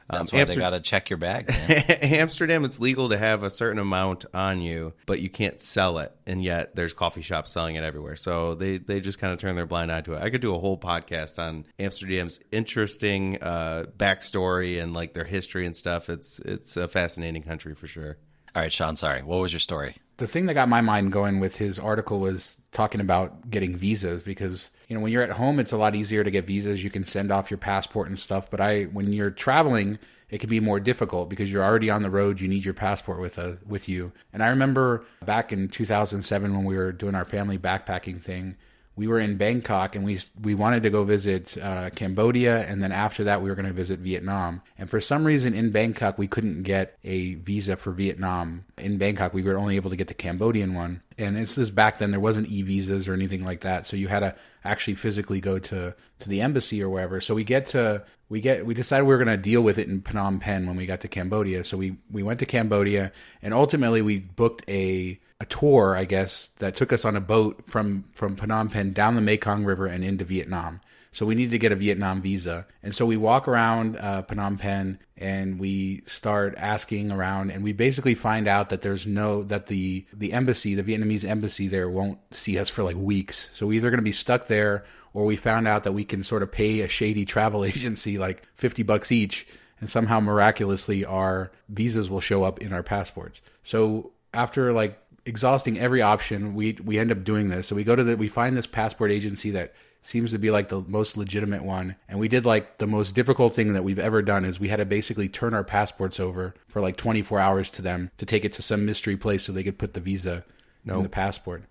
Um, 0.10 0.19
That's 0.19 0.34
why 0.34 0.43
they 0.43 0.56
got 0.56 0.72
to 0.72 0.80
check 0.80 1.10
your 1.10 1.17
bag. 1.17 1.48
man. 1.48 1.84
Amsterdam, 2.02 2.65
it's 2.65 2.80
legal 2.80 3.10
to 3.10 3.17
have 3.17 3.43
a 3.43 3.50
certain 3.50 3.80
amount 3.80 4.26
on 4.34 4.62
you, 4.62 4.93
but 5.06 5.22
you 5.22 5.30
can't 5.30 5.62
sell 5.62 6.00
it. 6.00 6.12
And 6.26 6.43
yet 6.43 6.76
there's 6.76 6.93
coffee 6.93 7.22
shops 7.22 7.52
selling 7.52 7.76
it 7.76 7.84
everywhere. 7.84 8.15
So 8.15 8.56
they, 8.56 8.78
they 8.78 9.02
just 9.02 9.19
kind 9.19 9.34
of 9.34 9.39
turn 9.39 9.56
their 9.56 9.65
blind 9.65 9.91
eye 9.91 10.02
to 10.02 10.13
it. 10.13 10.22
I 10.22 10.30
could 10.30 10.41
do 10.41 10.56
a 10.56 10.60
whole 10.60 10.78
podcast 10.78 11.38
on 11.39 11.65
Amsterdam's 11.78 12.39
interesting 12.52 13.38
uh, 13.41 13.86
backstory 13.98 14.82
and 14.82 14.93
like 14.93 15.13
their 15.13 15.26
history 15.26 15.65
and 15.65 15.76
stuff. 15.76 16.10
It's 16.10 16.39
it's 16.39 16.76
a 16.78 16.88
fascinating 16.88 17.43
country 17.43 17.76
for 17.76 17.88
sure. 17.88 18.17
All 18.56 18.62
right, 18.62 18.74
Sean. 18.74 18.95
Sorry. 18.95 19.22
What 19.22 19.41
was 19.41 19.54
your 19.54 19.60
story? 19.60 19.95
The 20.19 20.27
thing 20.27 20.45
that 20.45 20.53
got 20.53 20.69
my 20.69 20.82
mind 20.82 21.12
going 21.12 21.39
with 21.39 21.58
his 21.58 21.79
article 21.79 22.19
was 22.19 22.58
talking 22.71 23.01
about 23.01 23.49
getting 23.49 23.75
visas 23.75 24.21
because 24.21 24.69
you 24.88 24.95
know 24.95 25.01
when 25.01 25.12
you're 25.12 25.23
at 25.23 25.32
home 25.32 25.60
it's 25.60 25.71
a 25.71 25.77
lot 25.77 25.95
easier 25.95 26.23
to 26.23 26.29
get 26.29 26.45
visas. 26.45 26.84
You 26.84 26.89
can 26.89 27.03
send 27.03 27.32
off 27.32 27.49
your 27.49 27.58
passport 27.58 28.08
and 28.08 28.19
stuff. 28.19 28.51
But 28.51 28.62
i 28.62 28.84
when 28.84 29.12
you're 29.12 29.32
traveling 29.32 29.97
it 30.29 30.39
can 30.39 30.49
be 30.49 30.60
more 30.60 30.79
difficult 30.79 31.27
because 31.27 31.51
you're 31.51 31.63
already 31.63 31.89
on 31.89 32.03
the 32.03 32.10
road. 32.12 32.39
You 32.39 32.47
need 32.47 32.63
your 32.63 32.75
passport 32.75 33.19
with 33.19 33.38
a 33.39 33.58
with 33.65 33.89
you. 33.89 34.12
And 34.34 34.43
i 34.43 34.49
remember 34.49 35.05
back 35.25 35.51
in 35.51 35.69
2007 35.69 36.53
when 36.53 36.65
we 36.65 36.75
were 36.75 36.91
doing 36.91 37.15
our 37.15 37.25
family 37.25 37.58
backpacking 37.58 38.21
thing 38.21 38.55
we 38.99 39.07
were 39.07 39.17
in 39.17 39.38
Bangkok 39.38 39.95
and 39.95 40.03
we 40.03 40.19
we 40.41 40.53
wanted 40.53 40.83
to 40.83 40.89
go 40.89 41.05
visit 41.05 41.57
uh, 41.57 41.89
Cambodia 41.91 42.67
and 42.67 42.83
then 42.83 42.91
after 42.91 43.23
that 43.23 43.41
we 43.41 43.47
were 43.47 43.55
going 43.55 43.65
to 43.65 43.71
visit 43.71 43.99
Vietnam. 43.99 44.62
And 44.77 44.89
for 44.89 44.99
some 44.99 45.23
reason 45.23 45.53
in 45.53 45.71
Bangkok 45.71 46.17
we 46.17 46.27
couldn't 46.27 46.63
get 46.63 46.99
a 47.05 47.35
visa 47.35 47.77
for 47.77 47.93
Vietnam. 47.93 48.65
In 48.77 48.97
Bangkok 48.97 49.33
we 49.33 49.41
were 49.41 49.57
only 49.57 49.77
able 49.77 49.89
to 49.89 49.95
get 49.95 50.09
the 50.09 50.13
Cambodian 50.13 50.73
one. 50.73 51.01
And 51.17 51.38
it's 51.38 51.55
this 51.55 51.69
back 51.69 51.99
then 51.99 52.12
there 52.12 52.19
wasn't 52.19 52.49
e 52.49 52.62
visas 52.62 53.07
or 53.07 53.13
anything 53.13 53.45
like 53.45 53.62
that, 53.62 53.88
so 53.88 53.95
you 53.95 54.09
had 54.09 54.19
to 54.19 54.35
actually 54.65 54.95
physically 54.95 55.39
go 55.39 55.59
to 55.59 55.95
to 56.19 56.29
the 56.29 56.41
embassy 56.41 56.83
or 56.83 56.89
wherever. 56.89 57.21
So 57.21 57.33
we 57.33 57.45
get 57.45 57.67
to 57.67 58.03
we 58.27 58.41
get 58.41 58.65
we 58.65 58.73
decided 58.73 59.03
we 59.03 59.13
were 59.13 59.23
going 59.23 59.38
to 59.38 59.41
deal 59.41 59.62
with 59.62 59.77
it 59.77 59.88
in 59.88 60.01
Phnom 60.01 60.41
Penh 60.41 60.67
when 60.67 60.75
we 60.75 60.85
got 60.85 60.99
to 61.01 61.07
Cambodia. 61.07 61.63
So 61.63 61.77
we 61.77 61.95
we 62.12 62.21
went 62.21 62.39
to 62.39 62.45
Cambodia 62.45 63.13
and 63.41 63.53
ultimately 63.53 64.01
we 64.01 64.19
booked 64.19 64.69
a 64.69 65.21
a 65.39 65.45
tour, 65.45 65.95
I 65.95 66.06
guess, 66.06 66.49
that 66.60 66.75
took 66.75 66.91
us 66.91 67.06
on 67.06 67.15
a 67.15 67.21
boat 67.21 67.63
from 67.67 68.06
from 68.13 68.36
Phnom 68.36 68.71
Penh 68.71 68.91
down 68.91 69.15
the 69.15 69.21
Mekong 69.21 69.63
River 69.63 69.86
and 69.86 70.04
into 70.04 70.25
Vietnam. 70.25 70.82
So 71.12 71.25
we 71.25 71.34
needed 71.34 71.52
to 71.52 71.60
get 71.60 71.71
a 71.71 71.75
Vietnam 71.75 72.21
visa, 72.21 72.67
and 72.84 72.93
so 72.93 73.06
we 73.06 73.17
walk 73.17 73.47
around 73.47 73.97
uh, 73.97 74.21
Phnom 74.23 74.60
Penh 74.60 74.99
and 75.17 75.60
we 75.60 76.04
start 76.06 76.54
asking 76.58 77.12
around, 77.12 77.49
and 77.49 77.63
we 77.63 77.73
basically 77.73 78.13
find 78.13 78.47
out 78.47 78.69
that 78.69 78.82
there's 78.82 79.08
no 79.08 79.43
that 79.43 79.67
the 79.67 80.06
the 80.13 80.34
embassy, 80.34 80.75
the 80.75 80.84
Vietnamese 80.84 81.28
embassy 81.28 81.67
there, 81.67 81.89
won't 81.89 82.19
see 82.32 82.60
us 82.60 82.69
for 82.69 82.84
like 82.84 82.95
weeks. 82.95 83.49
So 83.54 83.65
we're 83.65 83.73
either 83.73 83.89
going 83.89 83.99
to 83.99 84.04
be 84.04 84.12
stuck 84.12 84.47
there, 84.47 84.86
or 85.13 85.25
we 85.25 85.36
found 85.36 85.67
out 85.67 85.84
that 85.84 85.93
we 85.93 86.06
can 86.06 86.23
sort 86.23 86.43
of 86.43 86.52
pay 86.52 86.82
a 86.82 86.88
shady 86.88 87.25
travel 87.25 87.65
agency 87.65 88.17
like 88.17 88.43
fifty 88.56 88.84
bucks 88.84 89.12
each, 89.12 89.47
and 89.80 89.89
somehow 89.89 90.19
miraculously 90.19 91.06
our 91.06 91.52
visas 91.69 92.10
will 92.10 92.21
show 92.21 92.43
up 92.43 92.60
in 92.60 92.71
our 92.71 92.84
passports. 92.84 93.41
So 93.63 94.12
after 94.34 94.73
like 94.73 94.99
exhausting 95.30 95.80
every 95.80 96.02
option, 96.02 96.56
we 96.56 96.74
we 96.84 97.00
end 97.00 97.12
up 97.12 97.24
doing 97.24 97.48
this. 97.48 97.68
So 97.68 97.76
we 97.76 97.86
go 97.86 97.96
to 97.96 98.04
the 98.04 98.18
we 98.18 98.28
find 98.28 98.58
this 98.58 98.68
passport 98.68 99.12
agency 99.12 99.52
that 99.52 99.74
seems 100.02 100.32
to 100.32 100.38
be 100.38 100.50
like 100.50 100.70
the 100.70 100.82
most 100.82 101.15
legitimate 101.18 101.63
one. 101.63 101.96
And 102.08 102.20
we 102.20 102.28
did 102.28 102.46
like 102.46 102.80
the 102.80 102.88
most 102.88 103.15
difficult 103.15 103.54
thing 103.56 103.74
that 103.74 103.84
we've 103.84 104.00
ever 104.00 104.22
done 104.22 104.44
is 104.44 104.60
we 104.60 104.70
had 104.70 104.78
to 104.78 104.86
basically 104.86 105.30
turn 105.30 105.54
our 105.54 105.63
passports 105.63 106.20
over 106.20 106.56
for 106.68 106.82
like 106.82 106.98
24 106.98 107.39
hours 107.39 107.70
to 107.72 107.82
them 107.82 108.10
to 108.18 108.26
take 108.26 108.44
it 108.44 108.54
to 108.54 108.62
some 108.62 108.86
mystery 108.86 109.18
place 109.18 109.44
so 109.44 109.52
they 109.52 109.63
could 109.63 109.78
put 109.78 109.94
the 109.94 110.00
visa 110.00 110.44
in 110.98 111.04
the 111.04 111.10
passport. 111.10 111.63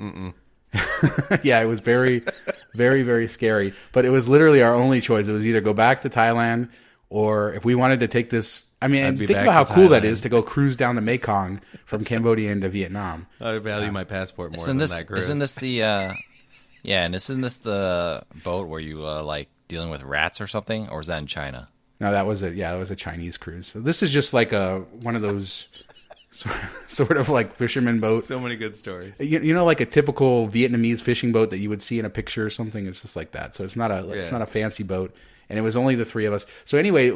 Yeah 1.43 1.61
it 1.61 1.67
was 1.67 1.81
very 1.81 2.23
very 2.75 3.03
very 3.03 3.29
scary. 3.29 3.75
But 3.93 4.05
it 4.05 4.11
was 4.11 4.29
literally 4.29 4.63
our 4.63 4.75
only 4.75 5.01
choice. 5.01 5.27
It 5.27 5.33
was 5.33 5.47
either 5.47 5.61
go 5.61 5.75
back 5.75 6.03
to 6.03 6.11
thailand 6.11 6.69
or 7.11 7.55
if 7.55 7.65
we 7.65 7.75
wanted 7.75 8.01
to 8.01 8.09
take 8.09 8.31
this 8.31 8.65
I 8.81 8.89
mean, 8.89 9.17
think 9.17 9.31
about 9.31 9.53
how 9.53 9.65
to 9.65 9.75
cool 9.75 9.89
that 9.89 10.03
Thailand. 10.03 10.07
is 10.07 10.21
to 10.21 10.29
go 10.29 10.43
cruise 10.43 10.77
down 10.77 10.95
the 10.95 11.03
Mekong 11.03 11.61
from 11.85 12.05
Cambodia 12.05 12.53
into 12.53 12.69
Vietnam. 12.69 13.27
I 13.41 13.59
value 13.59 13.91
my 13.91 14.05
passport 14.05 14.53
more 14.53 14.57
Isn't 14.59 14.69
than 14.69 14.77
this 14.79 14.97
that 14.97 15.07
cruise. 15.07 15.25
isn't 15.25 15.39
this 15.41 15.55
the 15.55 15.83
uh, 15.83 16.13
yeah, 16.83 17.05
and 17.05 17.15
isn't 17.15 17.41
this 17.41 17.57
the 17.57 18.23
boat 18.45 18.69
where 18.69 18.81
you 18.81 19.07
uh, 19.07 19.23
like 19.23 19.49
dealing 19.67 19.91
with 19.91 20.03
rats 20.03 20.41
or 20.41 20.47
something, 20.47 20.89
or 20.89 21.01
is 21.01 21.09
that 21.09 21.19
in 21.19 21.27
China? 21.27 21.69
No, 22.01 22.13
that 22.13 22.27
was 22.27 22.43
a 22.43 22.51
yeah, 22.51 22.73
that 22.73 22.79
was 22.79 22.91
a 22.91 22.97
Chinese 22.97 23.37
cruise. 23.37 23.67
So 23.67 23.81
this 23.81 24.03
is 24.03 24.13
just 24.13 24.33
like 24.33 24.53
a 24.53 24.81
one 25.01 25.17
of 25.17 25.23
those 25.23 25.69
sort 26.87 27.17
of 27.17 27.29
like 27.29 27.57
fisherman 27.57 27.99
boat. 27.99 28.25
so 28.25 28.39
many 28.39 28.55
good 28.55 28.77
stories. 28.77 29.15
You, 29.19 29.41
you 29.41 29.55
know, 29.55 29.65
like 29.65 29.81
a 29.81 29.87
typical 29.87 30.49
Vietnamese 30.49 31.01
fishing 31.01 31.33
boat 31.33 31.51
that 31.51 31.59
you 31.59 31.69
would 31.69 31.83
see 31.83 31.99
in 31.99 32.05
a 32.05 32.11
picture 32.11 32.47
or 32.47 32.51
something. 32.51 32.87
It's 32.87 33.03
just 33.03 33.17
like 33.17 33.33
that. 33.33 33.57
So 33.57 33.65
it's 33.65 33.77
not 33.77 33.91
a 33.91 34.09
it's 34.11 34.31
not 34.31 34.43
a 34.43 34.47
fancy 34.47 34.85
boat. 34.85 35.13
And 35.49 35.59
it 35.59 35.63
was 35.63 35.77
only 35.77 35.95
the 35.95 36.05
three 36.05 36.27
of 36.27 36.35
us. 36.35 36.45
So 36.65 36.77
anyway, 36.77 37.11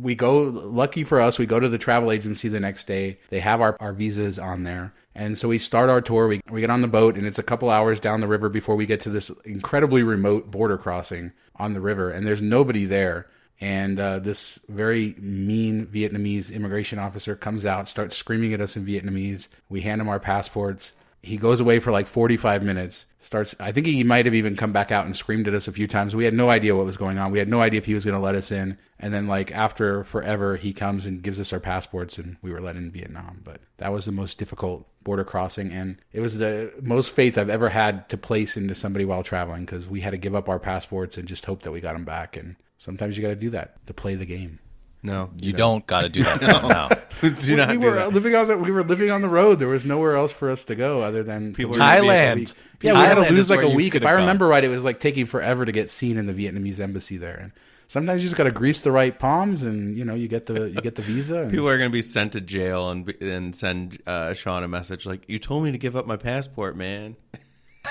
we 0.00 0.14
go. 0.14 0.38
Lucky 0.38 1.04
for 1.04 1.20
us, 1.20 1.38
we 1.38 1.46
go 1.46 1.60
to 1.60 1.68
the 1.68 1.78
travel 1.78 2.10
agency 2.10 2.48
the 2.48 2.60
next 2.60 2.86
day. 2.86 3.18
They 3.28 3.40
have 3.40 3.60
our, 3.60 3.76
our 3.78 3.92
visas 3.92 4.38
on 4.38 4.64
there, 4.64 4.94
and 5.14 5.36
so 5.36 5.48
we 5.48 5.58
start 5.58 5.90
our 5.90 6.00
tour. 6.00 6.26
We 6.26 6.40
we 6.50 6.60
get 6.60 6.70
on 6.70 6.80
the 6.80 6.88
boat, 6.88 7.16
and 7.16 7.26
it's 7.26 7.38
a 7.38 7.42
couple 7.42 7.68
hours 7.68 8.00
down 8.00 8.20
the 8.20 8.26
river 8.26 8.48
before 8.48 8.74
we 8.74 8.86
get 8.86 9.02
to 9.02 9.10
this 9.10 9.30
incredibly 9.44 10.02
remote 10.02 10.50
border 10.50 10.78
crossing 10.78 11.32
on 11.56 11.74
the 11.74 11.80
river. 11.80 12.10
And 12.10 12.26
there's 12.26 12.42
nobody 12.42 12.86
there. 12.86 13.26
And 13.60 14.00
uh, 14.00 14.18
this 14.18 14.58
very 14.68 15.14
mean 15.18 15.86
Vietnamese 15.86 16.52
immigration 16.52 16.98
officer 16.98 17.36
comes 17.36 17.64
out, 17.64 17.88
starts 17.88 18.16
screaming 18.16 18.52
at 18.52 18.60
us 18.60 18.76
in 18.76 18.84
Vietnamese. 18.84 19.48
We 19.68 19.82
hand 19.82 20.00
him 20.00 20.08
our 20.08 20.20
passports. 20.20 20.92
He 21.24 21.36
goes 21.36 21.60
away 21.60 21.78
for 21.80 21.90
like 21.90 22.06
45 22.06 22.62
minutes. 22.62 23.06
Starts. 23.20 23.54
I 23.58 23.72
think 23.72 23.86
he 23.86 24.04
might 24.04 24.26
have 24.26 24.34
even 24.34 24.54
come 24.54 24.72
back 24.72 24.92
out 24.92 25.06
and 25.06 25.16
screamed 25.16 25.48
at 25.48 25.54
us 25.54 25.66
a 25.66 25.72
few 25.72 25.86
times. 25.86 26.14
We 26.14 26.26
had 26.26 26.34
no 26.34 26.50
idea 26.50 26.76
what 26.76 26.84
was 26.84 26.98
going 26.98 27.16
on. 27.16 27.32
We 27.32 27.38
had 27.38 27.48
no 27.48 27.62
idea 27.62 27.78
if 27.78 27.86
he 27.86 27.94
was 27.94 28.04
going 28.04 28.16
to 28.16 28.20
let 28.20 28.34
us 28.34 28.52
in. 28.52 28.76
And 28.98 29.14
then, 29.14 29.26
like 29.26 29.50
after 29.50 30.04
forever, 30.04 30.56
he 30.56 30.74
comes 30.74 31.06
and 31.06 31.22
gives 31.22 31.40
us 31.40 31.50
our 31.52 31.60
passports, 31.60 32.18
and 32.18 32.36
we 32.42 32.50
were 32.52 32.60
let 32.60 32.76
in 32.76 32.90
Vietnam. 32.90 33.40
But 33.42 33.62
that 33.78 33.92
was 33.92 34.04
the 34.04 34.12
most 34.12 34.38
difficult 34.38 34.86
border 35.02 35.24
crossing, 35.24 35.72
and 35.72 35.96
it 36.12 36.20
was 36.20 36.38
the 36.38 36.72
most 36.82 37.12
faith 37.12 37.38
I've 37.38 37.48
ever 37.48 37.70
had 37.70 38.08
to 38.10 38.18
place 38.18 38.56
into 38.56 38.74
somebody 38.74 39.06
while 39.06 39.22
traveling 39.22 39.64
because 39.64 39.86
we 39.88 40.00
had 40.00 40.10
to 40.10 40.18
give 40.18 40.34
up 40.34 40.48
our 40.48 40.58
passports 40.58 41.16
and 41.16 41.26
just 41.26 41.46
hope 41.46 41.62
that 41.62 41.72
we 41.72 41.80
got 41.80 41.94
them 41.94 42.04
back. 42.04 42.36
And 42.36 42.56
sometimes 42.76 43.16
you 43.16 43.22
got 43.22 43.28
to 43.28 43.36
do 43.36 43.50
that 43.50 43.86
to 43.86 43.94
play 43.94 44.16
the 44.16 44.26
game. 44.26 44.58
No, 45.04 45.30
You 45.38 45.52
don't 45.52 45.86
got 45.86 46.00
to 46.00 46.08
do 46.08 46.24
that. 46.24 46.40
no. 47.22 47.28
do 47.38 47.56
not 47.56 47.68
we 47.68 47.74
do 47.76 47.80
were 47.80 47.94
that. 47.94 48.12
living 48.14 48.34
on 48.34 48.48
the 48.48 48.56
we 48.56 48.70
were 48.70 48.82
living 48.82 49.10
on 49.10 49.20
the 49.20 49.28
road. 49.28 49.58
There 49.58 49.68
was 49.68 49.84
nowhere 49.84 50.16
else 50.16 50.32
for 50.32 50.50
us 50.50 50.64
to 50.64 50.74
go 50.74 51.02
other 51.02 51.22
than 51.22 51.52
to 51.52 51.56
People 51.56 51.72
lose 51.72 51.82
are 51.82 51.96
gonna 51.98 52.00
be 52.02 52.08
like 52.08 52.16
a 52.16 52.20
Thailand. 52.40 52.54
Yeah, 52.80 52.92
we 52.92 52.98
had 52.98 53.18
Thailand 53.18 53.28
to 53.28 53.32
lose 53.34 53.50
like 53.50 53.62
a 53.62 53.68
week. 53.68 53.88
If 53.88 53.92
could've 54.00 54.06
I 54.06 54.12
gone. 54.12 54.20
remember 54.20 54.46
right, 54.48 54.64
it 54.64 54.68
was 54.68 54.82
like 54.82 55.00
taking 55.00 55.26
forever 55.26 55.64
to 55.66 55.72
get 55.72 55.90
seen 55.90 56.16
in 56.16 56.24
the 56.26 56.32
Vietnamese 56.32 56.80
embassy 56.80 57.18
there. 57.18 57.36
And 57.36 57.52
sometimes 57.86 58.22
you 58.22 58.30
just 58.30 58.38
got 58.38 58.44
to 58.44 58.50
grease 58.50 58.80
the 58.80 58.92
right 58.92 59.16
palms, 59.18 59.62
and 59.62 59.96
you 59.96 60.06
know 60.06 60.14
you 60.14 60.26
get 60.26 60.46
the 60.46 60.70
you 60.70 60.80
get 60.80 60.94
the 60.94 61.02
visa. 61.02 61.40
And, 61.40 61.50
People 61.50 61.68
are 61.68 61.76
going 61.76 61.90
to 61.90 61.92
be 61.92 62.02
sent 62.02 62.32
to 62.32 62.40
jail 62.40 62.90
and 62.90 63.04
be- 63.04 63.16
and 63.20 63.54
send 63.54 64.00
uh, 64.06 64.32
Sean 64.32 64.62
a 64.64 64.68
message 64.68 65.04
like, 65.04 65.22
"You 65.28 65.38
told 65.38 65.64
me 65.64 65.72
to 65.72 65.78
give 65.78 65.96
up 65.96 66.06
my 66.06 66.16
passport, 66.16 66.76
man." 66.78 67.16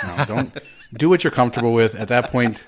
no, 0.04 0.26
don't 0.26 0.58
do 0.96 1.10
what 1.10 1.24
you're 1.24 1.30
comfortable 1.32 1.74
with. 1.74 1.94
At 1.94 2.08
that 2.08 2.32
point, 2.32 2.64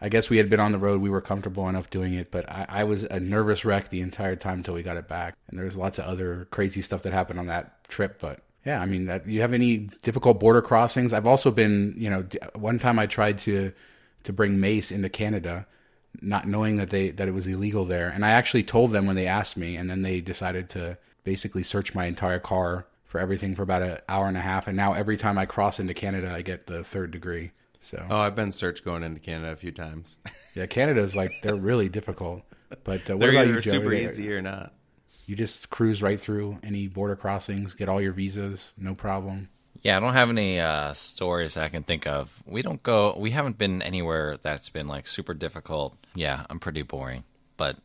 I 0.00 0.08
guess 0.08 0.30
we 0.30 0.36
had 0.36 0.48
been 0.48 0.60
on 0.60 0.72
the 0.72 0.78
road. 0.78 1.00
We 1.00 1.10
were 1.10 1.20
comfortable 1.20 1.68
enough 1.68 1.90
doing 1.90 2.14
it, 2.14 2.30
but 2.30 2.48
I, 2.50 2.66
I 2.68 2.84
was 2.84 3.02
a 3.02 3.18
nervous 3.18 3.64
wreck 3.64 3.88
the 3.88 4.00
entire 4.00 4.36
time 4.36 4.58
until 4.58 4.74
we 4.74 4.82
got 4.82 4.96
it 4.96 5.08
back. 5.08 5.34
And 5.48 5.58
there 5.58 5.64
was 5.64 5.76
lots 5.76 5.98
of 5.98 6.04
other 6.04 6.46
crazy 6.50 6.82
stuff 6.82 7.02
that 7.02 7.12
happened 7.12 7.40
on 7.40 7.46
that 7.46 7.88
trip. 7.88 8.20
But 8.20 8.40
yeah, 8.64 8.80
I 8.80 8.86
mean, 8.86 9.06
that, 9.06 9.26
you 9.26 9.40
have 9.40 9.52
any 9.52 9.88
difficult 10.02 10.38
border 10.38 10.62
crossings? 10.62 11.12
I've 11.12 11.26
also 11.26 11.50
been, 11.50 11.94
you 11.96 12.10
know, 12.10 12.26
one 12.54 12.78
time 12.78 12.98
I 12.98 13.06
tried 13.06 13.38
to 13.38 13.72
to 14.24 14.32
bring 14.32 14.60
mace 14.60 14.90
into 14.90 15.08
Canada, 15.08 15.66
not 16.20 16.46
knowing 16.46 16.76
that 16.76 16.90
they 16.90 17.10
that 17.10 17.28
it 17.28 17.32
was 17.32 17.46
illegal 17.46 17.84
there, 17.84 18.08
and 18.08 18.24
I 18.24 18.30
actually 18.30 18.64
told 18.64 18.92
them 18.92 19.06
when 19.06 19.16
they 19.16 19.26
asked 19.26 19.56
me, 19.56 19.76
and 19.76 19.88
then 19.90 20.02
they 20.02 20.20
decided 20.20 20.68
to 20.70 20.98
basically 21.24 21.62
search 21.62 21.94
my 21.94 22.06
entire 22.06 22.38
car 22.40 22.86
for 23.04 23.20
everything 23.20 23.54
for 23.54 23.62
about 23.62 23.82
an 23.82 23.98
hour 24.08 24.26
and 24.26 24.36
a 24.36 24.40
half. 24.40 24.66
And 24.66 24.76
now 24.76 24.92
every 24.92 25.16
time 25.16 25.38
I 25.38 25.46
cross 25.46 25.80
into 25.80 25.94
Canada, 25.94 26.30
I 26.32 26.42
get 26.42 26.66
the 26.66 26.84
third 26.84 27.10
degree. 27.10 27.52
So 27.80 28.04
Oh, 28.10 28.18
I've 28.18 28.34
been 28.34 28.52
searched 28.52 28.84
going 28.84 29.02
into 29.02 29.20
Canada 29.20 29.52
a 29.52 29.56
few 29.56 29.70
times. 29.72 30.18
yeah, 30.54 30.66
Canada's 30.66 31.14
like 31.16 31.30
they're 31.42 31.54
really 31.54 31.88
difficult. 31.88 32.42
But 32.84 33.08
uh, 33.08 33.16
what 33.16 33.20
They're 33.20 33.30
about 33.30 33.44
either 33.44 33.54
you, 33.54 33.60
Joe? 33.60 33.70
super 33.70 33.90
They- 33.90 34.04
easy 34.06 34.32
or 34.32 34.42
not. 34.42 34.74
You 35.26 35.36
just 35.36 35.68
cruise 35.68 36.02
right 36.02 36.18
through 36.18 36.58
any 36.62 36.86
border 36.88 37.14
crossings, 37.14 37.74
get 37.74 37.88
all 37.90 38.00
your 38.00 38.12
visas, 38.12 38.72
no 38.78 38.94
problem. 38.94 39.50
Yeah, 39.82 39.98
I 39.98 40.00
don't 40.00 40.14
have 40.14 40.30
any 40.30 40.58
uh, 40.58 40.94
stories 40.94 41.56
I 41.58 41.68
can 41.68 41.82
think 41.82 42.06
of. 42.06 42.42
We 42.46 42.62
don't 42.62 42.82
go. 42.82 43.14
We 43.16 43.30
haven't 43.30 43.58
been 43.58 43.82
anywhere 43.82 44.38
that's 44.42 44.70
been 44.70 44.88
like 44.88 45.06
super 45.06 45.34
difficult. 45.34 45.96
Yeah, 46.14 46.44
I'm 46.48 46.58
pretty 46.58 46.80
boring, 46.82 47.24
but 47.58 47.76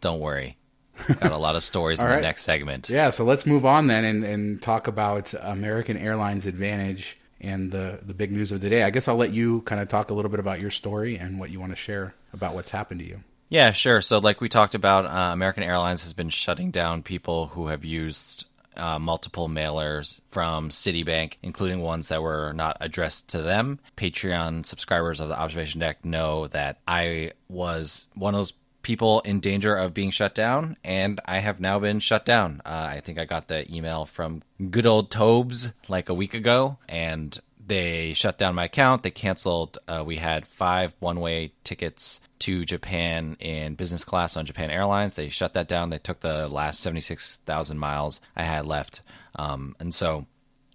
don't 0.00 0.18
worry. 0.20 0.56
Got 1.20 1.30
a 1.30 1.36
lot 1.38 1.54
of 1.54 1.62
stories 1.62 2.00
in 2.00 2.06
All 2.06 2.10
the 2.10 2.16
right. 2.16 2.22
next 2.22 2.42
segment. 2.42 2.90
Yeah, 2.90 3.10
so 3.10 3.24
let's 3.24 3.46
move 3.46 3.64
on 3.64 3.86
then 3.86 4.04
and, 4.04 4.24
and 4.24 4.60
talk 4.60 4.88
about 4.88 5.32
American 5.40 5.96
Airlines 5.96 6.44
AAdvantage 6.44 7.14
and 7.40 7.70
the 7.70 8.00
the 8.02 8.14
big 8.14 8.32
news 8.32 8.52
of 8.52 8.60
the 8.60 8.68
day. 8.68 8.82
I 8.82 8.90
guess 8.90 9.08
I'll 9.08 9.16
let 9.16 9.32
you 9.32 9.62
kind 9.62 9.80
of 9.80 9.88
talk 9.88 10.10
a 10.10 10.14
little 10.14 10.30
bit 10.30 10.40
about 10.40 10.60
your 10.60 10.70
story 10.70 11.16
and 11.16 11.38
what 11.38 11.50
you 11.50 11.60
want 11.60 11.72
to 11.72 11.76
share 11.76 12.14
about 12.32 12.54
what's 12.54 12.70
happened 12.70 13.00
to 13.00 13.06
you. 13.06 13.20
Yeah, 13.48 13.72
sure. 13.72 14.02
So, 14.02 14.18
like 14.18 14.40
we 14.40 14.48
talked 14.48 14.74
about, 14.74 15.06
uh, 15.06 15.32
American 15.32 15.62
Airlines 15.62 16.02
has 16.02 16.12
been 16.12 16.28
shutting 16.28 16.70
down 16.70 17.02
people 17.02 17.46
who 17.46 17.68
have 17.68 17.84
used 17.84 18.46
uh, 18.76 18.98
multiple 18.98 19.48
mailers 19.48 20.20
from 20.28 20.68
Citibank, 20.68 21.34
including 21.42 21.80
ones 21.80 22.08
that 22.08 22.22
were 22.22 22.52
not 22.52 22.76
addressed 22.80 23.30
to 23.30 23.42
them. 23.42 23.80
Patreon 23.96 24.66
subscribers 24.66 25.20
of 25.20 25.28
the 25.28 25.38
Observation 25.38 25.80
Deck 25.80 26.04
know 26.04 26.46
that 26.48 26.78
I 26.86 27.32
was 27.48 28.06
one 28.14 28.34
of 28.34 28.38
those 28.38 28.52
people 28.88 29.20
in 29.20 29.38
danger 29.38 29.76
of 29.76 29.92
being 29.92 30.10
shut 30.10 30.34
down, 30.34 30.74
and 30.82 31.20
I 31.26 31.40
have 31.40 31.60
now 31.60 31.78
been 31.78 32.00
shut 32.00 32.24
down. 32.24 32.62
Uh, 32.64 32.88
I 32.94 33.00
think 33.00 33.18
I 33.18 33.26
got 33.26 33.46
the 33.46 33.70
email 33.70 34.06
from 34.06 34.42
good 34.70 34.86
old 34.86 35.10
Tobes 35.10 35.74
like 35.88 36.08
a 36.08 36.14
week 36.14 36.32
ago, 36.32 36.78
and 36.88 37.38
they 37.66 38.14
shut 38.14 38.38
down 38.38 38.54
my 38.54 38.64
account. 38.64 39.02
They 39.02 39.10
canceled. 39.10 39.76
Uh, 39.86 40.04
we 40.06 40.16
had 40.16 40.46
five 40.46 40.94
one-way 41.00 41.52
tickets 41.64 42.22
to 42.38 42.64
Japan 42.64 43.36
in 43.40 43.74
business 43.74 44.04
class 44.04 44.38
on 44.38 44.46
Japan 44.46 44.70
Airlines. 44.70 45.16
They 45.16 45.28
shut 45.28 45.52
that 45.52 45.68
down. 45.68 45.90
They 45.90 45.98
took 45.98 46.20
the 46.20 46.48
last 46.48 46.80
seventy-six 46.80 47.36
thousand 47.44 47.78
miles 47.78 48.22
I 48.34 48.44
had 48.44 48.64
left, 48.64 49.02
um, 49.36 49.76
and 49.78 49.92
so 49.92 50.24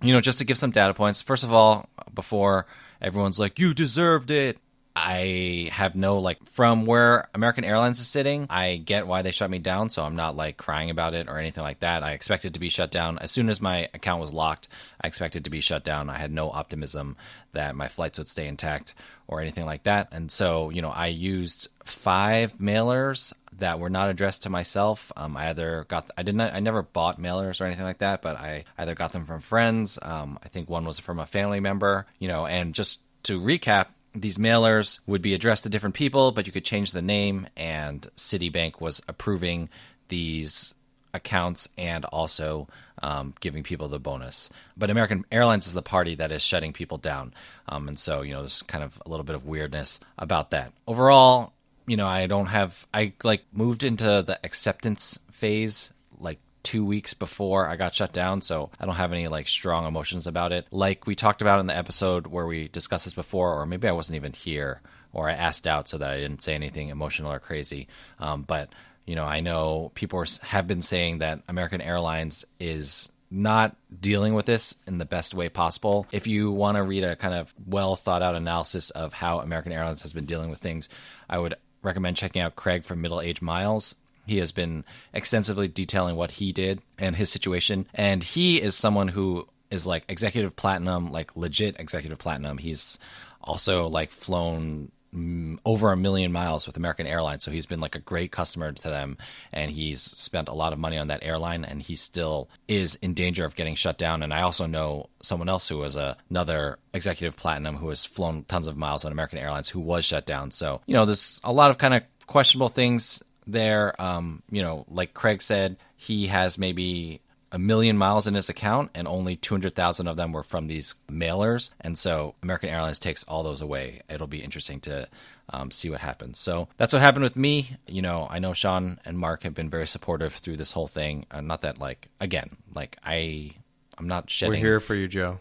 you 0.03 0.13
know, 0.13 0.21
just 0.21 0.37
to 0.37 0.45
give 0.45 0.59
some 0.59 0.69
data 0.69 0.93
points. 0.93 1.23
First 1.23 1.43
of 1.43 1.51
all, 1.51 1.89
before 2.13 2.67
everyone's 3.01 3.39
like, 3.39 3.57
"You 3.57 3.73
deserved 3.73 4.29
it," 4.29 4.59
I 4.95 5.69
have 5.71 5.95
no 5.95 6.19
like 6.19 6.45
from 6.45 6.85
where 6.85 7.27
American 7.33 7.63
Airlines 7.63 7.99
is 7.99 8.07
sitting. 8.07 8.45
I 8.49 8.77
get 8.77 9.07
why 9.07 9.23
they 9.23 9.31
shut 9.31 9.49
me 9.49 9.57
down, 9.57 9.89
so 9.89 10.03
I'm 10.03 10.15
not 10.15 10.35
like 10.35 10.57
crying 10.57 10.91
about 10.91 11.15
it 11.15 11.27
or 11.27 11.39
anything 11.39 11.63
like 11.63 11.79
that. 11.79 12.03
I 12.03 12.11
expected 12.11 12.53
to 12.53 12.59
be 12.59 12.69
shut 12.69 12.91
down 12.91 13.17
as 13.17 13.31
soon 13.31 13.49
as 13.49 13.59
my 13.59 13.89
account 13.93 14.21
was 14.21 14.31
locked. 14.31 14.67
I 15.01 15.07
expected 15.07 15.45
to 15.45 15.49
be 15.49 15.61
shut 15.61 15.83
down. 15.83 16.11
I 16.11 16.17
had 16.17 16.31
no 16.31 16.51
optimism 16.51 17.17
that 17.53 17.75
my 17.75 17.87
flights 17.87 18.19
would 18.19 18.29
stay 18.29 18.47
intact 18.47 18.93
or 19.27 19.41
anything 19.41 19.65
like 19.65 19.83
that. 19.83 20.09
And 20.11 20.31
so, 20.31 20.69
you 20.69 20.83
know, 20.83 20.91
I 20.91 21.07
used 21.07 21.69
five 21.85 22.53
mailers 22.59 23.33
that 23.59 23.79
were 23.79 23.89
not 23.89 24.09
addressed 24.09 24.43
to 24.43 24.49
myself. 24.51 25.11
Um, 25.15 25.35
I 25.35 25.49
either 25.49 25.85
got, 25.87 26.11
I 26.15 26.21
didn't, 26.21 26.41
I 26.41 26.59
never 26.59 26.83
bought 26.83 27.19
mailers 27.19 27.61
or 27.61 27.65
anything 27.65 27.85
like 27.85 27.99
that, 27.99 28.21
but 28.21 28.35
I 28.37 28.65
either 28.77 28.93
got 28.93 29.11
them 29.11 29.25
from 29.25 29.41
friends. 29.41 29.97
Um, 30.01 30.37
I 30.43 30.49
think 30.49 30.69
one 30.69 30.85
was 30.85 30.99
from 30.99 31.19
a 31.19 31.25
family 31.25 31.59
member, 31.59 32.05
you 32.19 32.27
know, 32.27 32.45
and 32.45 32.75
just 32.75 33.01
to 33.23 33.39
recap, 33.39 33.87
these 34.15 34.37
mailers 34.37 34.99
would 35.07 35.21
be 35.21 35.33
addressed 35.33 35.63
to 35.63 35.69
different 35.69 35.95
people, 35.95 36.31
but 36.31 36.45
you 36.45 36.53
could 36.53 36.65
change 36.65 36.91
the 36.91 37.01
name, 37.01 37.47
and 37.55 38.05
Citibank 38.15 38.79
was 38.79 39.01
approving 39.07 39.69
these 40.07 40.75
accounts 41.13 41.69
and 41.77 42.05
also 42.05 42.67
um, 43.01 43.33
giving 43.39 43.63
people 43.63 43.87
the 43.87 43.99
bonus. 43.99 44.49
But 44.75 44.89
American 44.89 45.25
Airlines 45.31 45.67
is 45.67 45.73
the 45.73 45.81
party 45.81 46.15
that 46.15 46.31
is 46.31 46.41
shutting 46.41 46.73
people 46.73 46.97
down. 46.97 47.33
Um, 47.67 47.87
and 47.87 47.99
so, 47.99 48.21
you 48.21 48.33
know, 48.33 48.39
there's 48.39 48.61
kind 48.63 48.83
of 48.83 49.01
a 49.05 49.09
little 49.09 49.23
bit 49.23 49.35
of 49.35 49.45
weirdness 49.45 49.99
about 50.17 50.51
that. 50.51 50.73
Overall, 50.87 51.53
you 51.85 51.97
know, 51.97 52.07
I 52.07 52.27
don't 52.27 52.47
have, 52.47 52.87
I 52.93 53.13
like 53.23 53.43
moved 53.51 53.83
into 53.83 54.05
the 54.05 54.39
acceptance 54.43 55.19
phase 55.31 55.91
like 56.19 56.39
two 56.63 56.85
weeks 56.85 57.13
before 57.13 57.67
I 57.67 57.75
got 57.75 57.93
shut 57.93 58.13
down, 58.13 58.41
so 58.41 58.69
I 58.79 58.85
don't 58.85 58.95
have 58.95 59.11
any 59.11 59.27
like 59.27 59.47
strong 59.47 59.85
emotions 59.85 60.27
about 60.27 60.51
it. 60.51 60.65
Like 60.71 61.05
we 61.05 61.15
talked 61.15 61.41
about 61.41 61.59
in 61.59 61.67
the 61.67 61.77
episode 61.77 62.27
where 62.27 62.47
we 62.47 62.67
discussed 62.69 63.05
this 63.05 63.13
before, 63.13 63.59
or 63.59 63.65
maybe 63.65 63.87
I 63.87 63.91
wasn't 63.91 64.15
even 64.15 64.33
here, 64.33 64.81
or 65.11 65.29
I 65.29 65.33
asked 65.33 65.67
out 65.67 65.87
so 65.87 65.97
that 65.97 66.09
I 66.09 66.19
didn't 66.19 66.41
say 66.41 66.55
anything 66.55 66.89
emotional 66.89 67.31
or 67.31 67.39
crazy. 67.39 67.87
Um, 68.19 68.43
but 68.43 68.69
you 69.05 69.15
know, 69.15 69.25
I 69.25 69.41
know 69.41 69.91
people 69.95 70.23
have 70.43 70.67
been 70.67 70.81
saying 70.81 71.19
that 71.19 71.41
American 71.47 71.81
Airlines 71.81 72.45
is 72.59 73.09
not 73.29 73.75
dealing 73.99 74.35
with 74.35 74.45
this 74.45 74.75
in 74.85 74.99
the 74.99 75.05
best 75.05 75.33
way 75.33 75.49
possible. 75.49 76.05
If 76.11 76.27
you 76.27 76.51
want 76.51 76.77
to 76.77 76.83
read 76.83 77.03
a 77.03 77.15
kind 77.15 77.33
of 77.33 77.53
well 77.65 77.95
thought 77.95 78.21
out 78.21 78.35
analysis 78.35 78.91
of 78.91 79.11
how 79.11 79.39
American 79.39 79.71
Airlines 79.71 80.03
has 80.03 80.13
been 80.13 80.25
dealing 80.25 80.49
with 80.49 80.59
things, 80.59 80.87
I 81.29 81.39
would 81.39 81.55
recommend 81.81 82.15
checking 82.15 82.41
out 82.41 82.55
Craig 82.55 82.85
from 82.85 83.01
Middle 83.01 83.21
Age 83.21 83.41
Miles. 83.41 83.95
He 84.25 84.37
has 84.37 84.51
been 84.51 84.85
extensively 85.13 85.67
detailing 85.67 86.15
what 86.15 86.31
he 86.31 86.51
did 86.51 86.81
and 86.97 87.15
his 87.15 87.29
situation. 87.29 87.87
And 87.93 88.23
he 88.23 88.61
is 88.61 88.75
someone 88.75 89.07
who 89.07 89.47
is 89.73 89.87
like 89.87 90.03
executive 90.07 90.55
platinum, 90.55 91.11
like 91.11 91.35
legit 91.35 91.79
executive 91.79 92.19
platinum. 92.19 92.57
He's 92.57 92.99
also 93.41 93.87
like 93.87 94.11
flown 94.11 94.91
mm, 95.13 95.57
over 95.65 95.91
a 95.91 95.97
million 95.97 96.31
miles 96.31 96.67
with 96.67 96.77
American 96.77 97.07
Airlines. 97.07 97.43
So 97.43 97.51
he's 97.51 97.65
been 97.65 97.79
like 97.79 97.95
a 97.95 97.99
great 97.99 98.31
customer 98.31 98.71
to 98.71 98.83
them 98.83 99.17
and 99.51 99.71
he's 99.71 100.01
spent 100.01 100.47
a 100.47 100.53
lot 100.53 100.73
of 100.73 100.79
money 100.79 100.97
on 100.97 101.07
that 101.07 101.23
airline 101.23 101.65
and 101.65 101.81
he 101.81 101.95
still 101.95 102.49
is 102.67 102.95
in 102.95 103.15
danger 103.15 103.45
of 103.45 103.55
getting 103.55 103.75
shut 103.75 103.97
down. 103.97 104.23
And 104.23 104.33
I 104.33 104.41
also 104.41 104.67
know 104.67 105.09
someone 105.21 105.49
else 105.49 105.67
who 105.67 105.79
was 105.79 105.95
a, 105.95 106.17
another 106.29 106.77
executive 106.93 107.35
platinum 107.35 107.75
who 107.75 107.89
has 107.89 108.05
flown 108.05 108.45
tons 108.47 108.67
of 108.67 108.77
miles 108.77 109.05
on 109.05 109.11
American 109.11 109.39
Airlines 109.39 109.69
who 109.69 109.79
was 109.79 110.05
shut 110.05 110.25
down. 110.25 110.51
So, 110.51 110.81
you 110.85 110.93
know, 110.93 111.05
there's 111.05 111.41
a 111.43 111.51
lot 111.51 111.71
of 111.71 111.77
kind 111.77 111.95
of 111.95 112.03
questionable 112.27 112.69
things 112.69 113.21
there. 113.45 113.99
Um, 114.01 114.43
you 114.49 114.61
know, 114.61 114.85
like 114.89 115.13
Craig 115.13 115.41
said, 115.41 115.77
he 115.95 116.27
has 116.27 116.57
maybe 116.57 117.21
a 117.53 117.59
million 117.59 117.97
miles 117.97 118.25
in 118.25 118.33
his 118.33 118.49
account 118.49 118.89
and 118.95 119.07
only 119.07 119.35
200,000 119.35 120.07
of 120.07 120.17
them 120.17 120.31
were 120.31 120.41
from 120.41 120.65
these 120.65 120.95
mailers. 121.07 121.69
And 121.79 121.95
so 121.95 122.33
American 122.41 122.69
Airlines 122.69 122.97
takes 122.97 123.23
all 123.25 123.43
those 123.43 123.61
away. 123.61 124.01
It'll 124.09 124.25
be 124.25 124.43
interesting 124.43 124.79
to 124.81 125.07
um, 125.49 125.69
see 125.69 125.91
what 125.91 125.99
happens. 125.99 126.39
So 126.39 126.67
that's 126.77 126.93
what 126.93 127.03
happened 127.03 127.23
with 127.23 127.35
me. 127.35 127.77
You 127.87 128.01
know, 128.01 128.27
I 128.27 128.39
know 128.39 128.53
Sean 128.53 128.99
and 129.05 129.19
Mark 129.19 129.43
have 129.43 129.53
been 129.53 129.69
very 129.69 129.85
supportive 129.85 130.33
through 130.33 130.57
this 130.57 130.71
whole 130.71 130.87
thing. 130.87 131.27
Uh, 131.29 131.41
not 131.41 131.61
that 131.61 131.77
like, 131.77 132.09
again, 132.19 132.57
like 132.73 132.97
I, 133.03 133.53
I'm 133.99 134.07
not 134.07 134.31
shedding. 134.31 134.53
We're 134.53 134.57
here 134.57 134.79
for 134.79 134.95
you, 134.95 135.07
Joe. 135.07 135.39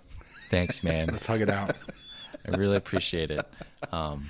Thanks, 0.51 0.85
man. 0.85 1.09
Let's 1.13 1.25
hug 1.25 1.41
it 1.41 1.49
out. 1.49 1.75
I 2.47 2.57
really 2.59 2.77
appreciate 2.77 3.31
it. 3.31 3.47
Um, 3.91 4.29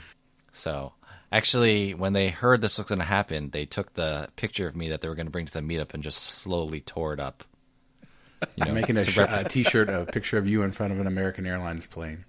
so 0.52 0.92
Actually, 1.32 1.94
when 1.94 2.12
they 2.12 2.28
heard 2.28 2.60
this 2.60 2.76
was 2.76 2.86
going 2.86 2.98
to 2.98 3.04
happen, 3.04 3.50
they 3.50 3.64
took 3.64 3.94
the 3.94 4.28
picture 4.36 4.66
of 4.66 4.76
me 4.76 4.90
that 4.90 5.00
they 5.00 5.08
were 5.08 5.14
going 5.14 5.26
to 5.26 5.32
bring 5.32 5.46
to 5.46 5.52
the 5.52 5.60
meetup 5.60 5.94
and 5.94 6.02
just 6.02 6.22
slowly 6.22 6.82
tore 6.82 7.14
it 7.14 7.20
up. 7.20 7.44
You 8.56 8.66
know, 8.66 8.72
making 8.72 8.98
a, 8.98 9.02
sh- 9.04 9.18
a 9.18 9.44
T-shirt, 9.44 9.88
a 9.88 10.04
picture 10.04 10.36
of 10.36 10.46
you 10.46 10.62
in 10.62 10.72
front 10.72 10.92
of 10.92 11.00
an 11.00 11.06
American 11.06 11.46
Airlines 11.46 11.86
plane. 11.86 12.24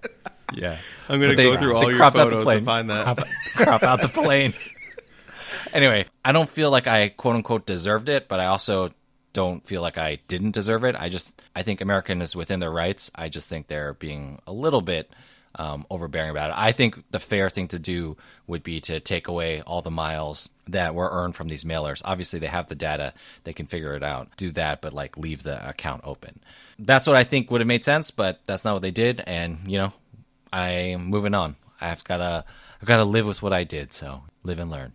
Yeah, 0.53 0.77
I'm 1.09 1.19
going 1.19 1.35
to 1.35 1.43
go 1.43 1.57
through 1.57 1.75
all 1.75 1.91
your 1.91 2.11
photos 2.11 2.47
and 2.47 2.65
find 2.65 2.89
that. 2.91 3.03
Crop, 3.03 3.27
crop 3.55 3.83
out 3.83 4.01
the 4.01 4.07
plane. 4.07 4.53
anyway, 5.73 6.05
I 6.23 6.31
don't 6.31 6.47
feel 6.47 6.69
like 6.69 6.87
I 6.87 7.09
quote 7.09 7.35
unquote 7.35 7.65
deserved 7.65 8.07
it, 8.09 8.27
but 8.27 8.39
I 8.39 8.45
also 8.45 8.91
don't 9.33 9.65
feel 9.65 9.81
like 9.81 9.97
I 9.97 10.19
didn't 10.27 10.51
deserve 10.51 10.83
it. 10.83 10.95
I 10.95 11.09
just 11.09 11.41
I 11.55 11.63
think 11.63 11.81
American 11.81 12.21
is 12.21 12.35
within 12.35 12.59
their 12.59 12.71
rights. 12.71 13.11
I 13.15 13.29
just 13.29 13.49
think 13.49 13.67
they're 13.67 13.95
being 13.95 14.39
a 14.45 14.53
little 14.53 14.81
bit 14.81 15.11
um, 15.55 15.85
overbearing 15.89 16.31
about 16.31 16.49
it. 16.49 16.55
I 16.57 16.71
think 16.71 17.03
the 17.11 17.19
fair 17.19 17.49
thing 17.49 17.67
to 17.69 17.79
do 17.79 18.17
would 18.47 18.63
be 18.63 18.81
to 18.81 18.99
take 18.99 19.27
away 19.27 19.61
all 19.61 19.81
the 19.81 19.91
miles 19.91 20.49
that 20.67 20.95
were 20.95 21.09
earned 21.11 21.35
from 21.35 21.47
these 21.47 21.63
mailers. 21.63 22.01
Obviously, 22.05 22.39
they 22.39 22.47
have 22.47 22.67
the 22.67 22.75
data; 22.75 23.13
they 23.43 23.53
can 23.53 23.67
figure 23.67 23.93
it 23.95 24.03
out. 24.03 24.35
Do 24.37 24.51
that, 24.51 24.81
but 24.81 24.93
like 24.93 25.17
leave 25.17 25.43
the 25.43 25.67
account 25.67 26.01
open. 26.03 26.39
That's 26.79 27.07
what 27.07 27.15
I 27.15 27.23
think 27.23 27.51
would 27.51 27.61
have 27.61 27.67
made 27.67 27.83
sense, 27.83 28.11
but 28.11 28.41
that's 28.45 28.65
not 28.65 28.73
what 28.73 28.81
they 28.81 28.91
did. 28.91 29.23
And 29.25 29.59
you 29.67 29.77
know, 29.77 29.93
I'm 30.51 31.05
moving 31.05 31.33
on. 31.33 31.55
I've 31.79 32.03
got 32.03 32.17
to, 32.17 32.45
I've 32.81 32.87
got 32.87 32.97
to 32.97 33.05
live 33.05 33.27
with 33.27 33.41
what 33.41 33.53
I 33.53 33.63
did. 33.63 33.93
So 33.93 34.23
live 34.43 34.59
and 34.59 34.71
learn. 34.71 34.93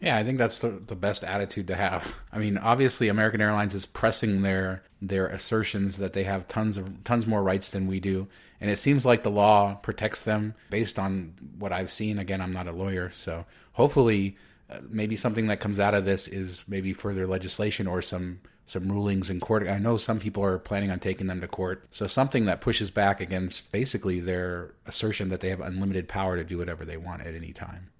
Yeah, 0.00 0.18
I 0.18 0.24
think 0.24 0.36
that's 0.36 0.58
the, 0.58 0.68
the 0.68 0.96
best 0.96 1.24
attitude 1.24 1.68
to 1.68 1.76
have. 1.76 2.14
I 2.30 2.38
mean, 2.38 2.58
obviously, 2.58 3.08
American 3.08 3.40
Airlines 3.40 3.74
is 3.74 3.86
pressing 3.86 4.42
their 4.42 4.82
their 5.00 5.26
assertions 5.28 5.96
that 5.98 6.12
they 6.12 6.24
have 6.24 6.48
tons 6.48 6.76
of 6.76 7.04
tons 7.04 7.26
more 7.26 7.42
rights 7.42 7.70
than 7.70 7.86
we 7.86 8.00
do, 8.00 8.28
and 8.60 8.70
it 8.70 8.78
seems 8.78 9.04
like 9.04 9.22
the 9.22 9.30
law 9.30 9.74
protects 9.74 10.22
them 10.22 10.54
based 10.70 10.98
on 10.98 11.34
what 11.58 11.72
I've 11.72 11.90
seen. 11.90 12.18
Again, 12.18 12.40
I'm 12.40 12.52
not 12.52 12.68
a 12.68 12.72
lawyer, 12.72 13.10
so 13.10 13.44
hopefully, 13.72 14.36
uh, 14.70 14.78
maybe 14.88 15.16
something 15.16 15.48
that 15.48 15.60
comes 15.60 15.78
out 15.78 15.94
of 15.94 16.04
this 16.04 16.28
is 16.28 16.64
maybe 16.66 16.92
further 16.92 17.26
legislation 17.26 17.86
or 17.86 18.02
some 18.02 18.40
some 18.66 18.90
rulings 18.90 19.28
in 19.28 19.40
court. 19.40 19.68
I 19.68 19.78
know 19.78 19.98
some 19.98 20.18
people 20.18 20.42
are 20.42 20.58
planning 20.58 20.90
on 20.90 20.98
taking 20.98 21.26
them 21.26 21.40
to 21.42 21.48
court, 21.48 21.86
so 21.90 22.06
something 22.06 22.46
that 22.46 22.60
pushes 22.60 22.90
back 22.90 23.20
against 23.20 23.70
basically 23.72 24.20
their 24.20 24.74
assertion 24.86 25.28
that 25.28 25.40
they 25.40 25.50
have 25.50 25.60
unlimited 25.60 26.08
power 26.08 26.36
to 26.36 26.44
do 26.44 26.58
whatever 26.58 26.84
they 26.84 26.96
want 26.96 27.22
at 27.22 27.34
any 27.34 27.52
time. 27.52 27.90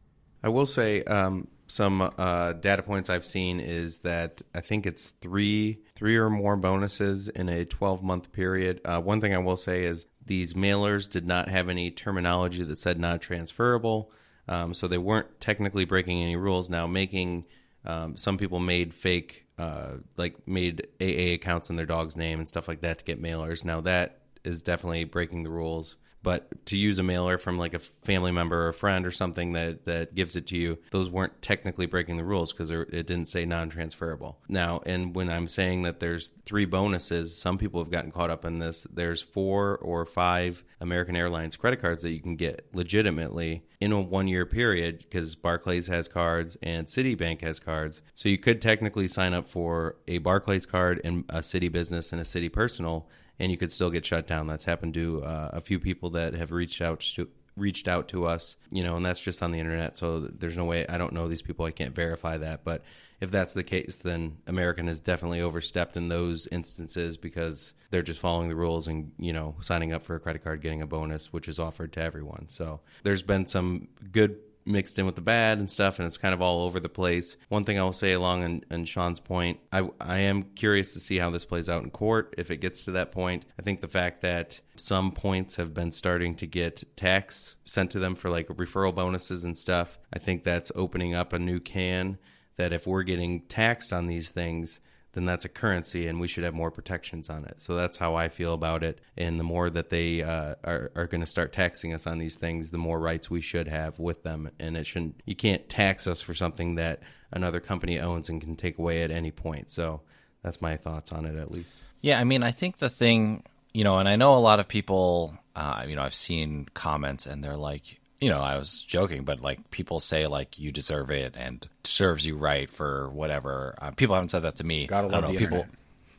I 0.42 0.48
will 0.48 0.66
say 0.66 1.02
um, 1.04 1.48
some 1.66 2.12
uh, 2.18 2.52
data 2.52 2.82
points 2.82 3.08
I've 3.08 3.24
seen 3.24 3.60
is 3.60 4.00
that 4.00 4.42
I 4.54 4.60
think 4.60 4.86
it's 4.86 5.10
three 5.10 5.78
three 5.94 6.16
or 6.16 6.28
more 6.28 6.56
bonuses 6.56 7.28
in 7.28 7.48
a 7.48 7.64
12 7.64 8.02
month 8.02 8.32
period. 8.32 8.80
Uh, 8.84 9.00
one 9.00 9.20
thing 9.20 9.34
I 9.34 9.38
will 9.38 9.56
say 9.56 9.84
is 9.84 10.06
these 10.26 10.54
mailers 10.54 11.08
did 11.08 11.26
not 11.26 11.48
have 11.48 11.68
any 11.68 11.90
terminology 11.90 12.62
that 12.64 12.78
said 12.78 12.98
not 12.98 13.20
transferable, 13.20 14.10
um, 14.48 14.74
so 14.74 14.88
they 14.88 14.98
weren't 14.98 15.40
technically 15.40 15.84
breaking 15.84 16.22
any 16.22 16.37
rules. 16.37 16.68
Now, 16.70 16.87
making 16.87 17.44
um, 17.84 18.16
some 18.16 18.38
people 18.38 18.60
made 18.60 18.94
fake, 18.94 19.46
uh, 19.58 19.92
like 20.16 20.46
made 20.46 20.88
AA 21.00 21.34
accounts 21.34 21.70
in 21.70 21.76
their 21.76 21.87
dog's 21.87 22.16
name 22.16 22.38
and 22.38 22.48
stuff 22.48 22.68
like 22.68 22.80
that 22.80 22.98
to 22.98 23.04
get 23.04 23.22
mailers. 23.22 23.64
Now 23.64 23.80
that 23.82 24.20
is 24.44 24.62
definitely 24.62 25.04
breaking 25.04 25.42
the 25.42 25.50
rules 25.50 25.96
but 26.24 26.66
to 26.66 26.76
use 26.76 26.98
a 26.98 27.02
mailer 27.04 27.38
from 27.38 27.58
like 27.58 27.74
a 27.74 27.78
family 27.78 28.32
member 28.32 28.64
or 28.64 28.68
a 28.68 28.74
friend 28.74 29.06
or 29.06 29.12
something 29.12 29.52
that 29.52 29.84
that 29.84 30.14
gives 30.14 30.34
it 30.34 30.48
to 30.48 30.56
you 30.56 30.78
those 30.90 31.08
weren't 31.08 31.40
technically 31.42 31.87
breaking 31.87 32.16
the 32.16 32.24
rules 32.24 32.52
because 32.52 32.70
it 32.70 32.90
didn't 32.90 33.26
say 33.26 33.44
non-transferable. 33.44 34.38
Now 34.48 34.80
and 34.87 35.14
when 35.14 35.30
i'm 35.30 35.46
saying 35.46 35.82
that 35.82 36.00
there's 36.00 36.32
three 36.44 36.64
bonuses 36.64 37.37
some 37.37 37.58
people 37.58 37.80
have 37.80 37.92
gotten 37.92 38.10
caught 38.10 38.30
up 38.30 38.44
in 38.44 38.58
this. 38.58 38.87
There's 38.92 39.20
four 39.20 39.76
or 39.78 40.04
five 40.04 40.64
american 40.80 41.14
airlines 41.14 41.56
credit 41.56 41.80
cards 41.80 42.02
that 42.02 42.10
you 42.10 42.20
can 42.20 42.34
get 42.37 42.66
legitimately 42.72 43.62
in 43.80 43.92
a 43.92 44.00
one 44.00 44.26
year 44.26 44.46
period 44.46 44.98
because 44.98 45.34
barclays 45.34 45.88
has 45.88 46.08
cards 46.08 46.56
and 46.62 46.87
citibank 46.87 47.42
has 47.42 47.60
cards. 47.60 48.00
So 48.14 48.30
you 48.30 48.38
could 48.38 48.62
technically 48.62 49.08
sign 49.08 49.34
up 49.34 49.46
for 49.46 49.96
a 50.08 50.18
barclays 50.18 50.64
card 50.64 51.03
and 51.05 51.24
a 51.28 51.40
Citi 51.40 51.70
business 51.70 52.11
and 52.11 52.20
a 52.20 52.24
Citi 52.24 52.51
personal 52.51 53.07
and 53.39 53.51
you 53.51 53.59
could 53.59 53.72
still 53.72 53.91
get 53.91 54.07
shut 54.07 54.26
down. 54.26 54.47
That's 54.47 54.64
happened 54.64 54.95
to 54.95 55.22
uh, 55.24 55.51
a 55.53 55.61
few 55.61 55.78
people 55.78 56.11
that 56.11 56.35
have 56.35 56.53
reached 56.53 56.80
out 56.80 57.01
to 57.01 57.28
reached 57.57 57.87
out 57.87 58.09
to 58.09 58.26
us, 58.26 58.57
you 58.72 58.82
know, 58.82 58.97
and 58.97 59.07
that's 59.07 59.20
just 59.20 59.41
on 59.43 59.53
the 59.53 59.61
internet. 59.61 59.97
So 59.97 60.20
there's 60.20 60.57
no 60.57 60.64
way 60.64 60.87
I 60.89 60.99
don't 60.99 61.12
know 61.12 61.28
these 61.28 61.43
people. 61.43 61.64
I 61.64 61.70
can't 61.70 61.95
verify 61.95 62.37
that, 62.39 62.64
but 62.64 62.82
if 63.20 63.30
that's 63.30 63.53
the 63.53 63.62
case, 63.62 63.97
then 63.97 64.39
American 64.47 64.89
has 64.89 65.01
definitely 65.01 65.41
overstepped 65.41 65.97
in 65.97 66.09
those 66.09 66.47
instances 66.49 67.16
because 67.16 67.72
they're 67.91 68.03
just 68.03 68.20
following 68.20 68.49
the 68.49 68.57
rules 68.57 68.89
and 68.89 69.12
you 69.18 69.32
know 69.32 69.55
signing 69.61 69.93
up 69.93 70.03
for 70.03 70.16
a 70.16 70.20
credit 70.20 70.43
card, 70.43 70.61
getting 70.61 70.82
a 70.82 70.87
bonus, 70.87 71.32
which 71.32 71.49
is 71.49 71.59
offered 71.59 71.93
to 71.93 72.03
everyone. 72.03 72.47
So 72.49 72.80
there's 73.03 73.22
been 73.22 73.47
some 73.47 73.89
good 74.12 74.39
mixed 74.66 74.98
in 74.98 75.06
with 75.06 75.14
the 75.14 75.20
bad 75.20 75.58
and 75.58 75.70
stuff, 75.70 75.98
and 75.98 76.06
it's 76.06 76.16
kind 76.16 76.34
of 76.34 76.40
all 76.40 76.62
over 76.62 76.80
the 76.80 76.88
place. 76.88 77.36
One 77.48 77.64
thing 77.64 77.78
I 77.78 77.82
will 77.82 77.92
say 77.92 78.12
along 78.12 78.64
and, 78.70 78.88
Sean's 78.88 79.20
point, 79.20 79.60
I 79.72 79.88
I 80.00 80.18
am 80.20 80.44
curious 80.54 80.92
to 80.94 81.00
see 81.00 81.18
how 81.18 81.30
this 81.30 81.44
plays 81.44 81.68
out 81.68 81.82
in 81.82 81.90
court 81.90 82.34
if 82.38 82.50
it 82.50 82.58
gets 82.58 82.84
to 82.84 82.92
that 82.92 83.12
point. 83.12 83.44
I 83.58 83.62
think 83.62 83.80
the 83.80 83.88
fact 83.88 84.22
that 84.22 84.60
some 84.76 85.12
points 85.12 85.56
have 85.56 85.74
been 85.74 85.92
starting 85.92 86.34
to 86.36 86.46
get 86.46 86.84
tax 86.96 87.56
sent 87.64 87.90
to 87.92 87.98
them 87.98 88.14
for 88.14 88.30
like 88.30 88.48
referral 88.48 88.94
bonuses 88.94 89.44
and 89.44 89.56
stuff, 89.56 89.98
I 90.12 90.18
think 90.18 90.44
that's 90.44 90.72
opening 90.74 91.14
up 91.14 91.32
a 91.32 91.38
new 91.38 91.60
can 91.60 92.18
that 92.56 92.72
if 92.72 92.86
we're 92.86 93.02
getting 93.02 93.40
taxed 93.42 93.92
on 93.92 94.06
these 94.06 94.30
things 94.30 94.80
then 95.14 95.24
that's 95.24 95.44
a 95.44 95.48
currency 95.48 96.06
and 96.06 96.20
we 96.20 96.28
should 96.28 96.44
have 96.44 96.54
more 96.54 96.70
protections 96.70 97.30
on 97.30 97.44
it. 97.44 97.62
So 97.62 97.74
that's 97.74 97.96
how 97.96 98.14
I 98.14 98.28
feel 98.28 98.52
about 98.52 98.82
it. 98.82 99.00
And 99.16 99.38
the 99.38 99.44
more 99.44 99.70
that 99.70 99.90
they 99.90 100.22
uh, 100.22 100.56
are, 100.64 100.90
are 100.94 101.06
going 101.06 101.20
to 101.20 101.26
start 101.26 101.52
taxing 101.52 101.94
us 101.94 102.06
on 102.06 102.18
these 102.18 102.36
things, 102.36 102.70
the 102.70 102.78
more 102.78 102.98
rights 102.98 103.30
we 103.30 103.40
should 103.40 103.68
have 103.68 103.98
with 103.98 104.22
them. 104.22 104.50
And 104.58 104.76
it 104.76 104.86
shouldn't, 104.86 105.20
you 105.24 105.36
can't 105.36 105.68
tax 105.68 106.06
us 106.06 106.20
for 106.20 106.34
something 106.34 106.74
that 106.74 107.00
another 107.32 107.60
company 107.60 107.98
owns 107.98 108.28
and 108.28 108.40
can 108.40 108.56
take 108.56 108.78
away 108.78 109.02
at 109.02 109.10
any 109.10 109.30
point. 109.30 109.70
So 109.70 110.02
that's 110.42 110.60
my 110.60 110.76
thoughts 110.76 111.12
on 111.12 111.24
it 111.24 111.36
at 111.36 111.50
least. 111.50 111.72
Yeah, 112.00 112.20
I 112.20 112.24
mean, 112.24 112.42
I 112.42 112.50
think 112.50 112.78
the 112.78 112.90
thing, 112.90 113.44
you 113.72 113.84
know, 113.84 113.98
and 113.98 114.08
I 114.08 114.16
know 114.16 114.34
a 114.34 114.38
lot 114.38 114.60
of 114.60 114.68
people, 114.68 115.38
uh, 115.56 115.84
you 115.88 115.96
know, 115.96 116.02
I've 116.02 116.14
seen 116.14 116.66
comments 116.74 117.26
and 117.26 117.42
they're 117.42 117.56
like, 117.56 118.00
you 118.20 118.30
know, 118.30 118.40
I 118.40 118.58
was 118.58 118.80
joking, 118.82 119.24
but 119.24 119.40
like 119.40 119.70
people 119.70 120.00
say 120.00 120.26
like 120.26 120.58
you 120.58 120.72
deserve 120.72 121.10
it 121.10 121.34
and 121.36 121.66
serves 121.84 122.24
you 122.24 122.36
right 122.36 122.70
for 122.70 123.10
whatever. 123.10 123.74
Uh, 123.80 123.90
people 123.90 124.14
haven't 124.14 124.30
said 124.30 124.40
that 124.40 124.56
to 124.56 124.64
me. 124.64 124.86
Gotta 124.86 125.08
I 125.08 125.10
don't 125.10 125.32
know 125.32 125.38
people. 125.38 125.58
internet. 125.58 125.68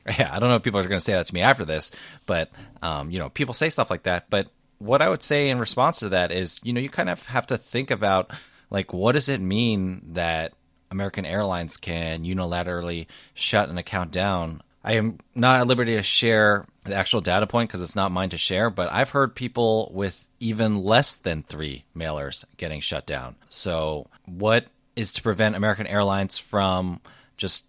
Yeah, 0.19 0.29
I 0.31 0.37
don't 0.37 0.49
know 0.49 0.57
if 0.57 0.61
people 0.61 0.79
are 0.79 0.83
going 0.83 0.99
to 0.99 1.03
say 1.03 1.13
that 1.13 1.25
to 1.25 1.33
me 1.33 1.41
after 1.41 1.65
this, 1.65 1.91
but 2.27 2.51
um, 2.83 3.09
you 3.09 3.17
know, 3.17 3.29
people 3.29 3.55
say 3.55 3.71
stuff 3.71 3.89
like 3.89 4.03
that. 4.03 4.29
But 4.29 4.49
what 4.77 5.01
I 5.01 5.09
would 5.09 5.23
say 5.23 5.49
in 5.49 5.57
response 5.57 5.97
to 5.99 6.09
that 6.09 6.31
is, 6.31 6.59
you 6.63 6.73
know, 6.73 6.79
you 6.79 6.89
kind 6.89 7.09
of 7.09 7.25
have 7.25 7.47
to 7.47 7.57
think 7.57 7.89
about 7.89 8.29
like 8.69 8.93
what 8.93 9.13
does 9.13 9.29
it 9.29 9.41
mean 9.41 10.01
that 10.13 10.53
American 10.91 11.25
Airlines 11.25 11.77
can 11.77 12.23
unilaterally 12.23 13.07
shut 13.33 13.69
an 13.69 13.77
account 13.77 14.11
down. 14.11 14.61
I 14.86 14.93
am 14.93 15.17
not 15.33 15.59
at 15.59 15.67
liberty 15.67 15.95
to 15.95 16.03
share 16.03 16.67
the 16.83 16.93
actual 16.93 17.19
data 17.19 17.47
point 17.47 17.67
because 17.67 17.81
it's 17.81 17.95
not 17.95 18.11
mine 18.11 18.29
to 18.29 18.38
share, 18.38 18.69
but 18.69 18.88
I've 18.93 19.09
heard 19.09 19.33
people 19.33 19.91
with 19.95 20.29
even 20.39 20.75
less 20.75 21.15
than 21.15 21.41
three 21.41 21.86
mailers 21.97 22.45
getting 22.57 22.81
shut 22.81 23.07
down. 23.07 23.36
So, 23.49 24.05
what 24.25 24.67
is 24.95 25.11
to 25.13 25.23
prevent 25.23 25.55
American 25.55 25.88
Airlines 25.88 26.38
from 26.38 27.01
just, 27.36 27.67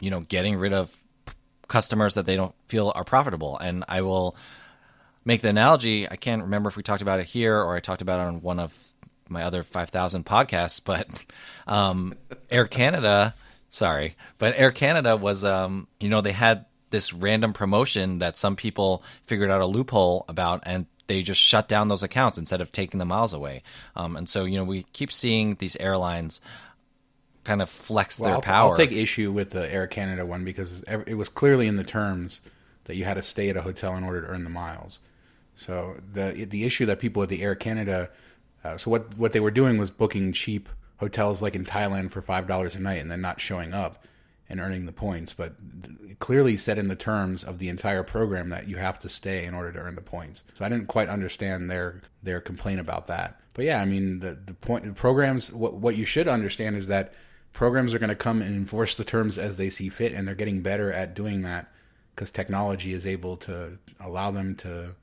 you 0.00 0.10
know, 0.10 0.20
getting 0.20 0.56
rid 0.56 0.72
of 0.72 0.92
customers 1.68 2.14
that 2.14 2.26
they 2.26 2.34
don't 2.34 2.54
feel 2.66 2.90
are 2.96 3.04
profitable? 3.04 3.56
And 3.56 3.84
I 3.88 4.02
will 4.02 4.34
make 5.24 5.42
the 5.42 5.50
analogy. 5.50 6.10
I 6.10 6.16
can't 6.16 6.42
remember 6.42 6.68
if 6.68 6.76
we 6.76 6.82
talked 6.82 7.02
about 7.02 7.20
it 7.20 7.26
here 7.26 7.56
or 7.56 7.76
I 7.76 7.80
talked 7.80 8.02
about 8.02 8.18
it 8.18 8.26
on 8.26 8.42
one 8.42 8.58
of 8.58 8.76
my 9.28 9.44
other 9.44 9.62
5,000 9.62 10.26
podcasts, 10.26 10.80
but 10.84 11.06
um, 11.68 12.14
Air 12.50 12.66
Canada, 12.66 13.36
sorry, 13.76 14.16
but 14.38 14.54
Air 14.56 14.70
Canada 14.70 15.16
was, 15.18 15.44
um, 15.44 15.86
you 16.00 16.08
know, 16.08 16.22
they 16.22 16.32
had 16.32 16.64
this 16.88 17.12
random 17.12 17.52
promotion 17.52 18.20
that 18.20 18.38
some 18.38 18.56
people 18.56 19.02
figured 19.26 19.50
out 19.50 19.60
a 19.60 19.66
loophole 19.66 20.24
about 20.28 20.62
and 20.64 20.86
they 21.08 21.20
just 21.22 21.40
shut 21.40 21.68
down 21.68 21.88
those 21.88 22.02
accounts 22.02 22.38
instead 22.38 22.62
of 22.62 22.72
taking 22.72 22.98
the 22.98 23.04
miles 23.04 23.34
away. 23.34 23.62
Um, 23.94 24.16
and 24.16 24.26
so, 24.26 24.44
you 24.44 24.56
know, 24.56 24.64
we 24.64 24.84
keep 24.94 25.12
seeing 25.12 25.56
these 25.56 25.76
airlines 25.76 26.40
kind 27.44 27.60
of 27.60 27.68
flex 27.68 28.18
Well, 28.18 28.28
their 28.28 28.34
I'll, 28.36 28.42
power. 28.42 28.70
I'll 28.72 28.76
take 28.78 28.92
issue 28.92 29.30
with 29.30 29.50
the 29.50 29.70
Air 29.70 29.86
Canada 29.86 30.24
one 30.24 30.44
because 30.44 30.82
it 31.06 31.14
was 31.14 31.28
clearly 31.28 31.66
in 31.66 31.76
the 31.76 31.84
terms 31.84 32.40
that 32.84 32.96
you 32.96 33.04
had 33.04 33.14
to 33.14 33.22
stay 33.22 33.50
at 33.50 33.58
a 33.58 33.62
hotel 33.62 33.94
in 33.94 34.04
order 34.04 34.22
to 34.22 34.28
earn 34.28 34.44
the 34.44 34.50
miles. 34.50 35.00
So 35.54 35.96
the 36.12 36.46
the 36.48 36.64
issue 36.64 36.86
that 36.86 36.98
people 36.98 37.22
at 37.22 37.28
the 37.28 37.42
Air 37.42 37.54
Canada, 37.54 38.10
uh, 38.64 38.78
so 38.78 38.90
what 38.90 39.16
what 39.16 39.32
they 39.32 39.40
were 39.40 39.50
doing 39.50 39.78
was 39.78 39.90
booking 39.90 40.32
cheap 40.32 40.68
hotels 40.98 41.42
like 41.42 41.54
in 41.54 41.64
Thailand 41.64 42.10
for 42.10 42.22
five 42.22 42.46
dollars 42.46 42.74
a 42.74 42.80
night 42.80 43.00
and 43.00 43.10
then 43.10 43.20
not 43.20 43.40
showing 43.40 43.74
up 43.74 44.04
and 44.48 44.60
earning 44.60 44.86
the 44.86 44.92
points. 44.92 45.32
But 45.32 45.54
clearly 46.18 46.56
said 46.56 46.78
in 46.78 46.88
the 46.88 46.96
terms 46.96 47.44
of 47.44 47.58
the 47.58 47.68
entire 47.68 48.02
program 48.02 48.50
that 48.50 48.68
you 48.68 48.76
have 48.76 48.98
to 49.00 49.08
stay 49.08 49.44
in 49.44 49.54
order 49.54 49.72
to 49.72 49.78
earn 49.78 49.94
the 49.94 50.00
points. 50.00 50.42
So 50.54 50.64
I 50.64 50.68
didn't 50.68 50.86
quite 50.86 51.08
understand 51.08 51.70
their 51.70 52.02
their 52.22 52.40
complaint 52.40 52.80
about 52.80 53.06
that. 53.08 53.40
But 53.54 53.64
yeah, 53.64 53.80
I 53.80 53.84
mean 53.84 54.20
the 54.20 54.38
the 54.46 54.54
point 54.54 54.84
the 54.84 54.92
programs. 54.92 55.52
What 55.52 55.74
what 55.74 55.96
you 55.96 56.04
should 56.04 56.28
understand 56.28 56.76
is 56.76 56.86
that 56.88 57.12
programs 57.52 57.94
are 57.94 57.98
going 57.98 58.10
to 58.10 58.14
come 58.14 58.42
and 58.42 58.54
enforce 58.54 58.94
the 58.94 59.04
terms 59.04 59.38
as 59.38 59.56
they 59.56 59.70
see 59.70 59.88
fit, 59.88 60.12
and 60.12 60.26
they're 60.26 60.34
getting 60.34 60.60
better 60.60 60.92
at 60.92 61.14
doing 61.14 61.42
that 61.42 61.72
because 62.14 62.30
technology 62.30 62.92
is 62.92 63.06
able 63.06 63.36
to 63.36 63.78
allow 64.00 64.30
them 64.30 64.54
to 64.56 64.94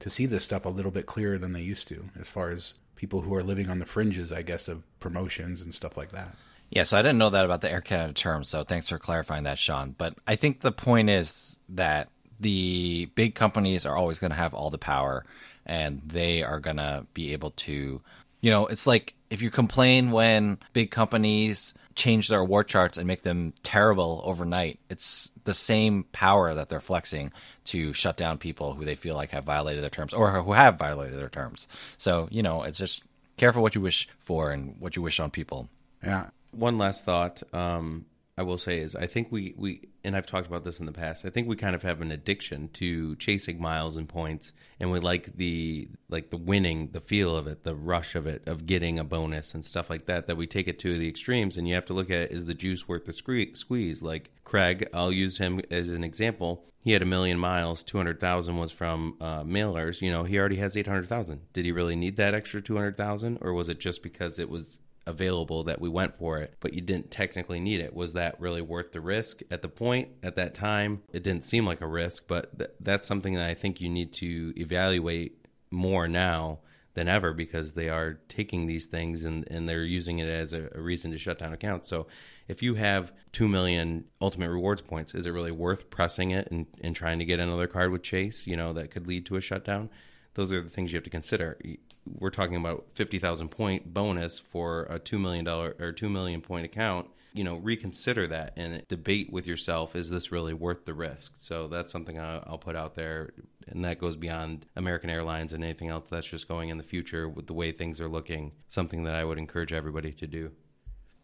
to 0.00 0.10
see 0.10 0.26
this 0.26 0.44
stuff 0.44 0.64
a 0.64 0.70
little 0.70 0.90
bit 0.90 1.06
clearer 1.06 1.38
than 1.38 1.52
they 1.52 1.60
used 1.60 1.86
to, 1.88 2.08
as 2.18 2.28
far 2.28 2.50
as 2.50 2.74
people 3.00 3.22
who 3.22 3.34
are 3.34 3.42
living 3.42 3.70
on 3.70 3.78
the 3.78 3.86
fringes, 3.86 4.30
I 4.30 4.42
guess, 4.42 4.68
of 4.68 4.82
promotions 5.00 5.62
and 5.62 5.74
stuff 5.74 5.96
like 5.96 6.12
that. 6.12 6.36
Yeah, 6.68 6.82
so 6.82 6.98
I 6.98 7.02
didn't 7.02 7.16
know 7.16 7.30
that 7.30 7.46
about 7.46 7.62
the 7.62 7.72
Air 7.72 7.80
Canada 7.80 8.12
term, 8.12 8.44
so 8.44 8.62
thanks 8.62 8.90
for 8.90 8.98
clarifying 8.98 9.44
that, 9.44 9.58
Sean. 9.58 9.94
But 9.96 10.16
I 10.26 10.36
think 10.36 10.60
the 10.60 10.70
point 10.70 11.08
is 11.08 11.58
that 11.70 12.10
the 12.40 13.06
big 13.14 13.34
companies 13.34 13.86
are 13.86 13.96
always 13.96 14.18
going 14.18 14.32
to 14.32 14.36
have 14.36 14.52
all 14.52 14.68
the 14.68 14.76
power, 14.76 15.24
and 15.64 16.02
they 16.04 16.42
are 16.42 16.60
going 16.60 16.76
to 16.76 17.06
be 17.14 17.32
able 17.32 17.52
to, 17.52 18.02
you 18.42 18.50
know, 18.50 18.66
it's 18.66 18.86
like 18.86 19.14
if 19.30 19.40
you 19.40 19.50
complain 19.50 20.10
when 20.10 20.58
big 20.74 20.90
companies 20.90 21.72
change 22.00 22.28
their 22.28 22.40
award 22.40 22.66
charts 22.66 22.96
and 22.96 23.06
make 23.06 23.22
them 23.22 23.52
terrible 23.62 24.22
overnight, 24.24 24.80
it's 24.88 25.30
the 25.44 25.52
same 25.52 26.04
power 26.12 26.54
that 26.54 26.70
they're 26.70 26.80
flexing 26.80 27.30
to 27.64 27.92
shut 27.92 28.16
down 28.16 28.38
people 28.38 28.72
who 28.72 28.86
they 28.86 28.94
feel 28.94 29.14
like 29.14 29.30
have 29.32 29.44
violated 29.44 29.82
their 29.82 29.90
terms 29.90 30.14
or 30.14 30.30
who 30.42 30.52
have 30.52 30.78
violated 30.78 31.18
their 31.18 31.28
terms. 31.28 31.68
So, 31.98 32.26
you 32.30 32.42
know, 32.42 32.62
it's 32.62 32.78
just 32.78 33.02
careful 33.36 33.60
what 33.60 33.74
you 33.74 33.82
wish 33.82 34.08
for 34.18 34.50
and 34.50 34.76
what 34.78 34.96
you 34.96 35.02
wish 35.02 35.20
on 35.20 35.30
people. 35.30 35.68
Yeah, 36.02 36.30
One 36.52 36.78
last 36.78 37.04
thought 37.04 37.42
um, 37.52 38.06
I 38.38 38.44
will 38.44 38.56
say 38.56 38.78
is 38.78 38.96
I 38.96 39.06
think 39.06 39.28
we, 39.30 39.52
we, 39.58 39.89
and 40.04 40.16
I've 40.16 40.26
talked 40.26 40.46
about 40.46 40.64
this 40.64 40.80
in 40.80 40.86
the 40.86 40.92
past, 40.92 41.24
I 41.24 41.30
think 41.30 41.48
we 41.48 41.56
kind 41.56 41.74
of 41.74 41.82
have 41.82 42.00
an 42.00 42.10
addiction 42.10 42.68
to 42.74 43.16
chasing 43.16 43.60
miles 43.60 43.96
and 43.96 44.08
points. 44.08 44.52
And 44.78 44.90
we 44.90 44.98
like 44.98 45.36
the, 45.36 45.88
like 46.08 46.30
the 46.30 46.36
winning, 46.36 46.90
the 46.92 47.00
feel 47.00 47.36
of 47.36 47.46
it, 47.46 47.64
the 47.64 47.74
rush 47.74 48.14
of 48.14 48.26
it, 48.26 48.46
of 48.48 48.66
getting 48.66 48.98
a 48.98 49.04
bonus 49.04 49.54
and 49.54 49.64
stuff 49.64 49.90
like 49.90 50.06
that, 50.06 50.26
that 50.26 50.36
we 50.36 50.46
take 50.46 50.68
it 50.68 50.78
to 50.80 50.96
the 50.96 51.08
extremes. 51.08 51.56
And 51.56 51.68
you 51.68 51.74
have 51.74 51.84
to 51.86 51.94
look 51.94 52.10
at 52.10 52.22
it, 52.22 52.32
is 52.32 52.46
the 52.46 52.54
juice 52.54 52.88
worth 52.88 53.04
the 53.04 53.12
squeeze? 53.12 54.02
Like 54.02 54.30
Craig, 54.44 54.88
I'll 54.94 55.12
use 55.12 55.38
him 55.38 55.60
as 55.70 55.88
an 55.88 56.04
example. 56.04 56.64
He 56.82 56.92
had 56.92 57.02
a 57.02 57.06
million 57.06 57.38
miles, 57.38 57.84
200,000 57.84 58.56
was 58.56 58.70
from 58.70 59.16
uh, 59.20 59.44
mailers. 59.44 60.00
You 60.00 60.10
know, 60.10 60.24
he 60.24 60.38
already 60.38 60.56
has 60.56 60.78
800,000. 60.78 61.40
Did 61.52 61.66
he 61.66 61.72
really 61.72 61.94
need 61.94 62.16
that 62.16 62.32
extra 62.32 62.62
200,000? 62.62 63.38
Or 63.42 63.52
was 63.52 63.68
it 63.68 63.78
just 63.78 64.02
because 64.02 64.38
it 64.38 64.48
was 64.48 64.78
available 65.10 65.64
that 65.64 65.80
we 65.80 65.88
went 65.88 66.16
for 66.16 66.38
it, 66.38 66.54
but 66.60 66.72
you 66.72 66.80
didn't 66.80 67.10
technically 67.10 67.60
need 67.60 67.80
it. 67.80 67.94
Was 67.94 68.14
that 68.14 68.40
really 68.40 68.62
worth 68.62 68.92
the 68.92 69.00
risk 69.00 69.42
at 69.50 69.60
the 69.60 69.68
point 69.68 70.08
at 70.22 70.36
that 70.36 70.54
time? 70.54 71.02
It 71.12 71.22
didn't 71.22 71.44
seem 71.44 71.66
like 71.66 71.82
a 71.82 71.86
risk, 71.86 72.24
but 72.26 72.58
th- 72.58 72.70
that's 72.80 73.06
something 73.06 73.34
that 73.34 73.48
I 73.48 73.54
think 73.54 73.80
you 73.80 73.90
need 73.90 74.12
to 74.14 74.54
evaluate 74.56 75.46
more 75.70 76.08
now 76.08 76.60
than 76.94 77.08
ever 77.08 77.32
because 77.32 77.74
they 77.74 77.88
are 77.88 78.20
taking 78.28 78.66
these 78.66 78.86
things 78.86 79.24
and, 79.24 79.46
and 79.50 79.68
they're 79.68 79.84
using 79.84 80.18
it 80.18 80.28
as 80.28 80.52
a, 80.52 80.68
a 80.74 80.80
reason 80.80 81.10
to 81.12 81.18
shut 81.18 81.38
down 81.38 81.52
accounts. 81.52 81.88
So 81.88 82.06
if 82.48 82.62
you 82.62 82.74
have 82.74 83.12
2 83.32 83.46
million 83.46 84.04
ultimate 84.20 84.50
rewards 84.50 84.80
points, 84.80 85.14
is 85.14 85.26
it 85.26 85.30
really 85.30 85.52
worth 85.52 85.90
pressing 85.90 86.32
it 86.32 86.48
and, 86.50 86.66
and 86.80 86.96
trying 86.96 87.20
to 87.20 87.24
get 87.24 87.38
another 87.38 87.68
card 87.68 87.92
with 87.92 88.02
Chase, 88.02 88.46
you 88.46 88.56
know, 88.56 88.72
that 88.72 88.90
could 88.90 89.06
lead 89.06 89.26
to 89.26 89.36
a 89.36 89.40
shutdown? 89.40 89.88
Those 90.34 90.52
are 90.52 90.60
the 90.60 90.70
things 90.70 90.92
you 90.92 90.96
have 90.96 91.04
to 91.04 91.10
consider. 91.10 91.58
We're 92.06 92.30
talking 92.30 92.56
about 92.56 92.86
50,000 92.94 93.48
point 93.50 93.92
bonus 93.92 94.38
for 94.38 94.84
a 94.84 94.98
$2 94.98 95.20
million 95.20 95.46
or 95.46 95.92
2 95.92 96.08
million 96.08 96.40
point 96.40 96.64
account. 96.64 97.08
You 97.32 97.44
know, 97.44 97.56
reconsider 97.56 98.26
that 98.26 98.54
and 98.56 98.82
debate 98.88 99.32
with 99.32 99.46
yourself 99.46 99.94
is 99.94 100.10
this 100.10 100.32
really 100.32 100.52
worth 100.52 100.84
the 100.84 100.94
risk? 100.94 101.34
So 101.38 101.68
that's 101.68 101.92
something 101.92 102.18
I'll 102.18 102.58
put 102.58 102.74
out 102.74 102.96
there. 102.96 103.30
And 103.68 103.84
that 103.84 104.00
goes 104.00 104.16
beyond 104.16 104.66
American 104.74 105.10
Airlines 105.10 105.52
and 105.52 105.62
anything 105.62 105.90
else 105.90 106.08
that's 106.10 106.26
just 106.26 106.48
going 106.48 106.70
in 106.70 106.78
the 106.78 106.82
future 106.82 107.28
with 107.28 107.46
the 107.46 107.54
way 107.54 107.70
things 107.70 108.00
are 108.00 108.08
looking. 108.08 108.52
Something 108.66 109.04
that 109.04 109.14
I 109.14 109.24
would 109.24 109.38
encourage 109.38 109.72
everybody 109.72 110.12
to 110.14 110.26
do. 110.26 110.50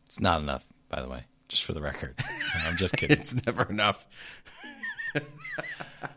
It's 0.04 0.20
not 0.20 0.40
enough, 0.40 0.64
by 0.88 1.02
the 1.02 1.08
way, 1.08 1.24
just 1.48 1.64
for 1.64 1.72
the 1.72 1.82
record. 1.82 2.14
I'm 2.64 2.76
just 2.76 2.96
kidding. 2.96 3.18
It's 3.18 3.34
never 3.44 3.64
enough. 3.64 4.06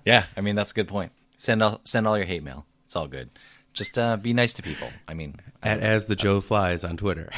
Yeah, 0.06 0.26
I 0.36 0.42
mean 0.42 0.56
that's 0.56 0.72
a 0.72 0.74
good 0.74 0.88
point. 0.88 1.12
Send 1.38 1.62
all 1.64 1.82
send 1.84 2.08
all 2.08 2.18
your 2.18 2.26
hate 2.26 2.44
mail. 2.44 2.66
It's 2.86 2.96
all 2.96 3.08
good. 3.08 3.30
Just 3.80 3.98
uh, 3.98 4.18
be 4.18 4.34
nice 4.34 4.54
to 4.56 4.62
people. 4.62 4.90
I 5.08 5.14
mean, 5.16 5.36
At 5.64 5.80
as 5.80 6.06
the 6.06 6.16
Joe 6.16 6.42
flies 6.42 6.84
on 6.84 6.98
Twitter. 6.98 7.32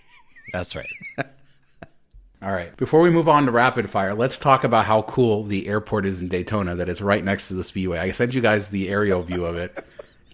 that's 0.52 0.74
right. 0.74 0.86
All 2.42 2.52
right. 2.52 2.74
Before 2.76 3.00
we 3.00 3.10
move 3.10 3.28
on 3.28 3.46
to 3.46 3.50
rapid 3.50 3.90
fire, 3.90 4.14
let's 4.14 4.38
talk 4.38 4.62
about 4.62 4.84
how 4.84 5.02
cool 5.02 5.42
the 5.42 5.66
airport 5.66 6.06
is 6.06 6.20
in 6.20 6.28
Daytona 6.28 6.76
that 6.76 6.88
is 6.88 7.02
right 7.02 7.22
next 7.24 7.48
to 7.48 7.54
the 7.54 7.64
speedway. 7.64 7.98
I 7.98 8.12
sent 8.12 8.32
you 8.32 8.40
guys 8.40 8.68
the 8.68 8.88
aerial 8.88 9.22
view 9.22 9.44
of 9.44 9.56
it. 9.56 9.84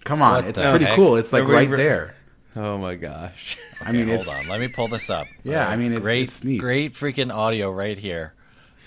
Come 0.03 0.21
on, 0.21 0.35
What 0.43 0.45
it's 0.45 0.61
pretty 0.61 0.85
heck? 0.85 0.95
cool. 0.95 1.15
It's 1.15 1.33
like 1.33 1.47
right 1.47 1.67
re- 1.67 1.75
there. 1.77 2.13
Oh 2.55 2.77
my 2.77 2.93
gosh. 2.95 3.57
I 3.81 3.91
mean, 3.91 4.07
Hold 4.07 4.27
on, 4.27 4.47
let 4.49 4.59
me 4.59 4.67
pull 4.67 4.87
this 4.87 5.09
up. 5.09 5.25
Yeah, 5.43 5.67
I 5.67 5.75
mean, 5.77 5.93
it's- 5.93 6.03
great, 6.03 6.23
it's 6.25 6.39
great 6.61 6.93
freaking 6.93 7.33
audio 7.33 7.71
right 7.71 7.97
here 7.97 8.33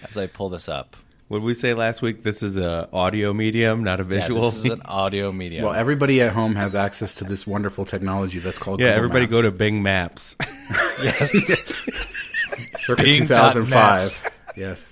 as 0.09 0.17
I 0.17 0.29
pull 0.29 0.49
this 0.49 0.69
up. 0.69 0.97
What 1.29 1.39
did 1.41 1.45
we 1.45 1.53
say 1.55 1.75
last 1.75 2.01
week? 2.01 2.23
This 2.23 2.43
is 2.43 2.57
a 2.57 2.89
audio 2.91 3.35
medium, 3.35 3.85
not 3.85 4.01
a 4.01 4.03
Yeah, 4.03 4.09
visual. 4.09 4.41
this 4.43 4.65
is 4.65 4.71
an 4.71 4.81
audio 4.87 5.31
medium. 5.31 5.65
Well, 5.65 5.75
everybody 5.75 6.23
at 6.23 6.33
home 6.33 6.55
has 6.55 6.75
access 6.75 7.15
to 7.17 7.25
this 7.25 7.47
wonderful 7.47 7.85
technology 7.85 8.39
that's 8.39 8.59
called 8.59 8.81
yeah, 8.81 8.89
Google 8.89 8.97
everybody 8.99 9.25
Maps. 9.27 9.33
go 9.33 9.43
to 9.43 9.51
Bing 9.51 9.83
Maps. 9.83 10.37
yes, 11.03 11.33
circa 12.79 13.03
Bing 13.03 13.27
dot 13.27 13.53
2005. 13.53 13.71
maps. 13.71 14.21
Yes. 14.57 14.89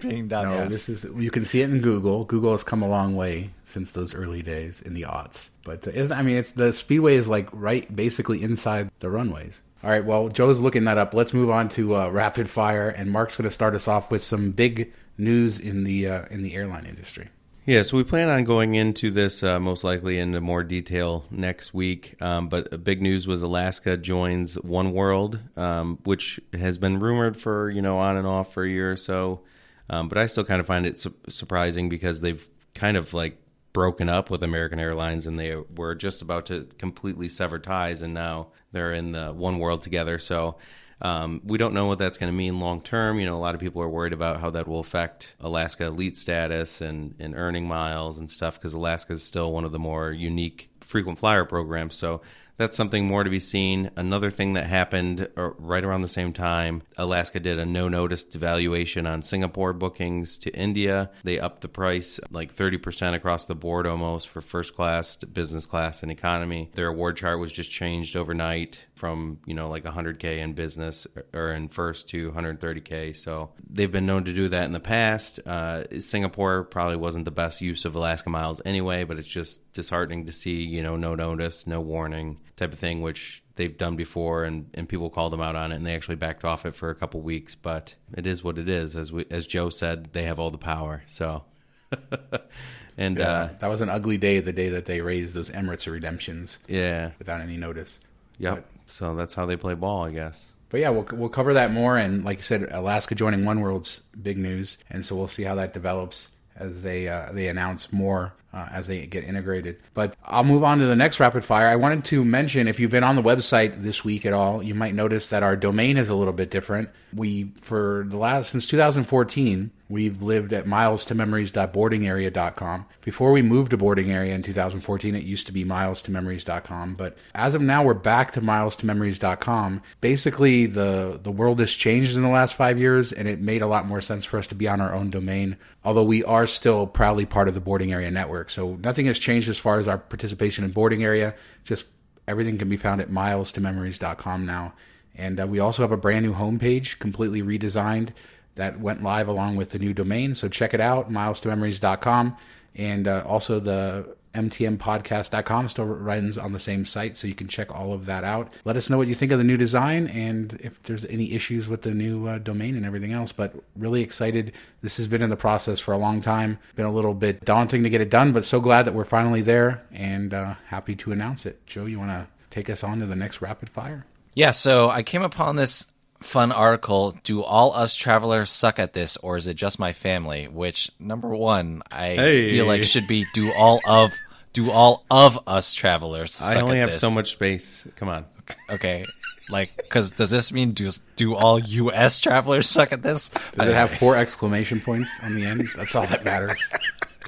Bing 0.00 0.26
No, 0.26 0.42
Maps. 0.44 0.70
this 0.72 0.88
is 0.88 1.06
you 1.16 1.30
can 1.30 1.44
see 1.44 1.60
it 1.60 1.70
in 1.70 1.80
Google. 1.80 2.24
Google 2.24 2.50
has 2.52 2.64
come 2.64 2.82
a 2.82 2.88
long 2.88 3.14
way 3.14 3.50
since 3.62 3.92
those 3.92 4.12
early 4.12 4.42
days 4.42 4.80
in 4.82 4.94
the 4.94 5.02
aughts. 5.02 5.50
But 5.62 5.86
uh, 5.86 5.92
isn't, 5.92 6.16
I 6.16 6.22
mean, 6.22 6.36
it's 6.38 6.50
the 6.50 6.72
speedway 6.72 7.14
is 7.14 7.28
like 7.28 7.48
right 7.52 7.94
basically 7.94 8.42
inside 8.42 8.90
the 8.98 9.08
runways. 9.10 9.60
All 9.84 9.90
right, 9.90 10.04
well, 10.04 10.28
Joe's 10.28 10.58
looking 10.58 10.84
that 10.84 10.98
up. 10.98 11.14
Let's 11.14 11.32
move 11.32 11.48
on 11.48 11.68
to 11.70 11.94
uh, 11.96 12.08
rapid 12.10 12.50
fire, 12.50 12.88
and 12.90 13.10
Mark's 13.10 13.36
going 13.36 13.48
to 13.48 13.54
start 13.54 13.74
us 13.76 13.86
off 13.88 14.10
with 14.10 14.22
some 14.22 14.50
big 14.50 14.92
news 15.20 15.58
in 15.58 15.84
the 15.84 16.08
uh, 16.08 16.24
in 16.30 16.42
the 16.42 16.54
airline 16.54 16.86
industry. 16.86 17.28
Yeah, 17.66 17.82
so 17.82 17.98
we 17.98 18.04
plan 18.04 18.28
on 18.28 18.44
going 18.44 18.74
into 18.74 19.10
this 19.10 19.42
uh, 19.42 19.60
most 19.60 19.84
likely 19.84 20.18
into 20.18 20.40
more 20.40 20.64
detail 20.64 21.24
next 21.30 21.74
week. 21.74 22.20
Um, 22.20 22.48
but 22.48 22.82
big 22.82 23.02
news 23.02 23.26
was 23.26 23.42
Alaska 23.42 23.96
joins 23.96 24.56
oneworld, 24.56 25.56
um, 25.58 25.98
which 26.04 26.40
has 26.52 26.78
been 26.78 26.98
rumored 26.98 27.36
for 27.36 27.70
you 27.70 27.82
know 27.82 27.98
on 27.98 28.16
and 28.16 28.26
off 28.26 28.54
for 28.54 28.64
a 28.64 28.68
year 28.68 28.90
or 28.90 28.96
so. 28.96 29.42
Um, 29.90 30.08
but 30.08 30.18
I 30.18 30.26
still 30.26 30.44
kind 30.44 30.60
of 30.60 30.66
find 30.66 30.86
it 30.86 30.98
su- 30.98 31.14
surprising 31.28 31.88
because 31.88 32.20
they've 32.20 32.44
kind 32.74 32.96
of 32.96 33.12
like 33.12 33.36
broken 33.72 34.08
up 34.08 34.30
with 34.30 34.42
American 34.42 34.80
Airlines 34.80 35.26
and 35.26 35.38
they 35.38 35.54
were 35.76 35.94
just 35.94 36.22
about 36.22 36.46
to 36.46 36.66
completely 36.78 37.28
sever 37.28 37.58
ties, 37.58 38.00
and 38.02 38.14
now 38.14 38.48
they're 38.72 38.94
in 38.94 39.12
the 39.12 39.34
oneworld 39.34 39.82
together. 39.82 40.18
So. 40.18 40.56
Um, 41.02 41.40
we 41.44 41.56
don't 41.58 41.72
know 41.72 41.86
what 41.86 41.98
that's 41.98 42.18
going 42.18 42.30
to 42.30 42.36
mean 42.36 42.60
long 42.60 42.82
term. 42.82 43.18
You 43.18 43.26
know, 43.26 43.36
a 43.36 43.38
lot 43.38 43.54
of 43.54 43.60
people 43.60 43.82
are 43.82 43.88
worried 43.88 44.12
about 44.12 44.40
how 44.40 44.50
that 44.50 44.68
will 44.68 44.80
affect 44.80 45.34
Alaska 45.40 45.86
elite 45.86 46.18
status 46.18 46.80
and, 46.80 47.14
and 47.18 47.34
earning 47.34 47.66
miles 47.66 48.18
and 48.18 48.28
stuff 48.28 48.58
because 48.58 48.74
Alaska 48.74 49.14
is 49.14 49.22
still 49.22 49.52
one 49.52 49.64
of 49.64 49.72
the 49.72 49.78
more 49.78 50.12
unique 50.12 50.70
frequent 50.80 51.18
flyer 51.18 51.44
programs. 51.44 51.94
So 51.94 52.20
that's 52.60 52.76
something 52.76 53.06
more 53.06 53.24
to 53.24 53.30
be 53.30 53.40
seen. 53.40 53.90
Another 53.96 54.30
thing 54.30 54.52
that 54.52 54.66
happened 54.66 55.26
uh, 55.34 55.52
right 55.56 55.82
around 55.82 56.02
the 56.02 56.08
same 56.08 56.34
time, 56.34 56.82
Alaska 56.98 57.40
did 57.40 57.58
a 57.58 57.64
no 57.64 57.88
notice 57.88 58.26
devaluation 58.26 59.10
on 59.10 59.22
Singapore 59.22 59.72
bookings 59.72 60.36
to 60.36 60.50
India. 60.54 61.10
They 61.24 61.40
upped 61.40 61.62
the 61.62 61.68
price 61.68 62.20
like 62.30 62.54
30% 62.54 63.14
across 63.14 63.46
the 63.46 63.54
board 63.54 63.86
almost 63.86 64.28
for 64.28 64.42
first 64.42 64.76
class, 64.76 65.16
business 65.16 65.64
class, 65.64 66.02
and 66.02 66.12
economy. 66.12 66.70
Their 66.74 66.88
award 66.88 67.16
chart 67.16 67.40
was 67.40 67.50
just 67.50 67.70
changed 67.70 68.14
overnight 68.14 68.84
from, 68.94 69.38
you 69.46 69.54
know, 69.54 69.70
like 69.70 69.84
100K 69.84 70.40
in 70.40 70.52
business 70.52 71.06
or 71.32 71.54
in 71.54 71.68
first 71.68 72.10
to 72.10 72.30
130K. 72.30 73.16
So 73.16 73.52
they've 73.70 73.90
been 73.90 74.04
known 74.04 74.24
to 74.24 74.34
do 74.34 74.50
that 74.50 74.64
in 74.64 74.72
the 74.72 74.80
past. 74.80 75.40
Uh, 75.46 75.84
Singapore 76.00 76.64
probably 76.64 76.96
wasn't 76.96 77.24
the 77.24 77.30
best 77.30 77.62
use 77.62 77.86
of 77.86 77.94
Alaska 77.94 78.28
miles 78.28 78.60
anyway, 78.66 79.04
but 79.04 79.18
it's 79.18 79.26
just 79.26 79.72
disheartening 79.72 80.26
to 80.26 80.32
see, 80.32 80.62
you 80.62 80.82
know, 80.82 80.96
no 80.96 81.14
notice, 81.14 81.66
no 81.66 81.80
warning 81.80 82.38
type 82.60 82.72
of 82.72 82.78
thing, 82.78 83.00
which 83.00 83.42
they've 83.56 83.76
done 83.76 83.96
before 83.96 84.44
and, 84.44 84.70
and 84.74 84.88
people 84.88 85.10
called 85.10 85.32
them 85.32 85.40
out 85.40 85.56
on 85.56 85.72
it 85.72 85.76
and 85.76 85.86
they 85.86 85.94
actually 85.94 86.16
backed 86.16 86.44
off 86.44 86.64
it 86.64 86.74
for 86.74 86.90
a 86.90 86.94
couple 86.94 87.20
weeks. 87.20 87.54
But 87.56 87.94
it 88.16 88.26
is 88.26 88.44
what 88.44 88.58
it 88.58 88.68
is. 88.68 88.94
As 88.94 89.10
we, 89.10 89.26
as 89.30 89.46
Joe 89.46 89.70
said, 89.70 90.12
they 90.12 90.22
have 90.22 90.38
all 90.38 90.50
the 90.50 90.58
power. 90.58 91.02
So, 91.06 91.44
and 92.96 93.20
uh, 93.20 93.48
that 93.58 93.68
was 93.68 93.80
an 93.80 93.88
ugly 93.88 94.18
day, 94.18 94.40
the 94.40 94.52
day 94.52 94.68
that 94.68 94.84
they 94.84 95.00
raised 95.00 95.34
those 95.34 95.50
Emirates 95.50 95.90
redemptions 95.90 96.58
yeah, 96.68 97.10
without 97.18 97.40
any 97.40 97.56
notice. 97.56 97.98
yep. 98.38 98.64
So 98.86 99.14
that's 99.14 99.34
how 99.34 99.46
they 99.46 99.56
play 99.56 99.74
ball, 99.74 100.04
I 100.04 100.10
guess. 100.10 100.50
But 100.68 100.80
yeah, 100.80 100.90
we'll 100.90 101.06
we'll 101.12 101.28
cover 101.28 101.54
that 101.54 101.72
more. 101.72 101.96
And 101.96 102.24
like 102.24 102.38
I 102.38 102.42
said, 102.42 102.68
Alaska 102.70 103.14
joining 103.14 103.40
oneworld's 103.40 104.00
big 104.20 104.38
news, 104.38 104.78
and 104.88 105.04
so 105.04 105.16
we'll 105.16 105.28
see 105.28 105.42
how 105.42 105.56
that 105.56 105.72
develops 105.72 106.28
as 106.56 106.82
they 106.82 107.08
uh, 107.08 107.30
they 107.32 107.48
announce 107.48 107.92
more 107.92 108.32
uh, 108.52 108.68
as 108.70 108.86
they 108.86 109.06
get 109.06 109.24
integrated. 109.24 109.78
But 109.94 110.16
I'll 110.24 110.44
move 110.44 110.64
on 110.64 110.78
to 110.78 110.86
the 110.86 110.96
next 110.96 111.20
rapid 111.20 111.44
fire. 111.44 111.68
I 111.68 111.76
wanted 111.76 112.04
to 112.06 112.24
mention 112.24 112.68
if 112.68 112.80
you've 112.80 112.90
been 112.90 113.04
on 113.04 113.16
the 113.16 113.22
website 113.22 113.82
this 113.82 114.04
week 114.04 114.26
at 114.26 114.32
all, 114.32 114.62
you 114.62 114.74
might 114.74 114.94
notice 114.94 115.28
that 115.28 115.42
our 115.42 115.56
domain 115.56 115.96
is 115.96 116.08
a 116.08 116.14
little 116.14 116.32
bit 116.32 116.50
different. 116.50 116.90
We 117.14 117.52
for 117.60 118.04
the 118.08 118.16
last 118.16 118.50
since 118.50 118.66
2014. 118.66 119.70
We've 119.88 120.22
lived 120.22 120.52
at 120.52 120.68
miles 120.68 121.04
to 121.06 121.16
memories.boardingarea.com. 121.16 122.86
Before 123.02 123.32
we 123.32 123.42
moved 123.42 123.72
to 123.72 123.76
boarding 123.76 124.12
area 124.12 124.36
in 124.36 124.42
2014, 124.44 125.16
it 125.16 125.24
used 125.24 125.48
to 125.48 125.52
be 125.52 125.64
miles 125.64 126.00
to 126.02 126.12
memories.com. 126.12 126.94
But 126.94 127.18
as 127.34 127.56
of 127.56 127.62
now, 127.62 127.82
we're 127.82 127.94
back 127.94 128.30
to 128.32 128.40
miles 128.40 128.76
to 128.76 128.86
memories.com. 128.86 129.82
Basically, 130.00 130.66
the, 130.66 131.18
the 131.20 131.32
world 131.32 131.58
has 131.58 131.72
changed 131.72 132.14
in 132.14 132.22
the 132.22 132.28
last 132.28 132.54
five 132.54 132.78
years, 132.78 133.12
and 133.12 133.26
it 133.26 133.40
made 133.40 133.62
a 133.62 133.66
lot 133.66 133.84
more 133.84 134.00
sense 134.00 134.24
for 134.24 134.38
us 134.38 134.46
to 134.46 134.54
be 134.54 134.68
on 134.68 134.80
our 134.80 134.94
own 134.94 135.10
domain, 135.10 135.56
although 135.84 136.04
we 136.04 136.22
are 136.22 136.46
still 136.46 136.86
proudly 136.86 137.26
part 137.26 137.48
of 137.48 137.54
the 137.54 137.60
boarding 137.60 137.92
area 137.92 138.12
network. 138.12 138.48
So 138.48 138.76
nothing 138.76 139.06
has 139.06 139.18
changed 139.18 139.48
as 139.48 139.58
far 139.58 139.80
as 139.80 139.88
our 139.88 139.98
participation 139.98 140.64
in 140.64 140.70
boarding 140.70 141.02
area. 141.02 141.34
Just 141.64 141.86
everything 142.28 142.58
can 142.58 142.68
be 142.68 142.76
found 142.76 143.00
at 143.00 143.10
miles 143.10 143.50
to 143.52 143.60
memories.com 143.60 144.46
now. 144.46 144.72
And 145.20 145.38
uh, 145.38 145.46
we 145.46 145.58
also 145.58 145.82
have 145.82 145.92
a 145.92 145.98
brand 145.98 146.24
new 146.24 146.32
homepage, 146.32 146.98
completely 146.98 147.42
redesigned 147.42 148.08
that 148.54 148.80
went 148.80 149.02
live 149.02 149.28
along 149.28 149.56
with 149.56 149.70
the 149.70 149.78
new 149.78 149.92
domain. 149.92 150.34
So 150.34 150.48
check 150.48 150.72
it 150.72 150.80
out, 150.80 151.10
miles2memories.com. 151.10 152.36
And 152.74 153.06
uh, 153.06 153.22
also 153.26 153.60
the 153.60 154.16
mtmpodcast.com 154.34 155.68
still 155.68 155.84
runs 155.84 156.38
on 156.38 156.52
the 156.52 156.60
same 156.60 156.86
site, 156.86 157.18
so 157.18 157.26
you 157.26 157.34
can 157.34 157.48
check 157.48 157.70
all 157.74 157.92
of 157.92 158.06
that 158.06 158.24
out. 158.24 158.50
Let 158.64 158.76
us 158.76 158.88
know 158.88 158.96
what 158.96 159.08
you 159.08 159.14
think 159.14 159.30
of 159.30 159.38
the 159.38 159.44
new 159.44 159.58
design 159.58 160.06
and 160.06 160.58
if 160.62 160.82
there's 160.84 161.04
any 161.04 161.32
issues 161.32 161.68
with 161.68 161.82
the 161.82 161.92
new 161.92 162.26
uh, 162.26 162.38
domain 162.38 162.74
and 162.74 162.86
everything 162.86 163.12
else. 163.12 163.30
But 163.30 163.54
really 163.76 164.02
excited. 164.02 164.52
This 164.80 164.96
has 164.96 165.06
been 165.06 165.20
in 165.20 165.28
the 165.28 165.36
process 165.36 165.80
for 165.80 165.92
a 165.92 165.98
long 165.98 166.22
time. 166.22 166.58
Been 166.76 166.86
a 166.86 166.92
little 166.92 167.14
bit 167.14 167.44
daunting 167.44 167.82
to 167.82 167.90
get 167.90 168.00
it 168.00 168.08
done, 168.08 168.32
but 168.32 168.46
so 168.46 168.58
glad 168.58 168.84
that 168.86 168.94
we're 168.94 169.04
finally 169.04 169.42
there 169.42 169.82
and 169.92 170.32
uh, 170.32 170.54
happy 170.68 170.96
to 170.96 171.12
announce 171.12 171.44
it. 171.44 171.66
Joe, 171.66 171.84
you 171.84 171.98
want 171.98 172.10
to 172.10 172.26
take 172.48 172.70
us 172.70 172.82
on 172.82 173.00
to 173.00 173.06
the 173.06 173.16
next 173.16 173.42
rapid 173.42 173.68
fire? 173.68 174.06
Yeah, 174.34 174.52
so 174.52 174.88
I 174.90 175.02
came 175.02 175.22
upon 175.22 175.56
this 175.56 175.86
fun 176.20 176.52
article. 176.52 177.16
Do 177.24 177.42
all 177.42 177.72
us 177.72 177.94
travelers 177.96 178.50
suck 178.50 178.78
at 178.78 178.92
this, 178.92 179.16
or 179.18 179.36
is 179.36 179.46
it 179.46 179.54
just 179.54 179.78
my 179.78 179.92
family? 179.92 180.46
Which 180.48 180.90
number 180.98 181.28
one, 181.34 181.82
I 181.90 182.10
Hey. 182.14 182.50
feel 182.50 182.66
like 182.66 182.84
should 182.84 183.06
be 183.08 183.26
do 183.34 183.52
all 183.52 183.80
of 183.86 184.12
do 184.52 184.70
all 184.70 185.04
of 185.10 185.38
us 185.46 185.74
travelers. 185.74 186.32
Suck 186.32 186.56
I 186.56 186.60
only 186.60 186.78
at 186.78 186.80
have 186.82 186.90
this? 186.90 187.00
so 187.00 187.10
much 187.10 187.32
space. 187.32 187.86
Come 187.96 188.08
on. 188.08 188.24
Okay, 188.68 189.04
like 189.48 189.70
because 189.76 190.10
does 190.10 190.30
this 190.30 190.52
mean 190.52 190.72
do 190.72 190.90
do 191.16 191.34
all 191.36 191.58
U.S. 191.60 192.18
travelers 192.18 192.68
suck 192.68 192.92
at 192.92 193.02
this? 193.02 193.28
Does 193.28 193.68
it 193.68 193.74
have 193.74 193.90
four 193.92 194.16
exclamation 194.16 194.80
points 194.80 195.08
on 195.22 195.34
the 195.36 195.44
end? 195.44 195.68
That's 195.76 195.94
all 195.94 196.06
that 196.06 196.24
matters. 196.24 196.60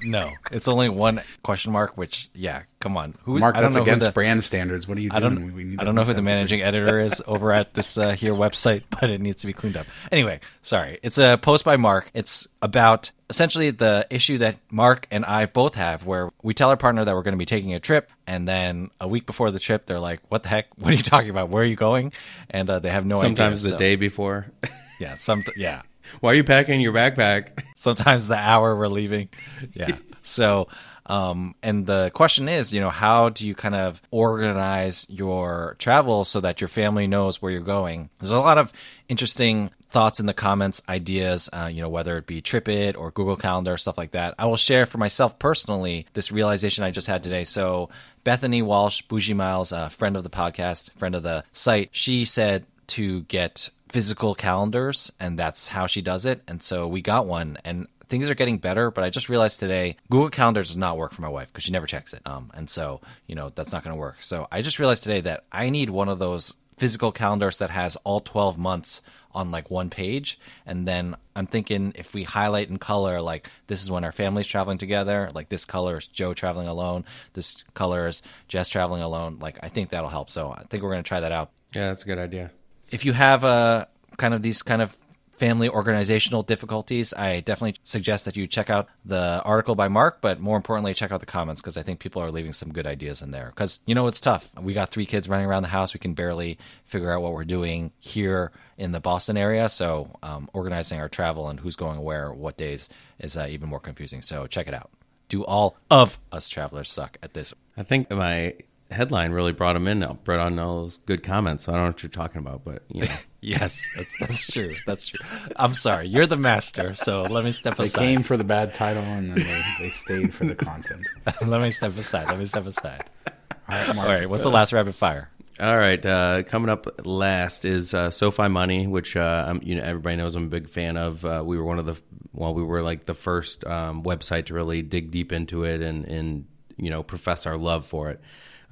No, 0.05 0.31
it's 0.51 0.69
only 0.69 0.89
one 0.89 1.21
question 1.43 1.73
mark. 1.73 1.97
Which 1.97 2.29
yeah, 2.35 2.63
come 2.81 2.97
on, 2.97 3.15
who 3.25 3.39
Mark, 3.39 3.55
I 3.57 3.61
don't 3.61 3.71
that's 3.73 3.77
know 3.77 3.83
against 3.83 4.07
the, 4.07 4.13
brand 4.13 4.45
standards. 4.45 4.89
What 4.89 4.99
are 4.99 5.01
you 5.01 5.11
doing? 5.11 5.17
I 5.17 5.21
don't. 5.21 5.55
We 5.55 5.79
I 5.79 5.85
don't 5.85 5.95
know 5.95 6.03
who 6.05 6.13
the 6.15 6.23
managing 6.23 6.63
editor 6.63 7.01
is 7.01 7.23
over 7.27 7.53
at 7.53 7.75
this 7.75 7.97
uh, 7.99 8.13
here 8.13 8.33
website, 8.33 8.83
but 8.91 9.11
it 9.11 9.21
needs 9.21 9.41
to 9.43 9.47
be 9.47 9.53
cleaned 9.53 9.77
up. 9.77 9.87
Anyway, 10.11 10.41
sorry. 10.63 10.99
It's 11.03 11.19
a 11.19 11.39
post 11.41 11.65
by 11.65 11.77
Mark. 11.77 12.11
It's 12.15 12.49
about 12.61 13.11
essentially 13.31 13.71
the 13.71 14.07
issue 14.11 14.39
that 14.39 14.59
Mark 14.71 15.07
and 15.11 15.25
I 15.25 15.47
both 15.47 15.75
have, 15.75 16.05
where 16.07 16.31
we 16.43 16.53
tell 16.55 16.69
our 16.71 16.77
partner 16.77 17.05
that 17.05 17.15
we're 17.15 17.23
going 17.23 17.35
to 17.35 17.39
be 17.39 17.47
taking 17.47 17.73
a 17.75 17.81
trip, 17.81 18.11
and 18.27 18.47
then 18.47 18.91
a 19.01 19.09
week 19.09 19.27
before 19.27 19.51
the 19.51 19.59
trip, 19.59 19.87
they're 19.87 20.01
like, 20.01 20.21
"What 20.29 20.43
the 20.43 20.49
heck? 20.51 20.67
What 20.77 20.93
are 20.93 20.97
you 20.97 21.03
talking 21.03 21.31
about? 21.31 21.49
Where 21.49 21.63
are 21.63 21.67
you 21.67 21.77
going?" 21.77 22.13
And 22.51 22.69
uh, 22.69 22.79
they 22.79 22.91
have 22.91 23.07
no 23.07 23.21
Sometimes 23.21 23.61
idea. 23.65 23.71
the 23.73 23.77
So, 23.77 23.79
day 23.79 23.97
before. 23.97 24.47
Yeah. 25.01 25.15
Some. 25.15 25.43
Yeah. 25.57 25.83
Why 26.21 26.33
are 26.33 26.35
you 26.35 26.45
packing 26.45 26.81
your 26.81 26.93
backpack? 26.93 27.63
sometimes 27.77 28.29
the 28.29 28.37
hour 28.37 28.77
we're 28.77 28.89
leaving. 28.89 29.29
Yeah. 29.73 29.97
So, 30.23 30.69
um, 31.07 31.57
and 31.63 31.85
the 31.85 32.11
question 32.15 32.49
is, 32.49 32.73
you 32.73 32.81
know, 32.81 32.91
how 32.91 33.29
do 33.29 33.47
you 33.47 33.55
kind 33.55 33.75
of 33.75 34.01
organize 34.11 35.07
your 35.09 35.75
travel 35.79 36.25
so 36.25 36.41
that 36.41 36.61
your 36.61 36.69
family 36.69 37.07
knows 37.07 37.43
where 37.43 37.51
you're 37.51 37.61
going? 37.61 38.09
There's 38.19 38.31
a 38.31 38.39
lot 38.39 38.59
of 38.59 38.73
interesting 39.09 39.71
thoughts 39.91 40.21
in 40.21 40.27
the 40.27 40.33
comments, 40.33 40.81
ideas, 40.89 41.51
uh, 41.53 41.69
you 41.71 41.83
know, 41.83 41.89
whether 41.89 42.17
it 42.17 42.27
be 42.27 42.41
TripIt 42.41 42.97
or 42.97 43.11
Google 43.11 43.37
Calendar, 43.37 43.77
stuff 43.77 43.99
like 43.99 44.13
that. 44.13 44.35
I 44.39 44.47
will 44.47 44.57
share 44.57 44.87
for 44.87 44.99
myself 44.99 45.39
personally 45.39 46.07
this 46.15 46.33
realization 46.33 46.85
I 46.85 46.93
just 46.93 47.09
had 47.09 47.23
today. 47.23 47.45
So, 47.45 47.91
Bethany 48.25 48.63
Walsh, 48.63 49.03
Bougie 49.03 49.35
Miles, 49.35 49.73
a 49.73 49.91
friend 49.91 50.17
of 50.17 50.23
the 50.23 50.31
podcast, 50.31 50.93
friend 50.93 51.15
of 51.15 51.23
the 51.25 51.45
site, 51.53 51.91
she 51.93 52.25
said 52.25 52.65
to 52.89 53.23
get 53.23 53.71
physical 53.93 54.35
calendars 54.35 55.13
and 55.21 55.39
that's 55.39 55.69
how 55.69 55.87
she 55.87 56.01
does 56.01 56.25
it. 56.25 56.43
And 56.49 56.63
so 56.63 56.89
we 56.89 57.03
got 57.03 57.27
one 57.27 57.59
and 57.63 57.87
things 58.09 58.29
are 58.29 58.35
getting 58.35 58.59
better 58.59 58.91
but 58.91 59.03
i 59.05 59.09
just 59.09 59.31
realized 59.31 59.59
today 59.59 59.97
google 60.11 60.29
calendar 60.29 60.61
does 60.61 60.77
not 60.77 60.99
work 60.99 61.15
for 61.15 61.23
my 61.23 61.31
wife 61.31 61.49
because 61.49 61.65
she 61.65 61.73
never 61.73 61.87
checks 61.87 62.13
it. 62.13 62.21
Um, 62.27 62.51
and 62.53 62.69
so 62.69 63.01
you 63.27 63.35
know 63.35 63.51
that's 63.55 63.73
not 63.73 63.85
going 63.85 63.95
to 63.95 64.01
work. 64.01 64.17
So 64.21 64.49
i 64.53 64.61
just 64.61 64.79
realized 64.79 65.03
today 65.03 65.21
that 65.23 65.45
i 65.51 65.71
need 65.71 65.89
one 65.89 66.09
of 66.09 66.19
those 66.19 66.55
physical 66.77 67.13
calendars 67.13 67.59
that 67.59 67.71
has 67.71 67.97
all 67.97 68.21
12 68.21 68.59
months 68.59 69.03
on 69.33 69.51
like 69.51 69.71
one 69.71 69.89
page. 69.89 70.39
And 70.67 70.87
then 70.89 71.17
i'm 71.37 71.47
thinking 71.47 71.93
if 71.95 72.13
we 72.15 72.23
highlight 72.23 72.69
in 72.71 72.79
color 72.79 73.21
like 73.21 73.49
this 73.67 73.83
is 73.83 73.91
when 73.91 74.05
our 74.05 74.13
family's 74.13 74.47
traveling 74.47 74.79
together 74.79 75.31
like 75.35 75.49
this 75.49 75.65
color 75.65 75.99
is 75.99 76.07
joe 76.07 76.35
traveling 76.35 76.69
alone 76.69 77.05
this 77.33 77.65
color 77.73 78.09
is 78.09 78.23
jess 78.49 78.69
traveling 78.69 79.03
alone 79.03 79.39
like 79.41 79.59
i 79.63 79.69
think 79.69 79.91
that'll 79.91 80.11
help. 80.11 80.31
So 80.31 80.51
i 80.51 80.63
think 80.65 80.83
we're 80.83 80.93
going 80.93 81.05
to 81.05 81.09
try 81.09 81.21
that 81.21 81.33
out. 81.33 81.51
Yeah, 81.75 81.89
that's 81.89 82.03
a 82.03 82.07
good 82.07 82.19
idea. 82.19 82.51
If 82.93 83.05
you 83.05 83.13
have 83.13 83.43
a 83.43 83.89
kind 84.19 84.35
of 84.35 84.43
these 84.43 84.63
kind 84.63 84.83
of 84.83 84.97
family 85.33 85.69
organizational 85.69 86.45
difficulties, 86.45 87.13
I 87.13 87.41
definitely 87.41 87.75
suggest 87.83 88.27
that 88.27 88.37
you 88.37 88.47
check 88.47 88.71
out 88.71 88.89
the 89.05 89.43
article 89.45 89.75
by 89.75 89.89
Mark, 89.89 90.21
but 90.21 90.39
more 90.39 90.57
importantly, 90.57 90.95
check 90.95 91.11
out 91.11 91.19
the 91.19 91.27
comments 91.27 91.61
because 91.61 91.77
I 91.77 91.83
think 91.83 91.99
people 91.99 92.23
are 92.23 92.31
leaving 92.31 92.53
some 92.53 92.73
good 92.73 92.87
ideas 92.87 93.23
in 93.23 93.33
there. 93.33 93.47
Because, 93.47 93.81
you 93.87 93.97
know, 93.97 94.07
it's 94.07 94.21
tough. 94.21 94.49
We 94.61 94.73
got 94.73 94.91
three 94.91 95.07
kids 95.07 95.29
running 95.29 95.47
around 95.47 95.63
the 95.63 95.69
house. 95.71 95.95
We 95.95 95.99
can 95.99 96.15
barely 96.15 96.59
figure 96.85 97.11
out 97.11 97.23
what 97.23 97.33
we're 97.33 97.45
doing 97.45 97.91
here 97.99 98.53
in 98.79 98.93
the 98.93 99.01
Boston 99.01 99.37
area. 99.37 99.69
So, 99.69 100.11
um, 100.23 100.49
organizing 100.53 101.01
our 101.01 101.09
travel 101.09 101.49
and 101.49 101.59
who's 101.59 101.75
going 101.75 102.01
where, 102.03 102.33
what 102.33 102.57
days 102.57 102.89
is 103.19 103.37
uh, 103.37 103.47
even 103.49 103.69
more 103.69 103.81
confusing. 103.81 104.23
So, 104.23 104.47
check 104.47 104.69
it 104.69 104.75
out. 104.75 104.91
Do 105.29 105.45
all 105.45 105.77
of 105.91 106.21
us 106.31 106.49
travelers 106.49 106.93
suck 106.93 107.17
at 107.23 107.33
this? 107.33 107.53
I 107.77 107.83
think 107.83 108.11
my 108.11 108.55
headline 108.93 109.33
really 109.33 109.53
brought 109.53 109.77
him 109.77 109.89
in 109.89 109.99
now, 109.99 110.19
brought 110.25 110.41
on 110.41 110.59
all 110.59 110.83
those 110.83 110.99
good 111.07 111.23
comments. 111.23 111.69
I 111.69 111.73
don't 111.73 111.83
know 111.83 111.87
what 111.89 112.03
you're 112.03 112.11
talking 112.11 112.39
about, 112.39 112.65
but 112.65 112.83
you 112.89 113.05
know. 113.05 113.15
Yes, 113.45 113.85
that's, 113.97 114.19
that's 114.21 114.47
true. 114.47 114.73
That's 114.87 115.09
true. 115.09 115.27
I'm 115.57 115.75
sorry. 115.75 116.07
You're 116.07 116.29
the 116.29 116.37
master, 116.37 116.95
so 116.95 117.23
let 117.23 117.45
me 117.45 117.51
step 117.51 117.75
They 117.75 117.83
aside. 117.83 118.01
They 118.01 118.07
came 118.07 118.23
for 118.23 118.37
the 118.37 118.45
bad 118.45 118.73
title 118.73 119.03
and 119.03 119.31
then 119.31 119.35
they, 119.35 119.63
they 119.81 119.89
stayed 119.89 120.33
for 120.33 120.45
the 120.45 120.55
content. 120.55 121.05
let 121.45 121.61
me 121.61 121.71
step 121.71 121.99
aside. 121.99 122.29
Let 122.29 122.39
me 122.39 122.45
step 122.45 122.67
aside. 122.67 123.03
All 123.27 123.35
right, 123.69 123.97
Mark. 123.97 124.09
All 124.09 124.15
right. 124.15 124.31
What's 124.31 124.45
the 124.45 124.49
last 124.49 124.73
rapid 124.73 124.95
fire? 124.95 125.29
All 125.61 125.77
right, 125.77 126.05
uh, 126.05 126.45
coming 126.45 126.71
up 126.71 127.07
last 127.07 127.65
is 127.65 127.93
uh, 127.93 128.11
SoFi 128.11 128.49
Money, 128.49 128.87
which 128.87 129.17
uh, 129.17 129.45
I'm, 129.49 129.61
you 129.63 129.75
know 129.75 129.83
everybody 129.83 130.17
knows 130.17 130.35
I'm 130.35 130.45
a 130.45 130.49
big 130.49 130.69
fan 130.69 130.97
of. 130.97 131.25
Uh, 131.25 131.43
we 131.45 131.59
were 131.59 131.65
one 131.65 131.79
of 131.79 131.85
the 131.85 131.97
well, 132.33 132.55
we 132.55 132.63
were 132.63 132.83
like 132.83 133.05
the 133.05 133.15
first 133.15 133.65
um, 133.67 134.03
website 134.03 134.47
to 134.47 134.55
really 134.55 134.83
dig 134.83 135.11
deep 135.11 135.31
into 135.33 135.65
it 135.65 135.83
and 135.83 136.09
and 136.09 136.47
you 136.77 136.91
know 136.91 137.03
profess 137.03 137.47
our 137.47 137.57
love 137.57 137.87
for 137.87 138.11
it. 138.11 138.21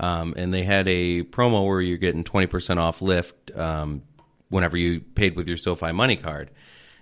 Um, 0.00 0.32
and 0.36 0.52
they 0.52 0.62
had 0.62 0.88
a 0.88 1.24
promo 1.24 1.66
where 1.66 1.82
you're 1.82 1.98
getting 1.98 2.24
20% 2.24 2.78
off 2.78 3.00
Lyft 3.00 3.56
um, 3.56 4.02
whenever 4.48 4.76
you 4.76 5.00
paid 5.00 5.36
with 5.36 5.46
your 5.46 5.58
SoFi 5.58 5.92
Money 5.92 6.16
card. 6.16 6.50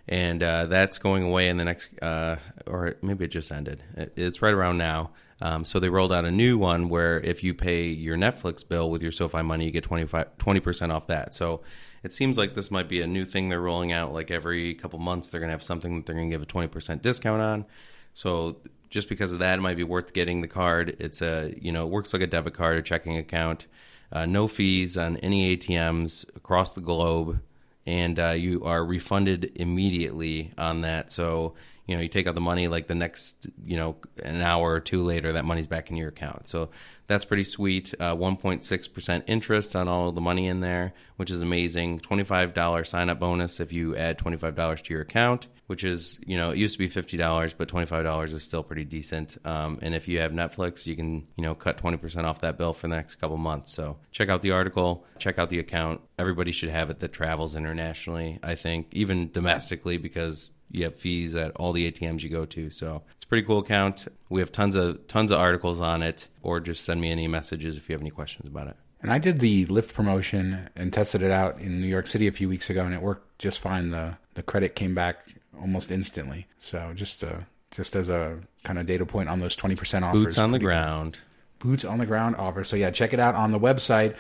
And 0.09 0.43
uh, 0.43 0.67
that's 0.67 0.99
going 0.99 1.23
away 1.23 1.49
in 1.49 1.59
the 1.59 1.65
next, 1.65 1.91
uh, 2.03 2.37
or 2.67 2.97
maybe 3.01 3.27
it 3.27 3.29
just 3.29 3.53
ended. 3.53 3.85
It's 4.17 4.43
right 4.43 4.55
around 4.55 4.79
now. 4.79 5.11
Um, 5.41 5.65
so 5.65 5.79
they 5.79 5.89
rolled 5.89 6.13
out 6.13 6.25
a 6.25 6.31
new 6.31 6.59
one 6.59 6.89
where 6.89 7.21
if 7.21 7.45
you 7.45 7.55
pay 7.55 7.85
your 7.85 8.17
Netflix 8.17 8.67
bill 8.67 8.91
with 8.91 9.03
your 9.03 9.13
SoFi 9.13 9.43
money, 9.43 9.67
you 9.67 9.71
get 9.71 9.85
25, 9.85 10.39
20% 10.39 10.93
off 10.93 11.07
that. 11.07 11.35
So 11.35 11.61
it 12.03 12.13
seems 12.13 12.37
like 12.37 12.55
this 12.55 12.71
might 12.71 12.89
be 12.89 13.01
a 13.03 13.07
new 13.07 13.25
thing 13.25 13.49
they're 13.49 13.61
rolling 13.61 13.93
out. 13.93 14.13
Like 14.13 14.33
every 14.33 14.75
couple 14.75 14.99
months, 14.99 15.29
they're 15.29 15.41
going 15.41 15.51
to 15.51 15.55
have 15.55 15.63
something 15.63 15.97
that 15.97 16.07
they're 16.07 16.17
going 16.17 16.31
to 16.31 16.35
give 16.35 16.43
a 16.43 16.47
20% 16.47 17.03
discount 17.03 17.43
on. 17.43 17.67
So 18.15 18.57
just 18.91 19.09
because 19.09 19.33
of 19.33 19.39
that, 19.41 19.59
it 19.59 19.63
might 19.63 19.77
be 19.77 19.85
worth 19.85 20.13
getting 20.13 20.41
the 20.41 20.49
card. 20.49 20.97
It's 20.99 21.21
a, 21.23 21.55
you 21.61 21.73
know, 21.73 21.87
it 21.87 21.91
works 21.91 22.13
like 22.13 22.23
a 22.23 22.27
debit 22.27 22.55
card 22.55 22.77
or 22.77 22.83
checking 22.83 23.17
account. 23.17 23.67
Uh, 24.11 24.25
no 24.27 24.49
fees 24.49 24.97
on 24.97 25.19
any 25.19 25.57
ATMs 25.57 26.25
across 26.35 26.73
the 26.73 26.81
globe 26.81 27.41
and 27.89 28.21
uh, 28.21 28.29
you 28.29 28.63
are 28.65 28.85
refunded 28.85 29.51
immediately 29.55 30.53
on 30.59 30.83
that. 30.83 31.11
So 31.11 31.55
you 31.87 31.97
know 31.97 32.03
you 32.03 32.09
take 32.09 32.27
out 32.27 32.35
the 32.35 32.41
money 32.41 32.69
like 32.69 32.87
the 32.87 32.95
next 32.95 33.47
you 33.65 33.79
know 33.79 33.97
an 34.23 34.43
hour 34.43 34.75
or 34.75 34.81
two 34.81 35.03
later, 35.03 35.33
that 35.33 35.47
money's 35.47 35.67
back 35.67 35.91
in 35.91 35.97
your 35.97 36.11
account. 36.11 36.47
So 36.47 36.69
that's 37.09 37.25
pretty 37.25 37.45
sweet. 37.45 37.95
Uh, 37.99 38.15
1.6 38.15 38.93
percent 38.93 39.25
interest 39.27 39.75
on 39.75 39.89
all 39.89 40.13
the 40.13 40.21
money 40.21 40.47
in 40.47 40.61
there, 40.61 40.93
which 41.17 41.31
is 41.31 41.41
amazing. 41.41 42.01
Twenty-five 42.01 42.55
dollar 42.55 42.85
sign 42.85 43.11
up 43.11 43.19
bonus 43.19 43.59
if 43.61 43.73
you 43.73 43.97
add 43.97 44.19
twenty-five 44.19 44.55
dollars 44.55 44.83
to 44.83 44.95
your 44.95 45.03
account, 45.03 45.49
which 45.67 45.83
is 45.83 46.21
you 46.27 46.37
know 46.37 46.51
it 46.51 46.59
used 46.59 46.75
to 46.75 46.79
be 46.79 46.89
fifty 46.89 47.17
dollars, 47.17 47.55
but 47.55 47.67
twenty-five 47.67 48.05
dollars 48.05 48.33
is 48.33 48.45
still 48.45 48.63
pretty 48.63 48.85
decent. 48.85 49.39
Um, 49.45 49.79
and 49.83 49.95
if 49.95 50.07
you 50.07 50.21
have 50.21 50.33
Netflix, 50.33 50.87
you 50.87 50.95
can 50.95 51.27
you 51.37 51.43
know 51.43 51.55
cut 51.55 51.79
twenty 51.79 51.97
percent 51.97 52.27
off 52.27 52.43
that 52.43 52.59
bill 52.59 52.75
for 52.75 52.89
the 52.89 52.95
next 52.95 53.17
couple 53.17 53.39
months. 53.39 53.73
So 53.73 53.97
check 54.13 54.29
out 54.29 54.43
the 54.43 54.51
article, 54.53 55.07
check 55.19 55.39
out 55.39 55.49
the 55.51 55.59
account. 55.59 56.03
Everybody 56.19 56.53
should 56.53 56.69
have 56.71 56.91
it 56.91 57.01
that 57.01 57.13
travels 57.13 57.57
internationally. 57.57 58.39
I 58.43 58.55
think 58.55 58.89
even 58.93 59.33
domestically 59.33 59.97
because 59.97 60.51
you 60.71 60.85
have 60.85 60.97
fees 60.97 61.35
at 61.35 61.53
all 61.57 61.73
the 61.73 61.91
ATMs 61.91 62.23
you 62.23 62.29
go 62.29 62.45
to. 62.47 62.71
So 62.71 63.03
it's 63.17 63.25
a 63.25 63.29
pretty 63.29 63.47
cool 63.47 63.59
account. 63.59 64.07
We 64.29 64.41
have 64.41 64.53
tons 64.53 64.75
of 64.75 65.07
tons 65.07 65.31
of 65.31 65.39
articles 65.39 65.81
on 65.81 66.03
it, 66.03 66.29
or 66.43 66.61
just 66.61 66.85
send 66.85 67.01
me 67.01 67.11
any 67.11 67.29
messages 67.29 67.77
if 67.77 67.89
you 67.89 67.95
have 67.95 68.01
any 68.03 68.11
questions 68.11 68.49
about 68.49 68.69
it. 68.69 68.77
And 69.01 69.13
I 69.13 69.19
did 69.19 69.39
the 69.39 69.67
Lyft 69.67 69.93
promotion 69.93 70.69
and 70.75 70.93
tested 70.93 71.23
it 71.23 71.31
out 71.31 71.61
in 71.61 71.81
New 71.81 71.87
York 71.87 72.09
City 72.09 72.27
a 72.27 72.33
few 72.33 72.49
weeks 72.49 72.69
ago, 72.69 72.85
and 72.85 72.95
it 72.95 73.01
worked 73.01 73.39
just 73.39 73.61
fine. 73.61 73.91
the 73.91 74.17
The 74.35 74.43
credit 74.43 74.75
came 74.75 74.95
back 74.95 75.35
almost 75.61 75.91
instantly. 75.91 76.47
So 76.59 76.93
just 76.95 77.23
uh, 77.23 77.41
just 77.71 77.95
as 77.97 78.09
a 78.09 78.41
kind 78.65 78.79
of 78.79 78.87
data 78.87 79.07
point 79.07 79.29
on 79.29 79.41
those 79.41 79.57
twenty 79.57 79.77
percent 79.77 80.05
offers. 80.05 80.25
Boots 80.25 80.39
on 80.39 80.51
the 80.51 80.59
ground. 80.59 81.19
Boots 81.61 81.85
on 81.85 81.99
the 81.99 82.07
ground 82.07 82.37
offer. 82.37 82.65
So 82.65 82.77
yeah, 82.77 82.91
check 82.91 83.13
it 83.13 83.21
out 83.21 83.35
on 83.35 83.53
the 83.53 83.59
website, 83.61 84.15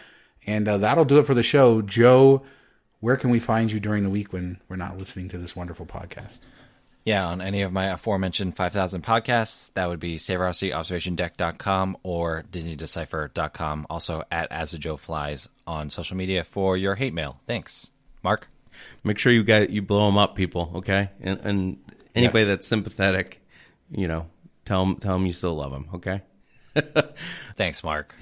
and 0.46 0.66
uh, 0.66 0.78
that'll 0.78 1.04
do 1.04 1.18
it 1.18 1.26
for 1.26 1.34
the 1.34 1.42
show. 1.42 1.82
Joe, 1.82 2.42
where 3.00 3.16
can 3.16 3.30
we 3.30 3.38
find 3.40 3.70
you 3.72 3.80
during 3.80 4.02
the 4.02 4.10
week 4.10 4.32
when 4.32 4.58
we're 4.68 4.76
not 4.76 4.98
listening 4.98 5.28
to 5.30 5.38
this 5.38 5.54
wonderful 5.56 5.86
podcast? 5.86 6.38
Yeah, 7.04 7.26
on 7.26 7.40
any 7.40 7.62
of 7.62 7.72
my 7.72 7.86
aforementioned 7.86 8.54
5,000 8.56 9.02
podcasts, 9.02 9.72
that 9.74 9.88
would 9.88 10.00
be 10.00 10.16
SaveRossyObservationDeck.com 10.16 11.96
or 12.02 12.44
DisneyDecipher.com. 12.50 13.86
Also 13.88 14.22
at 14.30 14.50
As 14.52 14.74
a 14.74 14.78
Joe 14.78 14.96
Flies 14.96 15.48
on 15.66 15.90
social 15.90 16.16
media 16.16 16.44
for 16.44 16.76
your 16.76 16.96
hate 16.96 17.14
mail. 17.14 17.40
Thanks. 17.46 17.90
Mark? 18.22 18.48
Make 19.04 19.18
sure 19.18 19.32
you 19.32 19.42
get 19.42 19.70
you 19.70 19.80
blow 19.82 20.06
them 20.06 20.18
up, 20.18 20.34
people. 20.36 20.70
Okay, 20.76 21.08
and 21.20 21.40
and 21.40 21.78
anybody 22.14 22.40
Yes. 22.40 22.48
that's 22.48 22.66
sympathetic, 22.66 23.42
you 23.90 24.06
know, 24.06 24.26
tell 24.64 24.84
them 24.84 24.96
tell 24.96 25.14
them 25.14 25.26
you 25.26 25.32
still 25.32 25.54
love 25.54 25.72
them. 25.72 25.88
Okay. 25.94 26.20
Thanks, 27.56 27.82
Mark. 27.82 28.14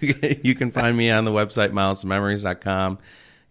you 0.00 0.54
can 0.54 0.72
find 0.72 0.96
me 0.96 1.10
on 1.10 1.24
the 1.24 1.30
website 1.30 1.70
milesmemories.com. 1.70 2.98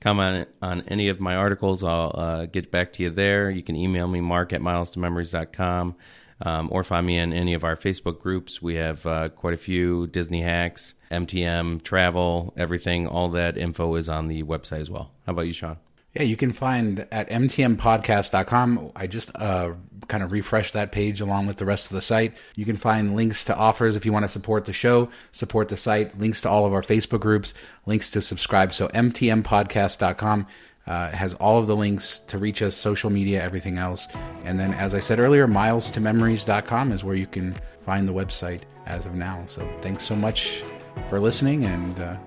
Comment 0.04 0.50
on 0.62 0.82
any 0.90 1.08
of 1.08 1.22
my 1.22 1.34
articles. 1.34 1.82
I'll 1.82 2.12
uh, 2.14 2.46
get 2.46 2.70
back 2.70 2.92
to 2.94 3.04
you 3.04 3.10
there. 3.10 3.50
You 3.50 3.64
can 3.64 3.78
email 3.78 4.06
me, 4.06 4.20
mark 4.20 4.52
at 4.52 4.60
milestomemories.com, 4.60 5.96
um, 6.42 6.70
or 6.74 6.84
find 6.84 7.08
me 7.08 7.18
in 7.18 7.32
any 7.32 7.54
of 7.54 7.64
our 7.64 7.78
Facebook 7.78 8.20
groups. 8.20 8.62
We 8.62 8.76
have 8.76 9.06
uh, 9.06 9.30
quite 9.30 9.54
a 9.54 9.58
few 9.58 10.08
Disney 10.08 10.42
hacks, 10.42 10.94
MTM, 11.10 11.84
travel, 11.84 12.54
everything. 12.58 13.08
All 13.08 13.30
that 13.30 13.58
info 13.58 13.96
is 13.96 14.10
on 14.10 14.28
the 14.28 14.44
website 14.44 14.82
as 14.82 14.90
well. 14.90 15.12
How 15.26 15.32
about 15.32 15.48
you, 15.48 15.54
Sean? 15.54 15.78
Yeah, 16.14 16.24
you 16.24 16.38
can 16.38 16.54
find 16.54 17.08
at 17.12 17.30
mtmpodcast.com. 17.30 18.92
I 18.96 19.08
just 19.08 19.32
uh, 19.36 19.72
kind 20.08 20.24
of 20.24 20.32
refreshed 20.32 20.74
that 20.74 20.92
page 20.92 21.22
along 21.22 21.48
with 21.48 21.58
the 21.58 21.66
rest 21.66 21.88
of 21.88 21.96
the 21.96 22.02
site. 22.02 22.36
You 22.56 22.66
can 22.66 22.78
find 22.78 23.16
links 23.16 23.44
to 23.46 23.56
offers 23.56 23.96
if 23.96 24.06
you 24.06 24.14
want 24.14 24.24
to 24.24 24.30
support 24.30 24.66
the 24.66 24.74
show, 24.74 25.10
support 25.32 25.70
the 25.70 25.78
site, 25.78 26.18
links 26.20 26.42
to 26.42 26.50
all 26.50 26.66
of 26.66 26.74
our 26.74 26.84
Facebook 26.84 27.22
groups, 27.22 27.56
links 27.88 28.12
to 28.12 28.22
subscribe. 28.22 28.74
So 28.74 28.90
mtmpodcast.com 28.90 30.48
uh, 30.86 31.10
has 31.10 31.34
all 31.36 31.60
of 31.60 31.68
the 31.68 31.76
links 31.76 32.20
to 32.28 32.38
reach 32.38 32.62
us, 32.62 32.76
social 32.76 33.10
media, 33.10 33.42
everything 33.42 33.78
else. 33.78 34.08
And 34.44 34.60
then, 34.60 34.74
as 34.74 34.94
I 34.94 35.00
said 35.00 35.20
earlier, 35.20 35.48
miles 35.48 35.90
to 35.92 36.00
milestomemories.com 36.00 36.92
is 36.92 37.04
where 37.04 37.16
you 37.16 37.28
can 37.28 37.56
find 37.86 38.08
the 38.08 38.14
website 38.14 38.62
as 38.86 39.06
of 39.06 39.16
now. 39.16 39.44
So 39.48 39.68
thanks 39.82 40.04
so 40.04 40.16
much 40.16 40.62
for 41.10 41.20
listening 41.20 41.66
and 41.66 42.00
uh, 42.00 42.18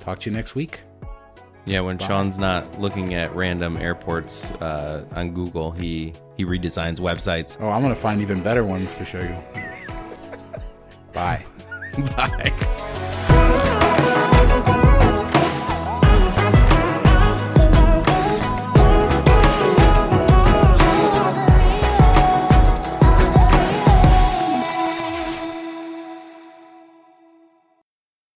talk 0.00 0.20
to 0.20 0.30
you 0.30 0.36
next 0.36 0.54
week. 0.54 0.80
Yeah, 1.66 1.80
when 1.80 1.98
Sean's 1.98 2.38
not 2.38 2.80
looking 2.80 3.14
at 3.14 3.34
random 3.34 3.76
airports 3.76 4.44
uh, 4.44 5.04
on 5.16 5.34
Google, 5.34 5.72
he 5.72 6.12
he 6.36 6.44
redesigns 6.44 7.00
websites. 7.00 7.56
Oh, 7.60 7.68
I'm 7.68 7.82
going 7.82 7.92
to 7.92 8.00
find 8.00 8.20
even 8.20 8.40
better 8.40 8.62
ones 8.62 8.96
to 8.98 9.04
show 9.04 9.20
you. 9.20 9.36
Bye. 11.12 11.44
Bye. 12.16 12.52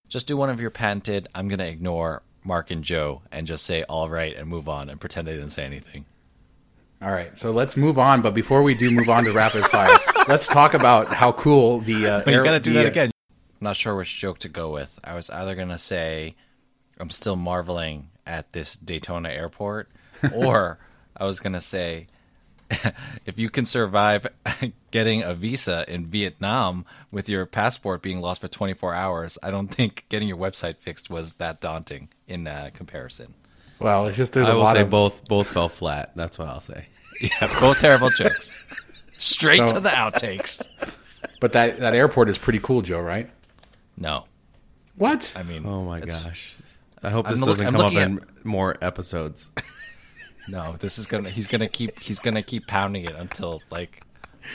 Just 0.09 0.27
do 0.27 0.37
one 0.37 0.51
of 0.51 0.61
your 0.61 0.71
patented, 0.71 1.29
I'm 1.37 1.47
going 1.47 1.61
to 1.61 1.69
ignore 1.69 2.25
Mark 2.45 2.71
and 2.71 2.83
Joe 2.83 3.23
and 3.31 3.47
just 3.47 3.65
say 3.65 3.83
all 3.85 4.09
right 4.09 4.35
and 4.35 4.49
move 4.49 4.69
on 4.69 4.89
and 4.89 5.01
pretend 5.01 5.29
they 5.29 5.35
didn't 5.35 5.51
say 5.51 5.65
anything. 5.65 6.05
All 7.03 7.11
right, 7.11 7.37
so 7.39 7.51
let's 7.51 7.79
move 7.79 7.99
on. 7.99 8.21
But 8.21 8.35
before 8.35 8.63
we 8.63 8.75
do 8.75 8.91
move 8.91 9.09
on 9.09 9.25
to 9.25 9.33
rapid 9.33 9.65
fire, 9.67 9.97
let's 10.29 10.47
talk 10.47 10.75
about 10.75 11.09
how 11.09 11.33
cool 11.33 11.81
the. 11.81 12.07
Uh, 12.07 12.23
you 12.27 12.35
air- 12.35 12.45
gotta 12.45 12.61
do 12.61 12.73
the, 12.73 12.81
that 12.81 12.87
uh, 12.87 12.91
again. 12.91 13.11
I'm 13.61 13.65
not 13.65 13.77
sure 13.77 13.97
which 13.97 14.19
joke 14.19 14.39
to 14.41 14.49
go 14.49 14.71
with. 14.71 14.99
I 15.03 15.15
was 15.15 15.31
either 15.31 15.55
gonna 15.55 15.79
say 15.79 16.35
I'm 16.99 17.11
still 17.11 17.37
marveling 17.37 18.09
at 18.27 18.53
this 18.53 18.77
Daytona 18.77 19.31
airport, 19.31 19.89
or 20.35 20.79
I 21.17 21.25
was 21.25 21.41
gonna 21.41 21.63
say 21.63 22.07
if 23.27 23.39
you 23.39 23.51
can 23.51 23.65
survive 23.65 24.27
getting 24.91 25.23
a 25.23 25.35
visa 25.35 25.85
in 25.89 26.07
Vietnam 26.07 26.85
with 27.11 27.29
your 27.29 27.47
passport 27.47 28.03
being 28.03 28.21
lost 28.21 28.41
for 28.41 28.49
24 28.49 28.95
hours, 28.95 29.39
I 29.43 29.51
don't 29.51 29.69
think 29.69 30.05
getting 30.09 30.29
your 30.29 30.37
website 30.37 30.77
fixed 30.79 31.11
was 31.11 31.35
that 31.35 31.61
daunting 31.61 32.09
in 32.29 32.47
uh, 32.47 32.71
comparison. 32.75 33.35
Well, 33.81 34.07
it's 34.07 34.17
just 34.17 34.33
there's 34.35 34.49
I 34.49 34.53
a 34.53 34.55
will 34.57 34.63
lot 34.63 34.77
say 34.77 34.83
of 34.83 34.91
both 34.91 35.25
both 35.27 35.49
fell 35.49 35.69
flat. 35.69 36.13
That's 36.15 36.39
what 36.39 36.49
I'll 36.49 36.61
say. 36.61 36.87
Yeah, 37.21 37.61
both 37.61 37.81
terrible 37.81 38.09
jokes. 38.09 38.65
Straight 39.19 39.69
So- 39.69 39.75
to 39.75 39.81
the 39.81 39.91
outtakes. 39.91 40.67
But 41.41 41.53
that 41.53 41.79
that 41.81 41.95
airport 41.95 42.31
is 42.31 42.39
pretty 42.39 42.61
cool, 42.61 42.81
Joe. 42.83 43.01
Right? 43.01 43.29
No, 43.99 44.25
What? 44.97 45.31
I 45.37 45.43
mean, 45.43 45.67
Oh 45.67 45.85
my 45.85 45.99
it's- 45.99 46.23
gosh! 46.23 46.55
I 47.03 47.11
hope 47.11 47.27
I'm 47.27 47.33
this 47.35 47.45
doesn't 47.45 47.67
I'm 47.67 47.73
come 47.75 47.81
up 47.87 47.93
looking 47.93 48.19
in 48.19 48.21
more 48.45 48.77
episodes. 48.81 49.51
No, 50.51 50.77
this 50.79 50.99
is 50.99 51.07
gonna. 51.07 51.31
He's 51.31 51.47
gonna 51.47 51.69
keep. 51.69 51.99
He's 52.01 52.19
gonna 52.19 52.43
keep 52.43 52.67
pounding 52.67 53.05
it 53.05 53.15
until 53.15 53.63
like 53.71 54.03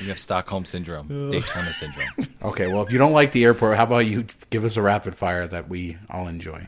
you 0.02 0.10
have 0.10 0.20
Stockholm 0.20 0.66
syndrome, 0.66 1.08
Daytona 1.32 1.72
syndrome. 1.74 2.08
Okay, 2.43 2.68
well, 2.68 2.82
if 2.84 2.91
you 2.91 2.98
don't 2.98 3.14
like 3.14 3.32
the 3.32 3.43
airport, 3.43 3.78
how 3.78 3.84
about 3.84 4.00
you 4.06 4.26
give 4.50 4.66
us 4.66 4.78
a 4.78 4.82
rapid 4.82 5.16
fire 5.16 5.48
that 5.48 5.70
we 5.70 5.98
all 6.10 6.28
enjoy? 6.28 6.68